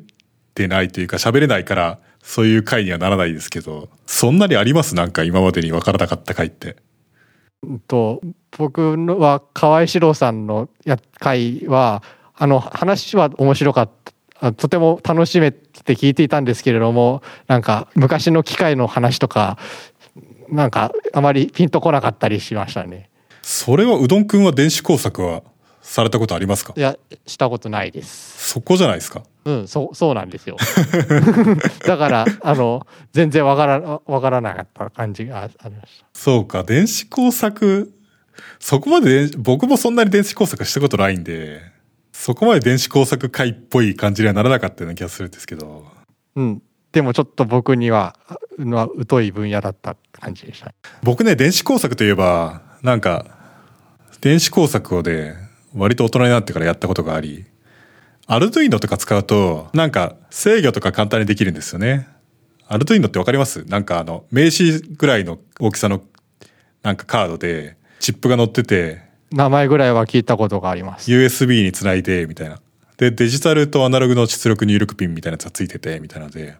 [0.54, 4.94] てないというか喋れないからそういう回にはならないですけど、そんなにあります？
[4.94, 6.76] なんか今までに分からなかった回って。
[7.62, 8.20] うんと
[8.58, 12.02] 僕のは河合史郎さんのや回は
[12.34, 14.12] あの話は面白かった。
[14.40, 19.58] あとても楽しめて聞いていたんですけれどもなんか昔の機械の話とか
[20.48, 23.10] なんかあまりピンとこなかったりしましたね。
[23.42, 25.42] それはうどんくんは電子工作は
[25.86, 26.72] されたことありますか？
[26.76, 26.96] いや
[27.26, 28.52] したことないです。
[28.52, 29.22] そこじゃないですか？
[29.44, 30.56] うんそうそうなんですよ。
[31.86, 36.06] だからあの全然わからわからなかった感じがありました。
[36.14, 37.92] そうか、電子工作、
[38.58, 41.60] そこまで電僕もそんなに電子工作したことないんで、
[42.12, 45.86] そこまで電子工作会っぽい感じにはならなかったような気がするんですけど、
[46.36, 46.62] うん。
[46.92, 48.16] でもちょっと僕には
[48.58, 53.26] のは疎い分野だった感じでした僕ね、電子工作といえば、なんか、
[54.20, 55.34] 電子工作をで、
[55.74, 57.44] 割と大人になってからやったことがあり、
[58.26, 62.08] アルトゥイノとか使うと、なんか制御とか簡単にできるんですよね。
[62.66, 63.64] アルトゥイノってわかります？
[63.64, 66.02] なんかあの、名刺ぐらいの大きさの、
[66.82, 71.10] なんかカードで、チップが乗ってて、名前ぐらいは聞いたことがあります。
[71.10, 72.60] USB につないで、みたいな。
[72.96, 76.54] で、デジタルとアナログの出力入力ピンみたいなやつがついてて、みたいなので、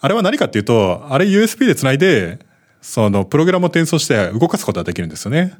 [0.00, 2.38] あれは何かっていうと、あれ USB でつないで、
[2.80, 5.54] そのプログラムを転送して動かすことができるんですよね。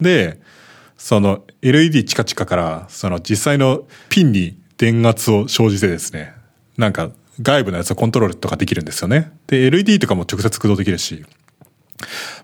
[0.00, 0.40] で、
[1.02, 6.32] その LED チカチカから、その実際のピンに電圧を生じてですね、
[6.76, 7.10] なんか
[7.40, 9.32] 外部のやつをコントロールとかできるんですよね。
[9.48, 11.26] で、LED とかも直接駆動できるし、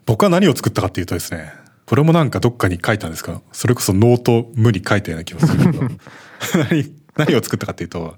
[0.06, 1.52] 僕は何を作ったかっていうとですね、
[1.86, 5.84] これもなんかどっかに書いたんですかそれこそ note.mu に書いたような気がするけど
[6.68, 8.16] 何、何を作ったかっていうと、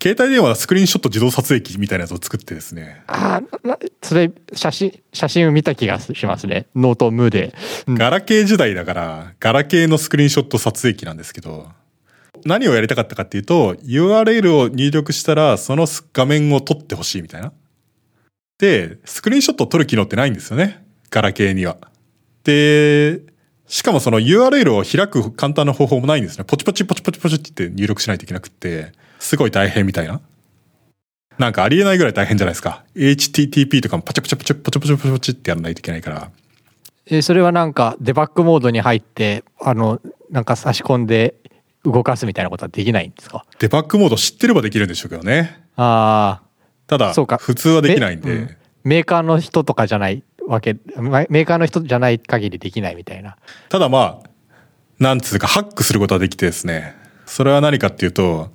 [0.00, 6.66] 携帯電話スクリーンショット自動撮影機みたいなやつを作ってですね、ああ、なそれ、写真、写真を見た気がしますね。
[6.76, 7.52] note.mu で。
[7.86, 11.66] うんガラケー時代だから、ガラケーのスクリーンショット撮影機なんですけど、
[12.44, 17.52] 何をやりたかったかっていうと、URL を入力したら、その画面を撮ってほしいみたいな。
[18.58, 20.84] で、スクリーンショットを撮る機能ってないんですよね。
[21.10, 21.76] ガラケーには。
[22.44, 23.20] で、
[23.66, 26.44] しかもその URL を開く簡単な方法もないんですね。
[26.44, 30.20] ポチポチポチポチポチって入力しないといけなくって、すごい大変みたいな？
[31.38, 32.84] なんかありえないぐらい大変じゃないですか。
[32.94, 36.30] HTTP とかもパチャパチャパチャポチポチポチポチってやらないといけないから。
[37.06, 40.00] えそれはなんかデバッグモードに入ってあの
[40.30, 41.34] なんか差し込んで
[41.84, 45.62] 動かすみたいなことはできないんですかデバッグモード知ってればできるんでしょうけどね。
[45.76, 46.48] ああ
[46.86, 48.32] ただそうか、普通はできないんで。
[48.32, 53.36] うんメーカーの人とかじゃないわけメメーカーの人じゃない限りできないみたいな
[53.68, 54.28] ただまあ、
[54.98, 56.94] なんつうかハックすることはできてですね。
[57.26, 58.50] それは何かっていうと、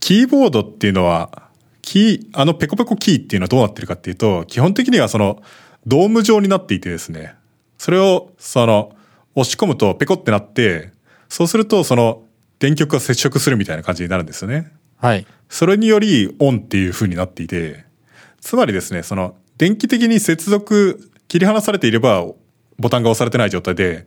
[0.00, 1.48] キーボードっていうのは、
[1.82, 5.42] キー、あのペコペコキーっていうのはどうなってるかっていうと、基本的にはその、
[5.86, 7.34] ドーム状になっていてですね。
[7.78, 8.94] それを、その、
[9.34, 10.92] 押し込むとペコってなって、
[11.28, 12.22] そうするとその、
[12.58, 14.72] 電極が接触するみたいな感じになるんですよね。
[14.96, 17.84] はいそれによりオンっていう風になっていて、
[18.40, 22.26] つまりですね、その、電気的に接続、切り離されていれば、
[22.78, 24.06] ボタンが押されてない状態で、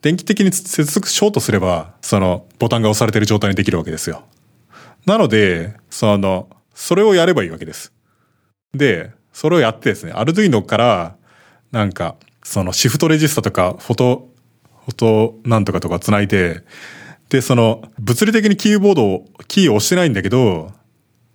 [0.00, 4.24] 電気的に接続しようとすれば、その、ボタンが押されてる状態にできるわけですよ。
[5.06, 7.92] なので、その、それをやればいいわけです。
[8.74, 11.16] で、それをやってですね、アルドゥイノから、
[11.72, 14.28] なんか、そのシフトレジスタとか、フォト、
[14.86, 16.62] フォトなんとかとか繋いで、
[17.28, 20.72] で、その、物理的にキーボードを、キーを押してないんだけど、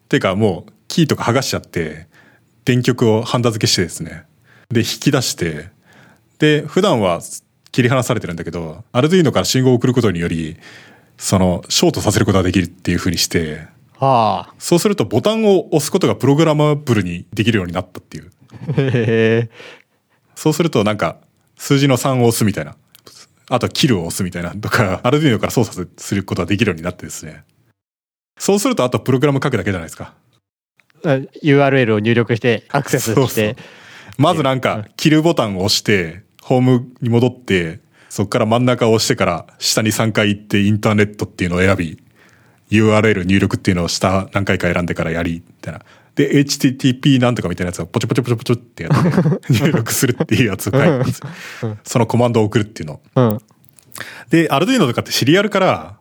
[0.09, 2.07] てかもう、キーとか剥がしちゃって、
[2.65, 4.23] 電極をハンダ付けしてですね。
[4.69, 5.69] で、引き出して、
[6.39, 7.21] で、普段は
[7.71, 10.57] 切り離されてるんだけど、アルドゥイノから信号を送ることにより、
[11.17, 13.67] その、ショートさせることができるっていう風にして、
[13.99, 18.31] はあそうするとボタンを押すことがプログラマブルにできるようになったっていう。
[18.77, 19.49] へえ
[20.35, 21.17] そうするとなんか、
[21.57, 22.75] 数字の3を押すみたいな。
[23.49, 27.43] あと、キルを押すみたいなとか、アルディーノから操作することができるようになってですね。
[28.37, 30.13] そうすると、あとプログラム書くだけじゃないですか。
[31.43, 33.57] URL を入力してアクセスそうそうして
[34.17, 37.79] まずなんか、キルボタンを押して、ホームに戻って、
[38.13, 41.97] そこから真ん中を押してから、下に3回行って、インターネットっていうのを選び、
[42.69, 45.81] URL 入力っていうのを下何回か選んでからやり、みたいな。
[46.13, 49.03] で、HTTP なんとかみたいなやつをポチポチポチポチってやっ
[49.39, 51.21] て、入力するっていうやつを書いてます。
[51.83, 53.01] そのコマンドを送るっていうの。
[53.15, 53.39] うん
[54.29, 55.97] で、アルドゥイノとかってシリアルから、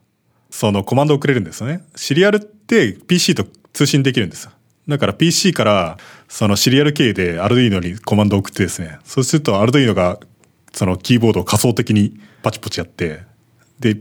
[0.50, 1.82] そのコマンドを送れるんですよね。
[1.96, 4.50] シリアルって PC と通信できるんですよ。
[4.86, 5.96] だから PC から、
[6.28, 8.98] そのシリアル経由でアルドゥイノにコマンドを送ってですね。
[9.02, 10.18] そうするとアルドゥイノが、
[10.74, 13.22] そのキーボードを仮想的にパチポチやって、
[13.80, 13.96] で、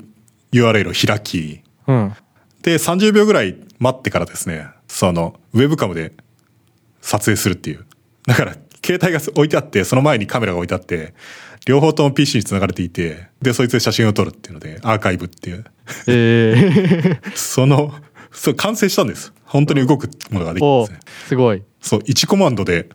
[0.51, 2.13] URL を開き、うん
[2.61, 6.13] で、30秒ぐらい待ってからですね、その、ウェブカムで
[7.01, 7.85] 撮影するっていう。
[8.27, 11.13] だから、携帯が置いてあって、その前にカメラが置いてあって、
[11.65, 15.65] 両方とも PC に繋がれていて、で、そいつで写真を撮るっていうので、アーカイブっていう。
[16.07, 17.93] ええ その、
[18.31, 19.33] そう、完成したんです。
[19.43, 20.99] 本当に動くものができるんおですね。
[21.27, 22.89] すごいそう、1コマンドで、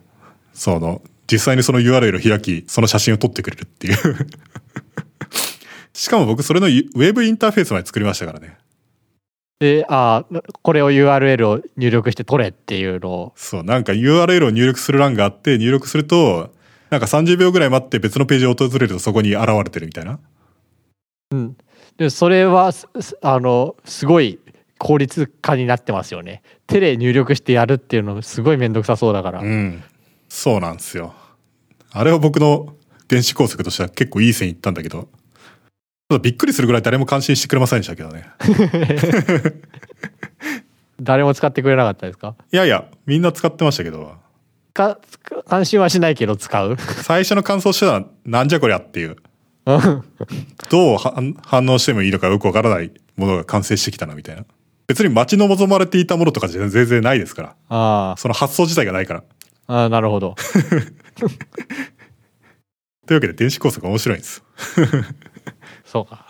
[0.53, 1.01] その、
[1.31, 3.97] 実際にその URL を開き、その写真を撮ってくれるっていう。
[5.93, 8.57] しかも僕、それのウェブインターフェースまで作りましたからね。
[9.59, 16.53] であーこれを URL を入力して取れっていうのをそう、なんか URL を入力する欄があって、入力すると、
[16.89, 20.19] なんか30秒ぐらい待って別のページを訪れるとそこに現れてるみたいな。
[21.31, 21.57] うん
[21.97, 22.71] でそれは
[23.21, 24.39] あのすごい
[24.77, 29.83] 効率化になってますよね手で入力してやるっていうのすごい面倒くさそうだから、うん。
[30.39, 31.15] そうなんですよ。
[31.91, 32.75] あれは僕の
[33.07, 35.07] 電子工作としては結構いい線いったんだけど、ちょっ
[36.09, 38.29] とびっくりするぐらい誰も感心してくれませんでしたけどね。
[41.01, 42.35] 誰も使ってくれなかったですか？
[42.51, 44.13] いやいや、みんな使ってましたけど、
[44.73, 44.99] か
[45.47, 46.77] 関心はしないけど使う？
[46.77, 49.15] 最初の感想してたのはなんじゃこりゃっていう、
[49.65, 50.03] う ん
[50.69, 54.45] どう反反応してもいいのかよくわからないものが完成してきたなみたいな。
[54.87, 57.55] 別に待ち望まれていたものとか全然ないですから。
[57.69, 59.23] あその発想自体がないから。
[59.67, 60.35] あああなるほど。
[63.05, 64.43] というわけで電子工作面白いんです。
[65.85, 66.27] そうか。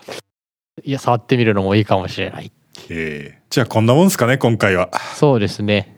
[0.84, 2.52] いや触ってみるのもいいかもしれない。
[2.88, 3.38] えー。
[3.50, 4.90] じゃあこんなもんですかね、今回は。
[5.16, 5.96] そうですね。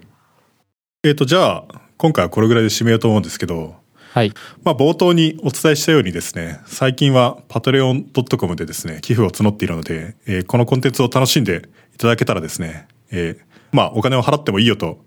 [1.03, 3.77] えっ、と、じゃあ、今回はこれぐらいで締めようと思うんですけど、
[4.13, 4.33] はい。
[4.65, 13.39] まあ冒頭にお伝えしたようにですね、最近はパトレオン .com でですね、寄付を募っているので、えーこのコンテンツを楽しんでいただけたらですね、えー
[13.73, 15.05] まあお金を払ってもいいよと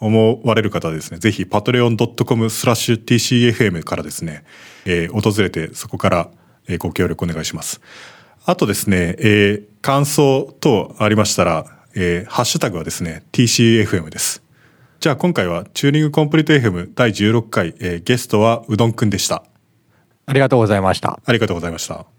[0.00, 4.44] 思われる方はですね、ぜひパトレオン .com スラッシュ TCFM からですね、
[4.84, 6.28] えー訪れてそこから
[6.68, 7.80] えーご協力お願いします。
[8.44, 14.42] あとですね、えー感想等ありましたら、えーハッシュタグはですね、TCFM です。
[15.00, 19.44] じゃあ今回はチューニングコンプリート FM 第16回、えーゲストはうどんくんでした。
[20.26, 22.17] ありがとうございましたありがとうございました。